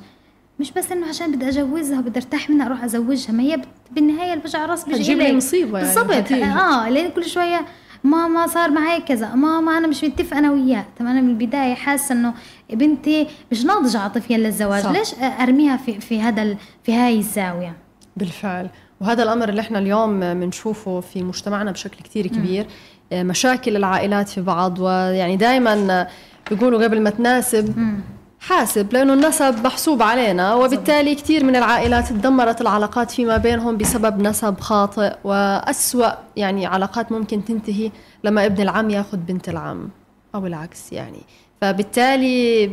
مش 0.61 0.73
بس 0.73 0.93
إنه 0.93 1.09
عشان 1.09 1.33
بدي 1.33 1.49
أجوزها 1.49 1.99
وبدي 1.99 2.19
أرتاح 2.19 2.51
منها 2.51 2.67
أروح 2.67 2.85
أزوجها 2.85 3.33
ما 3.33 3.43
هي 3.43 3.63
بالنهاية 3.91 4.33
الوجع 4.35 4.67
راس 4.67 4.85
بيجي 4.85 5.15
لي 5.15 5.27
إلك. 5.27 5.35
مصيبة 5.37 5.79
يعني 5.79 5.95
بالضبط 5.95 6.11
هتيجي. 6.15 6.45
آه 6.45 6.89
لأن 6.89 7.11
كل 7.11 7.25
شوية 7.25 7.61
ماما 8.05 8.47
صار 8.47 8.71
معي 8.71 9.01
كذا 9.01 9.35
ماما 9.35 9.79
أنا 9.79 9.87
مش 9.87 10.05
متفقة 10.05 10.39
أنا 10.39 10.51
وياه 10.53 10.85
طب 11.01 11.07
أنا 11.07 11.21
من 11.21 11.29
البداية 11.31 11.75
حاسة 11.75 12.13
إنه 12.15 12.35
بنتي 12.73 13.27
مش 13.53 13.65
ناضجة 13.65 13.99
عاطفيا 13.99 14.37
للزواج 14.39 14.83
صح. 14.83 14.91
ليش 14.91 15.15
أرميها 15.41 15.77
في 15.77 16.01
في 16.01 16.21
هذا 16.21 16.57
في 16.83 16.95
هاي 16.95 17.19
الزاوية 17.19 17.77
بالفعل 18.17 18.69
وهذا 19.01 19.23
الأمر 19.23 19.49
اللي 19.49 19.61
إحنا 19.61 19.79
اليوم 19.79 20.21
بنشوفه 20.21 21.01
في 21.01 21.23
مجتمعنا 21.23 21.71
بشكل 21.73 21.97
كتير 22.05 22.27
كبير 22.27 22.67
آه، 23.13 23.23
مشاكل 23.23 23.77
العائلات 23.77 24.29
في 24.29 24.41
بعض 24.41 24.79
ويعني 24.79 25.37
دائما 25.37 26.07
بيقولوا 26.51 26.85
قبل 26.85 27.01
ما 27.01 27.11
تناسب 27.11 27.79
مم. 27.79 28.01
حاسب 28.49 28.93
لأنه 28.93 29.13
النسب 29.13 29.65
محسوب 29.65 30.03
علينا 30.03 30.55
وبالتالي 30.55 31.15
كثير 31.15 31.45
من 31.45 31.57
العائلات 31.57 32.09
تدمرت 32.09 32.61
العلاقات 32.61 33.11
فيما 33.11 33.37
بينهم 33.37 33.77
بسبب 33.77 34.23
نسب 34.23 34.61
خاطئ 34.61 35.15
وأسوأ 35.25 36.11
يعني 36.37 36.67
علاقات 36.67 37.13
ممكن 37.13 37.45
تنتهي 37.45 37.91
لما 38.25 38.47
ابن 38.47 38.63
العم 38.63 38.91
ياخذ 38.91 39.17
بنت 39.17 39.49
العم 39.49 39.89
أو 40.35 40.47
العكس 40.47 40.93
يعني. 40.93 41.21
فبالتالي 41.61 42.71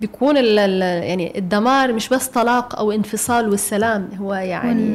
بيكون 0.00 0.36
ال 0.36 0.82
يعني 0.82 1.38
الدمار 1.38 1.92
مش 1.92 2.08
بس 2.08 2.26
طلاق 2.26 2.78
أو 2.78 2.92
انفصال 2.92 3.48
والسلام 3.48 4.08
هو 4.20 4.34
يعني 4.34 4.94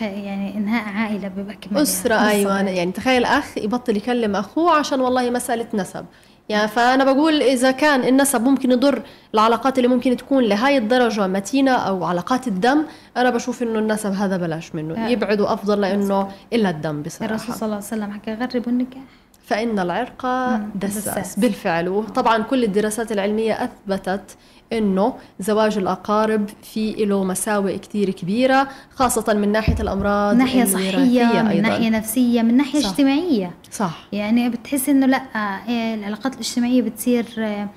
يعني 0.00 0.56
إنهاء 0.56 0.94
عائلة 0.94 1.28
بيبقى 1.28 1.54
كمان 1.54 1.82
أسرة 1.82 2.14
يعني. 2.14 2.30
أيوه. 2.30 2.60
يعني 2.60 2.92
تخيل 2.92 3.24
أخ 3.24 3.58
يبطل 3.58 3.96
يكلم 3.96 4.36
أخوه 4.36 4.72
عشان 4.72 5.00
والله 5.00 5.30
مسألة 5.30 5.66
نسب. 5.74 6.04
يعني 6.50 6.68
فأنا 6.68 7.04
بقول 7.04 7.42
إذا 7.42 7.70
كان 7.70 8.04
النسب 8.04 8.42
ممكن 8.42 8.70
يضر 8.70 9.02
العلاقات 9.34 9.78
اللي 9.78 9.88
ممكن 9.88 10.16
تكون 10.16 10.44
لهاي 10.44 10.78
الدرجة 10.78 11.26
متينة 11.26 11.70
أو 11.70 12.04
علاقات 12.04 12.48
الدم 12.48 12.84
أنا 13.16 13.30
بشوف 13.30 13.62
إنه 13.62 13.78
النسب 13.78 14.12
هذا 14.12 14.36
بلاش 14.36 14.74
منه. 14.74 15.08
يبعدوا 15.08 15.52
أفضل 15.52 15.80
لأنه 15.80 16.28
إلا 16.52 16.70
الدم 16.70 17.02
بصراحة. 17.02 17.34
الرسول 17.34 17.54
صلى 17.54 17.62
الله 17.62 17.76
عليه 17.76 17.86
وسلم 17.86 18.10
حكى 18.12 18.34
غربوا 18.34 18.72
النكاح. 18.72 19.02
فإن 19.46 19.78
العرق 19.78 20.26
دساس. 20.74 21.38
بالفعل. 21.38 21.88
وطبعا 21.88 22.42
كل 22.42 22.64
الدراسات 22.64 23.12
العلمية 23.12 23.52
أثبتت 23.64 24.36
إنه 24.72 25.14
زواج 25.40 25.78
الأقارب 25.78 26.48
في 26.62 26.92
له 26.92 27.24
مساوئ 27.24 27.78
كثير 27.78 28.10
كبيرة 28.10 28.68
خاصة 28.94 29.34
من 29.34 29.52
ناحية 29.52 29.74
الأمراض 29.80 30.32
من 30.34 30.38
ناحية 30.38 30.64
صحية 30.64 31.42
من 31.42 31.62
ناحية 31.62 31.88
نفسية 31.88 32.42
من 32.42 32.56
ناحية 32.56 32.80
صح. 32.80 32.88
اجتماعية. 32.88 33.50
صح. 33.70 33.98
يعني 34.12 34.48
بتحس 34.48 34.88
إنه 34.88 35.06
لأ 35.06 35.22
إيه، 35.68 35.94
العلاقات 35.94 36.34
الاجتماعية 36.34 36.82
بتصير 36.82 37.26
آه، 37.38 37.68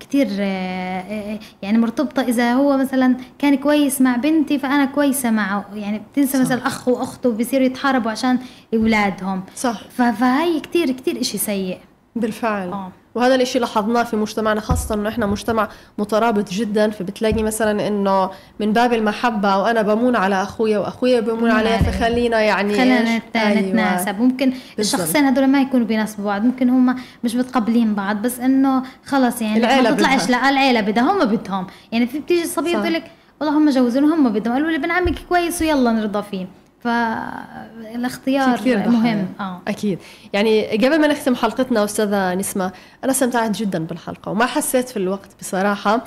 كتير 0.00 0.28
آه، 0.40 1.00
آه، 1.00 1.38
يعني 1.62 1.78
مرتبطة. 1.78 2.22
إذا 2.22 2.54
هو 2.54 2.76
مثلا 2.76 3.16
كان 3.38 3.54
كويس 3.56 4.00
مع 4.00 4.16
بنتي 4.16 4.58
فأنا 4.58 4.84
كويسة 4.84 5.30
معه. 5.30 5.64
يعني 5.74 6.02
بتنسى 6.12 6.32
صح. 6.32 6.40
مثلا 6.40 6.66
أخ 6.66 6.88
وأخته 6.88 7.30
بيصيروا 7.32 7.66
يتحاربوا 7.66 8.10
عشان 8.10 8.38
أولادهم. 8.74 9.42
صح. 9.56 9.80
فهي 9.90 10.60
كتير 10.60 10.90
كتير 10.92 11.20
إشي 11.20 11.38
سيء. 11.38 11.78
بالفعل. 12.16 12.68
آه. 12.68 12.92
وهذا 13.18 13.34
الإشي 13.34 13.58
لاحظناه 13.58 14.02
في 14.02 14.16
مجتمعنا 14.16 14.60
خاصة 14.60 14.94
إنه 14.94 15.08
إحنا 15.08 15.26
مجتمع 15.26 15.68
مترابط 15.98 16.50
جدا 16.50 16.90
فبتلاقي 16.90 17.42
مثلا 17.42 17.88
إنه 17.88 18.30
من 18.60 18.72
باب 18.72 18.92
المحبة 18.92 19.56
وأنا 19.58 19.82
بمون 19.82 20.16
على 20.16 20.42
أخويا 20.42 20.78
وأخويا 20.78 21.20
بمون 21.20 21.50
علي 21.50 21.78
فخلينا 21.78 22.40
يعني 22.40 22.76
خلينا 22.76 23.20
أيوة. 23.36 23.60
نتناسب. 23.60 24.20
ممكن 24.20 24.52
الشخصين 24.78 25.24
هدول 25.24 25.46
ما 25.46 25.60
يكونوا 25.60 25.86
بيناسبوا 25.86 26.24
بعض 26.24 26.44
ممكن 26.44 26.70
هم 26.70 26.96
مش 27.24 27.34
متقبلين 27.34 27.94
بعض 27.94 28.22
بس 28.22 28.40
إنه 28.40 28.82
خلص 29.06 29.42
يعني 29.42 29.58
العيلة 29.58 29.90
ما 29.90 29.96
تطلعش 29.96 30.30
لا 30.30 30.48
العيلة 30.48 30.80
بدها 30.80 31.12
هم 31.12 31.24
بدهم. 31.24 31.66
يعني 31.92 32.06
في 32.06 32.18
بتيجي 32.18 32.42
الصبية 32.42 32.76
بتقول 32.76 32.94
لك 32.94 33.04
والله 33.40 33.58
هم 33.58 33.70
جوزوني 33.70 34.06
هم 34.06 34.28
بدهم. 34.28 34.54
قالوا 34.54 34.70
لي 34.70 34.76
ابن 34.76 34.90
عمك 34.90 35.18
كويس 35.28 35.62
ويلا 35.62 35.92
نرضى 35.92 36.22
فيه. 36.30 36.46
فالاختيار 36.80 38.58
مهم. 38.88 39.26
آه. 39.40 39.60
أكيد. 39.68 39.98
يعني 40.32 40.66
قبل 40.66 41.00
ما 41.00 41.06
نختم 41.06 41.34
حلقتنا 41.34 41.84
أستاذة 41.84 42.34
نسمة 42.34 42.72
أنا 43.04 43.12
استمتعت 43.12 43.50
جدا 43.50 43.86
بالحلقة 43.86 44.30
وما 44.32 44.46
حسيت 44.46 44.88
في 44.88 44.96
الوقت 44.96 45.28
بصراحة. 45.40 46.04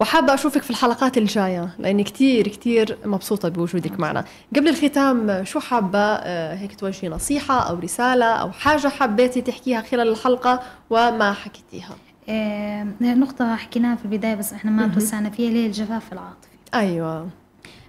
وحابة 0.00 0.34
أشوفك 0.34 0.62
في 0.62 0.70
الحلقات 0.70 1.18
الجاية 1.18 1.68
لأني 1.78 2.04
كتير 2.04 2.48
كتير 2.48 2.98
مبسوطة 3.04 3.48
بوجودك 3.48 4.00
معنا. 4.00 4.24
قبل 4.56 4.68
الختام 4.68 5.44
شو 5.44 5.60
حابة 5.60 5.98
آه، 5.98 6.54
هيك 6.54 6.74
توجهي 6.74 7.08
نصيحة 7.08 7.68
أو 7.68 7.78
رسالة 7.78 8.24
أو 8.26 8.52
حاجة 8.52 8.88
حبيتي 8.88 9.40
تحكيها 9.40 9.80
خلال 9.80 10.08
الحلقة 10.08 10.62
وما 10.90 11.32
حكيتيها؟ 11.32 11.94
آه 12.28 12.86
نقطة 13.00 13.56
حكيناها 13.56 13.96
في 13.96 14.04
البداية 14.04 14.34
بس 14.34 14.52
إحنا 14.52 14.70
ما 14.70 14.88
توسعنا 14.88 15.30
فيها 15.30 15.48
اللي 15.48 15.62
هي 15.62 15.66
الجفاف 15.66 16.12
العاطفي. 16.12 16.48
أيوة. 16.74 17.28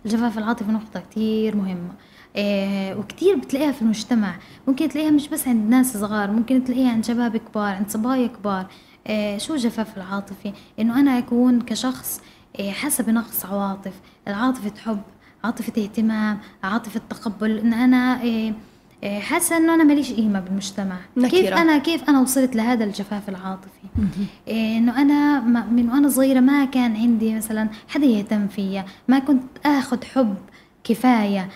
الجفاف 0.05 0.37
العاطفي 0.37 0.71
نقطة 0.71 0.99
كتير 0.99 1.55
مهمة. 1.55 1.93
آه 2.35 2.97
وكتير 2.97 3.35
بتلاقيها 3.35 3.71
في 3.71 3.81
المجتمع. 3.81 4.35
ممكن 4.67 4.89
تلاقيها 4.89 5.11
مش 5.11 5.27
بس 5.27 5.47
عند 5.47 5.69
ناس 5.69 5.97
صغار 5.97 6.31
ممكن 6.31 6.63
تلاقيها 6.63 6.91
عند 6.91 7.05
شباب 7.05 7.37
كبار 7.37 7.75
عند 7.75 7.89
صبايا 7.89 8.27
كبار. 8.27 8.67
آه 9.07 9.37
شو 9.37 9.53
الجفاف 9.53 9.97
العاطفي 9.97 10.53
إنه 10.79 10.99
أنا 10.99 11.17
أكون 11.17 11.61
كشخص 11.61 12.21
آه 12.59 12.71
حاسه 12.71 13.03
بنقص 13.03 13.45
عواطف. 13.45 13.93
العاطفة 14.27 14.71
حب 14.85 15.01
عاطفة 15.43 15.83
اهتمام 15.83 16.37
عاطفة 16.63 17.01
تقبل. 17.09 17.57
إن 17.57 17.73
أنا 17.73 18.19
حاسة 19.19 19.57
إنه 19.57 19.73
أنا 19.73 19.83
ماليش 19.83 20.13
قيمة 20.13 20.39
بالمجتمع. 20.39 20.95
نكرة. 21.17 21.29
كيف 21.29 21.53
أنا 21.53 21.77
كيف 21.77 22.09
أنا 22.09 22.19
وصلت 22.19 22.55
لهذا 22.55 22.83
الجفاف 22.83 23.29
العاطفي؟ 23.29 23.87
إيه 24.47 24.77
إنه 24.77 25.01
أنا 25.01 25.39
من 25.63 25.89
وأنا 25.89 26.09
صغيرة 26.09 26.39
ما 26.39 26.65
كان 26.65 26.95
عندي 26.95 27.35
مثلا 27.35 27.69
حدا 27.87 28.05
يهتم 28.05 28.47
فيا 28.47 28.85
ما 29.07 29.19
كنت 29.19 29.43
آخذ 29.65 30.03
حب 30.03 30.35
كفاية. 30.83 31.49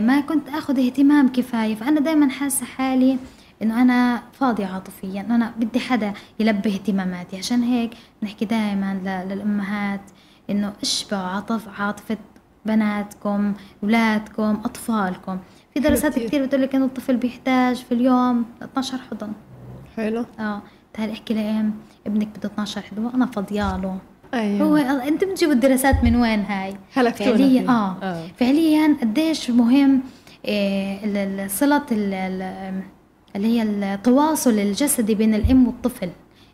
ما 0.00 0.20
كنت 0.20 0.48
آخذ 0.48 0.78
اهتمام 0.78 1.28
كفاية 1.28 1.74
فأنا 1.74 2.00
دائما 2.00 2.28
حاسة 2.30 2.66
حالي 2.66 3.18
إنه 3.62 3.82
أنا 3.82 4.22
فاضية 4.32 4.66
عاطفيا 4.66 5.20
أنا 5.20 5.52
بدي 5.56 5.80
حدا 5.80 6.12
يلبي 6.40 6.70
اهتماماتي. 6.74 7.38
عشان 7.38 7.62
هيك 7.62 7.90
بنحكي 8.22 8.44
دائما 8.44 9.24
للأمهات 9.28 10.00
إنه 10.50 10.72
اشبعوا 10.82 11.28
عاطف 11.28 11.80
عاطفة 11.80 12.16
بناتكم 12.66 13.54
اولادكم 13.82 14.60
أطفالكم. 14.64 15.38
في 15.74 15.80
دراسات 15.80 16.18
كثير 16.18 16.44
بتقول 16.46 16.62
لك 16.62 16.74
إنه 16.74 16.84
الطفل 16.84 17.16
بيحتاج 17.16 17.76
في 17.76 17.92
اليوم 17.94 18.44
12 18.62 18.98
حضن. 19.10 19.32
حلو. 19.96 20.24
آه 20.40 20.62
تعال 20.94 21.10
احكي 21.10 21.34
لأم 21.34 21.74
ابنك 22.06 22.28
بده 22.38 22.48
12 22.48 22.82
حضن 22.82 23.04
وأنا 23.04 23.26
فاضياله 23.26 23.98
أيوة. 24.34 24.62
هو 24.62 24.76
أنت 24.76 25.24
بتجيبوا 25.24 25.54
الدراسات 25.54 26.04
من 26.04 26.16
وين 26.16 26.40
هاي؟ 26.40 26.74
هلا 26.94 27.10
فعليا 27.10 27.68
آه, 27.68 27.96
آه. 28.02 28.26
فعليا 28.36 28.96
قديش 29.02 29.50
مهم 29.50 30.00
إيه 30.44 31.46
صلة 31.48 31.82
اللي 31.90 33.48
هي 33.48 33.62
التواصل 33.62 34.50
الجسدي 34.58 35.14
بين 35.14 35.34
الأم 35.34 35.66
والطفل. 35.66 36.10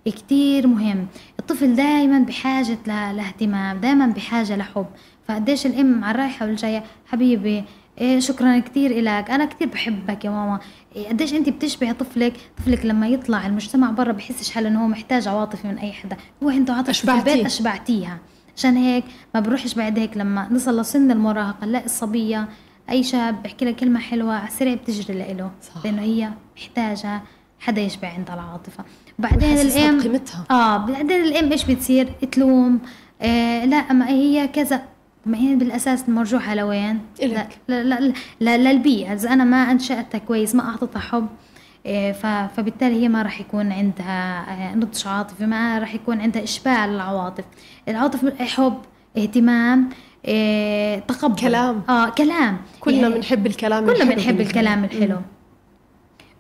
كتير 0.07 0.67
مهم. 0.67 1.07
الطفل 1.39 1.75
دائما 1.77 2.19
بحاجة 2.19 2.79
لاهتمام 2.87 3.79
دائما 3.81 4.07
بحاجة 4.07 4.57
لحب. 4.57 4.87
فقديش 5.29 5.67
الأم 5.67 6.05
على 6.05 6.15
الرايحة 6.15 6.47
والجاية 6.47 6.83
حبيبي 7.07 7.65
إيه 7.99 8.21
شكرا 8.21 8.59
كثير 8.59 8.91
إلك. 8.91 9.31
أنا 9.31 9.45
كثير 9.45 9.69
بحبك 9.69 10.25
يا 10.25 10.31
ماما. 10.31 10.61
إيه 10.97 11.09
قديش 11.09 11.35
أنت 11.35 11.49
بتشبهي 11.49 11.93
طفلك؟ 11.93 12.33
طفلك 12.59 12.87
لما 12.87 13.09
يطلع 13.09 13.47
المجتمع 13.47 13.91
برا 13.91 14.13
بحسش 14.13 14.51
حاله 14.51 14.69
إنه 14.69 14.85
هو 14.85 14.89
محتاج 14.89 15.29
عواطف 15.29 15.65
من 15.65 15.79
أي 15.79 15.93
حدا. 15.93 16.17
هو 16.43 16.51
عنده 16.51 16.75
عاطفة 16.75 16.93
في 16.93 17.31
البيت 17.31 17.47
أشبعتيها. 17.47 18.19
عشان 18.57 18.77
هيك 18.77 19.05
ما 19.35 19.41
بروحش 19.41 19.75
بعد 19.75 19.99
هيك 19.99 20.17
لما 20.17 20.49
نصل 20.51 20.81
لسن 20.81 21.11
المراهقة 21.11 21.67
نلاقي 21.67 21.85
الصبية 21.85 22.49
أي 22.91 23.03
شاب 23.03 23.43
بحكي 23.43 23.65
لها 23.65 23.73
كلمة 23.73 24.01
حلوة 24.01 24.35
على 24.35 24.49
السريع 24.49 24.75
بتجري 24.75 25.19
لإله. 25.19 25.51
لأنه 25.85 26.03
هي 26.03 26.31
محتاجة 26.57 27.23
حدا 27.61 27.81
يشبع 27.81 28.09
عندها 28.09 28.35
العاطفة 28.35 28.85
بعدين 29.19 29.59
الأم 29.59 30.01
قيمتها 30.01 30.45
آه 30.51 30.77
بعدين 30.77 31.25
الأم 31.25 31.53
إيش 31.53 31.65
بتصير؟ 31.65 32.09
تلوم. 32.33 32.81
آه 33.23 33.65
لا 33.65 33.93
ما 33.93 34.09
هي 34.09 34.49
كذا. 34.49 34.83
ما 35.27 35.39
هي 35.39 35.55
بالأساس 35.55 36.09
مرجوحة 36.09 36.55
لوين؟ 36.55 37.01
لا 37.23 37.47
لا 37.69 37.83
لا, 37.83 38.13
لا 38.41 38.57
للبيئة. 38.73 39.13
إذا 39.13 39.33
أنا 39.33 39.45
ما 39.45 39.57
أنشأتها 39.57 40.19
كويس 40.19 40.55
ما 40.55 40.69
اعطيتها 40.69 41.01
حب 41.01 41.27
إيه، 41.87 42.13
فبالتالي 42.57 43.03
هي 43.03 43.09
ما 43.09 43.23
راح 43.23 43.41
يكون 43.41 43.73
عندها 43.73 44.45
آه، 44.49 44.75
نضج 44.75 45.07
عاطفي 45.07 45.47
ما 45.47 45.79
راح 45.79 45.95
يكون 45.95 46.21
عندها 46.21 46.43
إشباع 46.43 46.87
للعواطف. 46.87 47.45
العاطف 47.89 48.43
حب 48.43 48.79
اهتمام 49.19 49.89
إيه 50.25 50.99
تقبل. 50.99 51.41
كلام. 51.41 51.83
آه 51.89 52.09
كلام. 52.09 52.59
كلنا 52.81 53.09
بنحب 53.09 53.47
الكلام 53.47 53.87
كلنا 53.87 54.05
بنحب 54.05 54.41
الكلام 54.41 54.85
الحلو. 54.85 55.17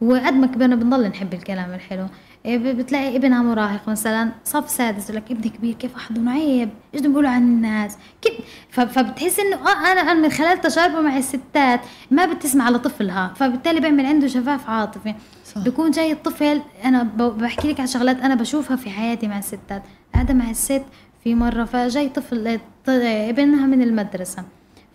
وقد 0.04 0.32
ما 0.32 0.46
كبرنا 0.46 0.76
بنضل 0.76 1.08
نحب 1.08 1.34
الكلام 1.34 1.74
الحلو. 1.74 2.06
إيه، 2.46 2.58
بتلاقي 2.58 3.16
ابنها 3.16 3.42
مراهق 3.42 3.88
مثلا 3.88 4.30
صف 4.44 4.70
سادس 4.70 5.10
لك 5.10 5.30
ابني 5.30 5.48
كبير 5.48 5.74
كيف 5.74 5.96
احضنه 5.96 6.30
عيب؟ 6.30 6.68
إيش 6.94 7.02
بيقولوا 7.02 7.30
عن 7.30 7.42
الناس؟ 7.42 7.96
كيف؟ 8.22 8.34
فبتحس 8.70 9.40
إنه 9.40 9.56
آه 9.56 9.92
أنا 9.92 10.14
من 10.14 10.30
خلال 10.30 10.60
تجاربه 10.60 11.00
مع 11.00 11.16
الستات 11.16 11.80
ما 12.10 12.26
بتسمع 12.26 12.70
لطفلها 12.70 13.32
فبالتالي 13.36 13.80
بيعمل 13.80 14.06
عنده 14.06 14.26
جفاف 14.26 14.70
عاطفي. 14.70 15.14
صح. 15.44 15.62
بيكون 15.62 15.90
جاي 15.90 16.12
الطفل 16.12 16.60
أنا 16.84 17.02
بحكي 17.16 17.68
لك 17.68 17.80
عن 17.80 17.86
شغلات 17.86 18.20
أنا 18.20 18.34
بشوفها 18.34 18.76
في 18.76 18.90
حياتي 18.90 19.28
مع 19.28 19.38
الستات. 19.38 19.82
قاعدة 20.14 20.34
مع 20.34 20.50
الست 20.50 20.82
في 21.24 21.34
مرة 21.34 21.64
فجاي 21.64 22.08
طفل 22.08 22.58
ابنها 22.88 23.66
من 23.66 23.82
المدرسة 23.82 24.44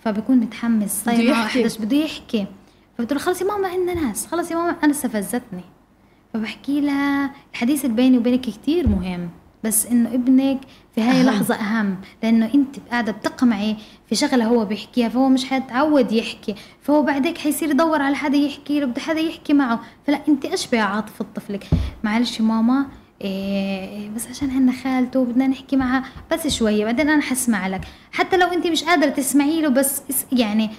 فبكون 0.03 0.37
متحمس. 0.37 1.03
طيب 1.05 1.35
بده 1.79 1.97
يحكي. 1.97 2.45
فبتقول 2.99 3.19
خلص 3.19 3.41
يا 3.41 3.47
ماما 3.47 3.67
عندنا 3.67 3.93
ناس. 3.93 4.27
خلص 4.27 4.51
يا 4.51 4.55
ماما 4.55 4.75
أنا 4.83 4.91
استفزتني. 4.91 5.63
فبحكي 6.33 6.81
لها 6.81 7.31
الحديث 7.53 7.85
اللي 7.85 7.95
بيني 7.95 8.17
وبينك 8.17 8.41
كتير 8.41 8.87
مهم 8.87 9.29
بس 9.63 9.85
إنه 9.85 10.09
ابنك 10.13 10.59
في 10.95 11.01
هاي 11.01 11.21
اللحظة 11.21 11.55
أهم 11.55 11.97
لأنه 12.23 12.53
أنت 12.53 12.75
قاعدة 12.91 13.11
بتقمعي 13.11 13.75
في 14.09 14.15
شغلة 14.15 14.45
هو 14.45 14.65
بيحكيها 14.65 15.09
فهو 15.09 15.29
مش 15.29 15.45
حيتعود 15.45 16.11
يحكي. 16.11 16.55
فهو 16.81 17.01
بعدك 17.03 17.37
حيصير 17.37 17.69
يدور 17.69 18.01
على 18.01 18.15
حدا 18.15 18.37
يحكي 18.37 18.79
له 18.79 18.85
بده 18.85 19.01
حدا 19.01 19.19
يحكي 19.19 19.53
معه. 19.53 19.79
فلا 20.07 20.19
أنت 20.27 20.45
اشبع 20.45 20.81
عاطفة 20.81 21.25
طفلك. 21.35 21.67
معلش 22.03 22.41
ماما 22.41 22.85
إيه 23.21 24.09
بس 24.09 24.27
عشان 24.27 24.49
هن 24.49 24.71
خالته 24.71 25.25
بدنا 25.25 25.47
نحكي 25.47 25.75
معها 25.75 26.03
بس 26.31 26.47
شوية 26.47 26.85
بعدين 26.85 27.09
أنا 27.09 27.21
حسمع 27.21 27.67
لك. 27.67 27.81
حتى 28.11 28.37
لو 28.37 28.47
أنت 28.47 28.67
مش 28.67 28.83
قادرة 28.83 29.09
تسمعي 29.09 29.61
له 29.61 29.69
بس 29.69 30.01
يعني 30.31 30.69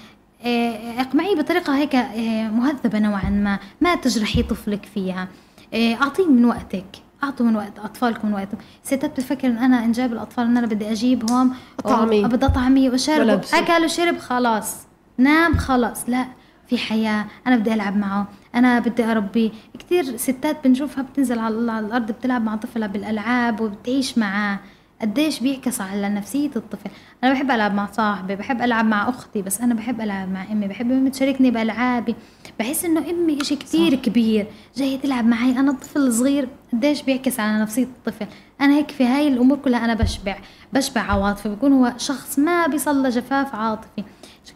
اقمعيه 0.45 1.37
بطريقة 1.37 1.77
هيك 1.77 1.95
إيه 1.95 2.49
مهذبة 2.49 2.99
نوعا 2.99 3.31
ما 3.31 3.59
ما 3.81 3.95
تجرحي 3.95 4.43
طفلك 4.43 4.87
فيها. 4.95 5.29
إيه 5.73 6.03
أعطيه 6.03 6.27
من 6.27 6.45
وقتك 6.45 6.85
أعطوا 7.25 7.47
من 7.47 7.57
وقت 7.57 7.79
أطفالكم 7.79 8.29
من 8.29 8.35
وقتهم 8.35 8.59
ستات 8.83 9.11
بتفكر 9.11 9.49
إن 9.49 9.57
أنا 9.59 9.85
انجاب 9.85 10.13
الأطفال 10.13 10.45
إن 10.45 10.57
أنا 10.57 10.67
بدي 10.67 10.93
أجيبهم 10.93 11.55
اطعمي 11.79 12.25
بدي 12.25 12.47
اطعمي 12.47 12.91
وشرب. 12.91 13.41
أكل 13.55 13.85
وشرب 13.85 14.19
خلاص. 14.19 14.77
نام 15.19 15.57
خلاص. 15.57 16.09
لا 16.09 16.27
في 16.69 16.79
حياة. 16.79 17.27
أنا 17.47 17.57
بدي 17.57 17.75
ألعب 17.75 17.97
معه. 17.97 18.27
أنا 18.55 18.79
بدي 18.79 19.05
أربيه 19.05 19.51
كثير 19.79 20.17
ستات 20.17 20.65
بنشوفها 20.65 21.03
بتنزل 21.03 21.39
على 21.39 21.73
على 21.73 21.87
الأرض 21.87 22.13
بتلعب 22.13 22.43
مع 22.43 22.57
طفلها 22.57 22.89
بالألعاب 22.89 23.61
وبتعيش 23.61 24.19
معاه. 24.19 24.59
قديش 25.03 25.41
بيعكس 25.41 25.81
على 25.81 26.09
نفسية 26.09 26.51
الطفل. 26.57 26.91
أنا 27.25 27.33
بحب 27.33 27.51
ألعب 27.51 27.75
مع 27.75 27.87
صاحبي 27.93 28.37
بحب 28.37 28.63
ألعب 28.63 28.85
مع 28.85 29.09
أختي 29.09 29.43
بس 29.43 29.61
أنا 29.61 29.75
بحب 29.75 30.01
ألعب 30.01 30.33
مع 30.33 30.53
أمي 30.53 30.69
بحب 30.69 30.93
أمي 30.93 31.11
تشاركني 31.11 31.51
بألعابي. 31.51 32.15
بحس 32.59 32.85
إنه 32.85 33.11
أمي 33.11 33.41
إشي 33.41 33.57
كتير 33.57 33.91
صح. 33.97 34.03
كبير 34.03 34.47
جاية 34.77 34.99
تلعب 34.99 35.27
معي. 35.27 35.51
أنا 35.51 35.73
طفل 35.73 36.13
صغير 36.13 36.49
قديش 36.73 37.03
بيعكس 37.03 37.41
على 37.41 37.63
نفسية 37.63 37.83
الطفل؟ 37.83 38.27
أنا 38.61 38.75
هيك 38.75 38.91
في 38.91 39.05
هاي 39.05 39.29
الأمور 39.29 39.59
كلها 39.59 39.85
أنا 39.85 39.95
بشبع 39.95 40.37
بشبع 40.73 41.01
عواطفي. 41.01 41.49
بيكون 41.49 41.73
هو 41.73 41.93
شخص 41.97 42.39
ما 42.39 42.67
بيصلى 42.67 43.09
جفاف 43.09 43.55
عاطفي. 43.55 44.05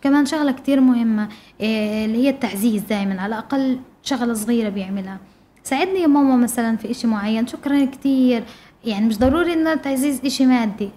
كمان 0.03 0.27
شغلة 0.27 0.53
كتير 0.53 0.81
مهمة 0.81 1.29
إيه 1.61 2.05
اللي 2.05 2.25
هي 2.25 2.31
التعزيز 2.31 2.83
دائما 2.83 3.21
على 3.21 3.35
الأقل 3.35 3.79
شغلة 4.03 4.35
صغيرة 4.35 4.69
بيعملها. 4.69 5.19
ساعدني 5.63 6.01
يا 6.01 6.07
ماما 6.07 6.37
مثلا 6.37 6.77
في 6.77 6.91
إشي 6.91 7.07
معين. 7.07 7.47
شكرا 7.47 7.85
كتير. 7.85 8.45
يعني 8.87 9.07
مش 9.07 9.19
ضروري 9.19 9.53
إنه 9.53 9.75
تعزيز 9.75 10.21
إشي 10.25 10.47
مادي. 10.47 10.91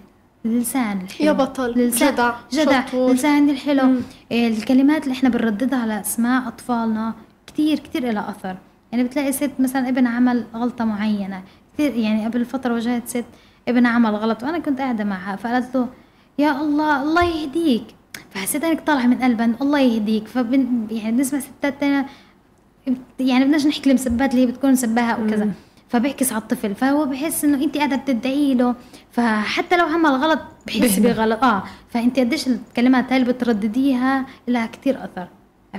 اللسان 0.44 1.00
الحلو. 1.00 1.26
يا 1.26 1.32
بطل 1.32 1.70
لسان 1.70 2.12
جدع 2.12 2.34
جدع 2.52 2.86
شطور. 2.86 3.12
لسان 3.12 3.50
الحلو. 3.50 3.94
إيه 4.32 4.48
الكلمات 4.48 5.02
اللي 5.04 5.12
إحنا 5.12 5.28
بنرددها 5.28 5.78
على 5.78 6.00
أسماء 6.00 6.48
أطفالنا 6.48 7.14
كتير 7.46 7.78
كتير 7.78 8.12
لها 8.12 8.30
أثر. 8.30 8.56
يعني 8.92 9.04
بتلاقي 9.04 9.32
ست 9.32 9.50
مثلا 9.58 9.88
ابن 9.88 10.06
عمل 10.06 10.44
غلطة 10.54 10.84
معينة. 10.84 11.42
كتير 11.74 11.94
يعني 11.94 12.26
قبل 12.26 12.44
فترة 12.44 12.74
واجهت 12.74 13.08
ست 13.08 13.24
ابن 13.68 13.86
عمل 13.86 14.10
غلط 14.10 14.42
وأنا 14.42 14.58
كنت 14.58 14.80
قاعدة 14.80 15.04
معها. 15.04 15.36
فقالت 15.36 15.74
له 15.74 15.88
يا 16.38 16.60
الله 16.60 17.02
الله 17.02 17.24
يهديك. 17.24 17.84
فحسيت 18.30 18.64
انك 18.64 18.80
طالعة 18.80 19.06
من 19.06 19.22
قلبها 19.22 19.50
الله 19.62 19.80
يهديك. 19.80 20.28
فبن 20.28 20.86
يعني 20.90 21.16
بنسمع 21.16 21.40
ستات 21.40 21.82
يعني 23.20 23.44
بدناش 23.44 23.66
نحكي 23.66 23.90
المسبات 23.90 24.30
اللي 24.30 24.42
هي 24.42 24.46
بتكون 24.46 24.72
مسباها 24.72 25.16
وكذا 25.16 25.44
مم. 25.44 25.52
فبيعكس 25.88 26.32
على 26.32 26.42
الطفل 26.42 26.74
فهو 26.74 27.04
بحس 27.06 27.44
إنه 27.44 27.64
انت 27.64 27.76
قاعدة 27.76 27.96
بتدعي 27.96 28.54
له 28.54 28.74
فحتى 29.12 29.76
لو 29.76 29.84
عمل 29.86 30.10
غلط 30.10 30.40
بحس. 30.66 30.98
بغلط 30.98 31.44
آه 31.44 31.62
فانت 31.90 32.18
قديش 32.18 32.46
الكلمات 32.48 33.12
هاي 33.12 33.20
اللي 33.22 33.32
بتردديها 33.32 34.26
لها 34.48 34.66
كتير 34.66 35.04
أثر 35.04 35.28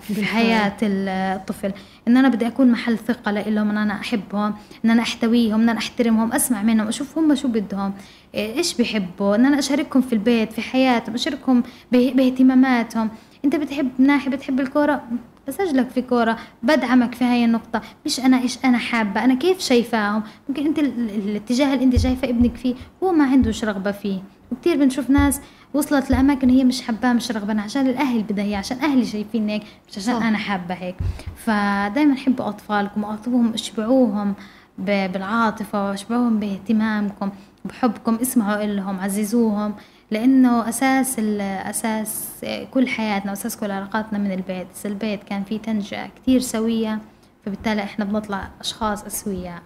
في 0.01 0.13
بالفعل. 0.13 0.25
حياة 0.35 0.77
الطفل 0.83 1.71
إن 2.07 2.17
أنا 2.17 2.29
بدي 2.29 2.47
أكون 2.47 2.71
محل 2.71 2.97
ثقة 2.97 3.31
لهم 3.31 3.69
إن 3.69 3.77
أنا 3.77 3.93
أحبهم 3.93 4.53
إن 4.85 4.89
أنا 4.89 5.01
أحتويهم 5.01 5.61
إن 5.61 5.69
أنا 5.69 5.79
أحترمهم 5.79 6.33
أسمع 6.33 6.61
منهم 6.61 6.87
أشوف 6.87 7.17
هم 7.17 7.35
شو 7.35 7.47
بدهم 7.47 7.93
إيش 8.35 8.73
بيحبوا 8.73 9.35
إن 9.35 9.45
أنا 9.45 9.59
أشاركهم 9.59 10.01
في 10.01 10.13
البيت 10.13 10.53
في 10.53 10.61
حياتهم 10.61 11.13
أشاركهم 11.15 11.63
به- 11.91 12.13
باهتماماتهم 12.15 13.09
أنت 13.45 13.55
بتحب 13.55 13.89
ناحية 13.97 14.31
بتحب 14.31 14.59
الكورة 14.59 15.03
بسجلك 15.49 15.89
في 15.89 16.01
كورة 16.01 16.37
بدعمك 16.63 17.15
في 17.15 17.23
هاي 17.25 17.45
النقطة. 17.45 17.81
مش 18.05 18.19
أنا 18.19 18.41
إيش 18.41 18.57
أنا 18.65 18.77
حابة 18.77 19.23
أنا 19.25 19.33
كيف 19.35 19.59
شايفاهم؟ 19.59 20.23
ممكن 20.49 20.65
ال- 20.65 21.09
الاتجاه 21.09 21.73
اللي 21.73 21.83
أنت 21.85 21.95
شايفة 21.95 22.29
ابنك 22.29 22.55
فيه 22.55 22.75
هو 23.03 23.11
ما 23.11 23.23
عندوش 23.23 23.63
رغبة 23.65 23.91
فيه. 23.91 24.19
وكتير 24.51 24.77
بنشوف 24.77 25.09
ناس 25.09 25.41
وصلت 25.73 26.11
لأماكن 26.11 26.49
هي 26.49 26.63
مش 26.63 26.81
حباه 26.81 27.13
مش 27.13 27.31
رغبانة 27.31 27.61
عشان 27.61 27.87
الأهل 27.87 28.23
بدها 28.23 28.43
إياه 28.45 28.57
عشان 28.57 28.77
أهلي 28.79 29.05
شايفين 29.05 29.49
هيك 29.49 29.61
مش 29.89 29.97
عشان 29.97 30.19
صح. 30.19 30.25
أنا 30.25 30.37
حابة 30.37 30.73
هيك. 30.75 30.95
فدايما 31.35 32.15
حبوا 32.15 32.47
أطفالكم 32.49 33.03
وأطلبوهم 33.03 33.53
اشبعوهم 33.53 34.33
ب- 34.77 35.11
بالعاطفة 35.11 35.89
واشبعوهم 35.89 36.39
باهتمامكم 36.39 37.29
بحبكم 37.65 38.15
اسمعوا 38.21 38.63
لهم 38.65 38.99
عززوهم. 38.99 39.73
لأنه 40.11 40.69
أساس 40.69 41.19
ال- 41.19 41.41
أساس 41.41 42.29
كل 42.71 42.87
حياتنا 42.87 43.31
وأساس 43.31 43.57
كل 43.57 43.71
علاقاتنا 43.71 44.19
من 44.19 44.31
البيت. 44.31 44.67
اذا 44.81 44.89
البيت 44.89 45.23
كان 45.23 45.43
فيه 45.43 45.57
تنشئه 45.59 46.07
كتير 46.15 46.39
سوية 46.39 46.99
فبالتالي 47.45 47.83
إحنا 47.83 48.05
بنطلع 48.05 48.49
أشخاص 48.59 49.03
اسوياء 49.03 49.61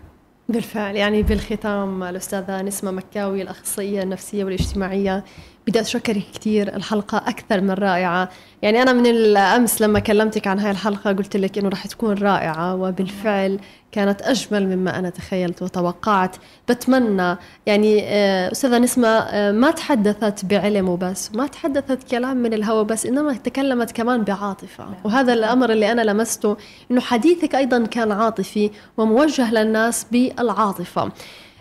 بالفعل 0.50 0.96
يعني 0.96 1.24
بالختام 1.24 2.04
الأستاذة 2.04 2.62
نسمة 2.62 2.92
مكاوي 2.92 3.42
الأخصائية 3.42 4.04
النفسية 4.04 4.44
والاجتماعية 4.44 5.24
بدي 5.68 5.82
أشكرك 5.82 6.24
كثير 6.34 6.76
الحلقة 6.76 7.18
أكثر 7.18 7.62
من 7.62 7.72
رائعة. 7.72 8.30
يعني 8.62 8.82
أنا 8.82 8.94
من 8.94 9.06
الأمس 9.06 9.82
لما 9.82 10.00
كلمتك 10.00 10.48
عن 10.48 10.60
هاي 10.60 10.72
الحلقة 10.72 11.12
قلت 11.12 11.38
لك 11.38 11.58
إنه 11.58 11.70
رح 11.70 11.88
تكون 11.88 12.18
رائعة 12.18 12.76
وبالفعل 12.76 13.60
كانت 13.92 14.22
أجمل 14.22 14.76
مما 14.76 15.00
أنا 15.00 15.10
تخيلت 15.10 15.62
وتوقعت. 15.62 16.36
بتمنى 16.70 17.38
يعني 17.66 18.04
آه، 18.04 18.52
أستاذة 18.52 18.78
نسمة 18.78 19.08
آه، 19.08 19.52
ما 19.52 19.72
تحدثت 19.72 20.46
بعلم 20.46 20.90
وبس 20.90 21.36
ما 21.36 21.48
تحدثت 21.48 22.12
كلام 22.12 22.38
من 22.38 22.54
الهوى 22.54 22.86
بس 22.86 23.06
إنما 23.06 23.34
تكلمت 23.34 23.92
كمان 23.92 24.24
بعاطفة. 24.24 24.86
وهذا 25.04 25.34
الأمر 25.34 25.72
اللي 25.72 25.92
أنا 25.92 26.02
لمسته 26.02 26.58
إنه 26.92 27.02
حديثك 27.02 27.56
أيضا 27.56 27.86
كان 27.86 28.12
عاطفي 28.12 28.72
وموجه 28.98 29.52
للناس 29.54 30.06
بالعاطفة. 30.12 31.12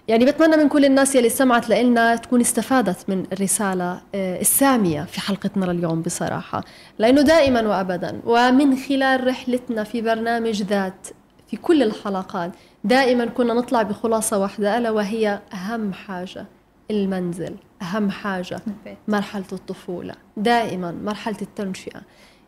يعني 0.08 0.24
بتمنى 0.24 0.56
من 0.56 0.68
كل 0.68 0.84
الناس 0.84 1.14
يلي 1.14 1.28
سمعت 1.28 1.68
لنا 1.68 2.16
تكون 2.16 2.40
استفادت 2.40 3.08
من 3.08 3.26
الرسالة 3.32 4.00
آه، 4.14 4.40
السامية 4.40 5.02
في 5.02 5.20
حلقتنا 5.20 5.64
لليوم 5.64 6.02
بصراحة. 6.02 6.64
لأنه 6.98 7.22
دائما 7.22 7.60
وأبدا 7.68 8.20
ومن 8.24 8.76
خلال 8.76 9.26
رحلتنا 9.26 9.84
في 9.84 10.02
برنامج 10.02 10.62
ذات 10.62 11.06
في 11.50 11.56
كل 11.56 11.82
الحلقات 11.82 12.52
دائما 12.84 13.24
كنا 13.26 13.54
نطلع 13.54 13.82
بخلاصة 13.82 14.38
واحدة 14.38 14.78
ألا 14.78 14.90
وهي 14.90 15.40
أهم 15.54 15.92
حاجة 15.92 16.46
المنزل 16.90 17.54
أهم 17.82 18.10
حاجة. 18.10 18.60
مرحلة 19.08 19.44
الطفولة. 19.52 20.14
دائما 20.36 20.92
مرحلة 21.04 21.36
التنشئة. 21.42 22.00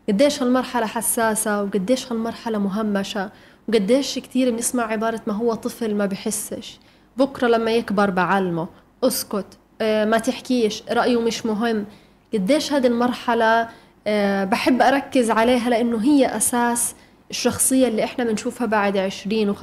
قديش 0.09 0.43
هالمرحلة 0.43 0.85
حساسة 0.85 1.63
وقديش 1.63 2.11
هالمرحلة 2.11 2.57
مهمشة 2.57 3.31
وقديش 3.69 4.19
كتير 4.19 4.51
بنسمع 4.51 4.83
عبارة 4.83 5.21
ما 5.27 5.33
هو 5.33 5.53
طفل 5.53 5.95
ما 5.95 6.05
بحسش. 6.05 6.79
بكرة 7.17 7.47
لما 7.47 7.71
يكبر 7.71 8.09
بعلمه. 8.09 8.67
اسكت. 9.03 9.45
آه، 9.81 10.05
ما 10.05 10.17
تحكيش. 10.17 10.83
رأيه 10.91 11.21
مش 11.21 11.45
مهم. 11.45 11.85
قديش 12.33 12.73
هذه 12.73 12.87
المرحلة 12.87 13.69
آه، 14.07 14.43
بحب 14.43 14.81
أركز 14.81 15.31
عليها 15.31 15.69
لأنه 15.69 16.03
هي 16.03 16.37
أساس 16.37 16.95
الشخصية 17.29 17.87
اللي 17.87 18.03
إحنا 18.03 18.23
بنشوفها 18.23 18.67
بعد 18.67 18.97
20 18.97 19.55
و25 19.55 19.57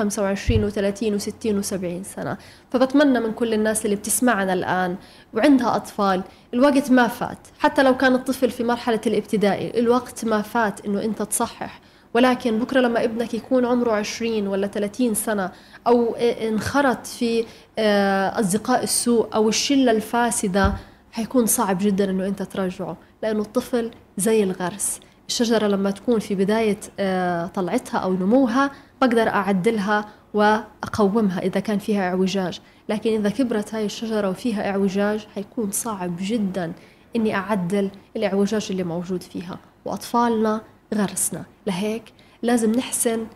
و30 0.73 1.21
و60 1.21 1.47
و70 1.47 2.03
سنة. 2.17 2.37
فبتمنى 2.71 3.21
من 3.21 3.33
كل 3.33 3.55
الناس 3.55 3.85
اللي 3.85 3.97
بتسمعنا 3.97 4.53
الآن 4.53 4.97
وعندها 5.35 5.77
أطفال 5.77 6.23
الوقت 6.55 6.91
ما 6.91 7.09
فات. 7.09 7.39
حتى 7.59 7.83
لو 7.83 7.97
كان 7.97 8.15
الطفل 8.15 8.51
في 8.51 8.65
مرحلة 8.65 9.01
الابتدائي 9.07 9.81
الوقت 9.81 10.25
ما 10.25 10.43
فات 10.43 10.87
إنه 10.87 11.03
أنت 11.05 11.23
تصحح. 11.23 11.81
ولكن 12.15 12.59
بكرة 12.59 12.81
لما 12.81 13.05
ابنك 13.05 13.35
يكون 13.35 13.65
عمره 13.65 13.93
20 13.93 14.47
ولا 14.47 14.67
30 14.67 15.15
سنة 15.15 15.53
أو 15.87 16.15
انخرط 16.15 17.07
في 17.07 17.45
آه، 17.79 18.41
أصدقاء 18.41 18.83
السوء 18.83 19.29
أو 19.35 19.49
الشلة 19.49 19.93
الفاسدة 19.93 20.75
حيكون 21.13 21.47
صعب 21.47 21.79
جدا 21.81 22.11
إنه 22.11 22.27
أنت 22.27 22.43
ترجعه 22.43 22.97
لأنه 23.23 23.41
الطفل 23.41 23.91
زي 24.17 24.43
الغرس. 24.43 25.01
الشجرة 25.29 25.67
لما 25.67 25.91
تكون 25.91 26.19
في 26.19 26.35
بداية 26.35 26.79
آه، 27.01 27.47
طلعتها 27.47 27.99
أو 27.99 28.13
نموها 28.13 28.71
بقدر 29.01 29.29
أعدلها 29.29 30.05
وأقومها 30.35 31.41
إذا 31.41 31.61
كان 31.61 31.79
فيها 31.79 32.09
اعوجاج. 32.09 32.61
لكن 32.89 33.11
إذا 33.11 33.29
كبرت 33.31 33.75
هاي 33.75 33.85
الشجرة 33.85 34.31
وفيها 34.31 34.71
اعوجاج 34.71 35.27
حيكون 35.35 35.71
صعب 35.71 36.17
جدا 36.21 36.73
إني 37.17 37.35
أعدل 37.35 37.91
الاعوجاج 38.17 38.69
اللي 38.71 38.85
موجود 38.85 39.23
فيها. 39.23 39.59
وأطفالنا 39.85 40.61
غرسنا. 40.95 41.45
لهيك 41.66 42.03
لازم 42.43 42.72
نحسن 42.72 43.26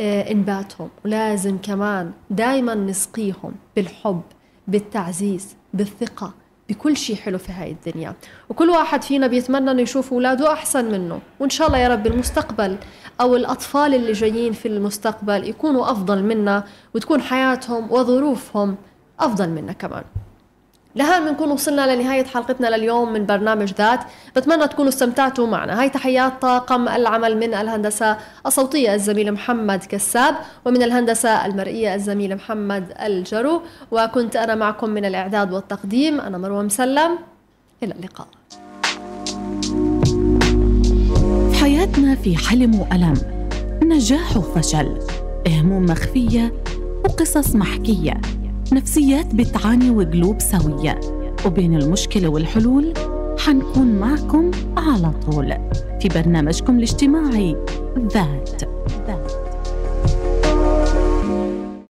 آه، 0.00 0.30
إنباتهم 0.32 0.88
ولازم 1.04 1.58
كمان 1.62 2.12
دايما 2.30 2.74
نسقيهم 2.74 3.54
بالحب 3.76 4.22
بالتعزيز 4.68 5.56
بالثقة 5.74 6.34
بكل 6.68 6.96
شيء 6.96 7.16
حلو 7.16 7.38
في 7.38 7.52
هاي 7.52 7.70
الدنيا. 7.70 8.14
وكل 8.48 8.70
واحد 8.70 9.02
فينا 9.02 9.26
بيتمنى 9.26 9.70
إنه 9.70 9.82
يشوف 9.82 10.12
أولاده 10.12 10.52
أحسن 10.52 10.92
منه. 10.92 11.20
وإن 11.40 11.50
شاء 11.50 11.66
الله 11.66 11.78
يا 11.78 11.88
رب 11.88 12.06
المستقبل 12.06 12.76
أو 13.20 13.36
الأطفال 13.36 13.94
اللي 13.94 14.12
جايين 14.12 14.52
في 14.52 14.68
المستقبل 14.68 15.48
يكونوا 15.48 15.90
أفضل 15.90 16.22
منا 16.22 16.64
وتكون 16.94 17.20
حياتهم 17.20 17.92
وظروفهم 17.92 18.76
أفضل 19.20 19.48
منا 19.48 19.72
كمان. 19.72 20.04
لهان 20.96 21.24
بنكون 21.24 21.50
وصلنا 21.50 21.94
لنهاية 21.94 22.24
حلقتنا 22.24 22.76
لليوم 22.76 23.12
من 23.12 23.26
برنامج 23.26 23.72
ذات. 23.72 24.00
بتمنى 24.36 24.68
تكونوا 24.68 24.88
استمتعتوا 24.88 25.46
معنا. 25.46 25.80
هاي 25.80 25.88
تحيات 25.88 26.32
طاقم 26.42 26.88
العمل 26.88 27.36
من 27.36 27.54
الهندسة 27.54 28.16
الصوتية 28.46 28.94
الزميل 28.94 29.32
محمد 29.32 29.84
كساب 29.84 30.34
ومن 30.64 30.82
الهندسة 30.82 31.46
المرئية 31.46 31.94
الزميل 31.94 32.36
محمد 32.36 32.92
الجرو. 33.02 33.62
وكنت 33.90 34.36
أنا 34.36 34.54
معكم 34.54 34.90
من 34.90 35.04
الإعداد 35.04 35.52
والتقديم 35.52 36.20
أنا 36.20 36.38
مروة 36.38 36.62
مسلم. 36.62 37.18
إلى 37.82 37.94
اللقاء. 37.94 38.26
في 41.50 41.58
حياتنا 41.60 42.14
في 42.14 42.36
حلم 42.36 42.80
وألم. 42.80 43.14
نجاح 43.82 44.36
وفشل. 44.36 44.98
هموم 45.48 45.86
مخفية 45.86 46.52
وقصص 47.04 47.54
محكية. 47.54 48.20
نفسيات 48.72 49.34
بتعاني 49.34 49.90
وقلوب 49.90 50.40
سوية. 50.40 51.00
وبين 51.46 51.74
المشكلة 51.74 52.28
والحلول 52.28 52.94
حنكون 53.38 53.86
معكم 53.86 54.50
على 54.76 55.12
طول 55.26 55.54
في 56.00 56.08
برنامجكم 56.08 56.76
الاجتماعي 56.78 57.56
ذات. 57.98 58.75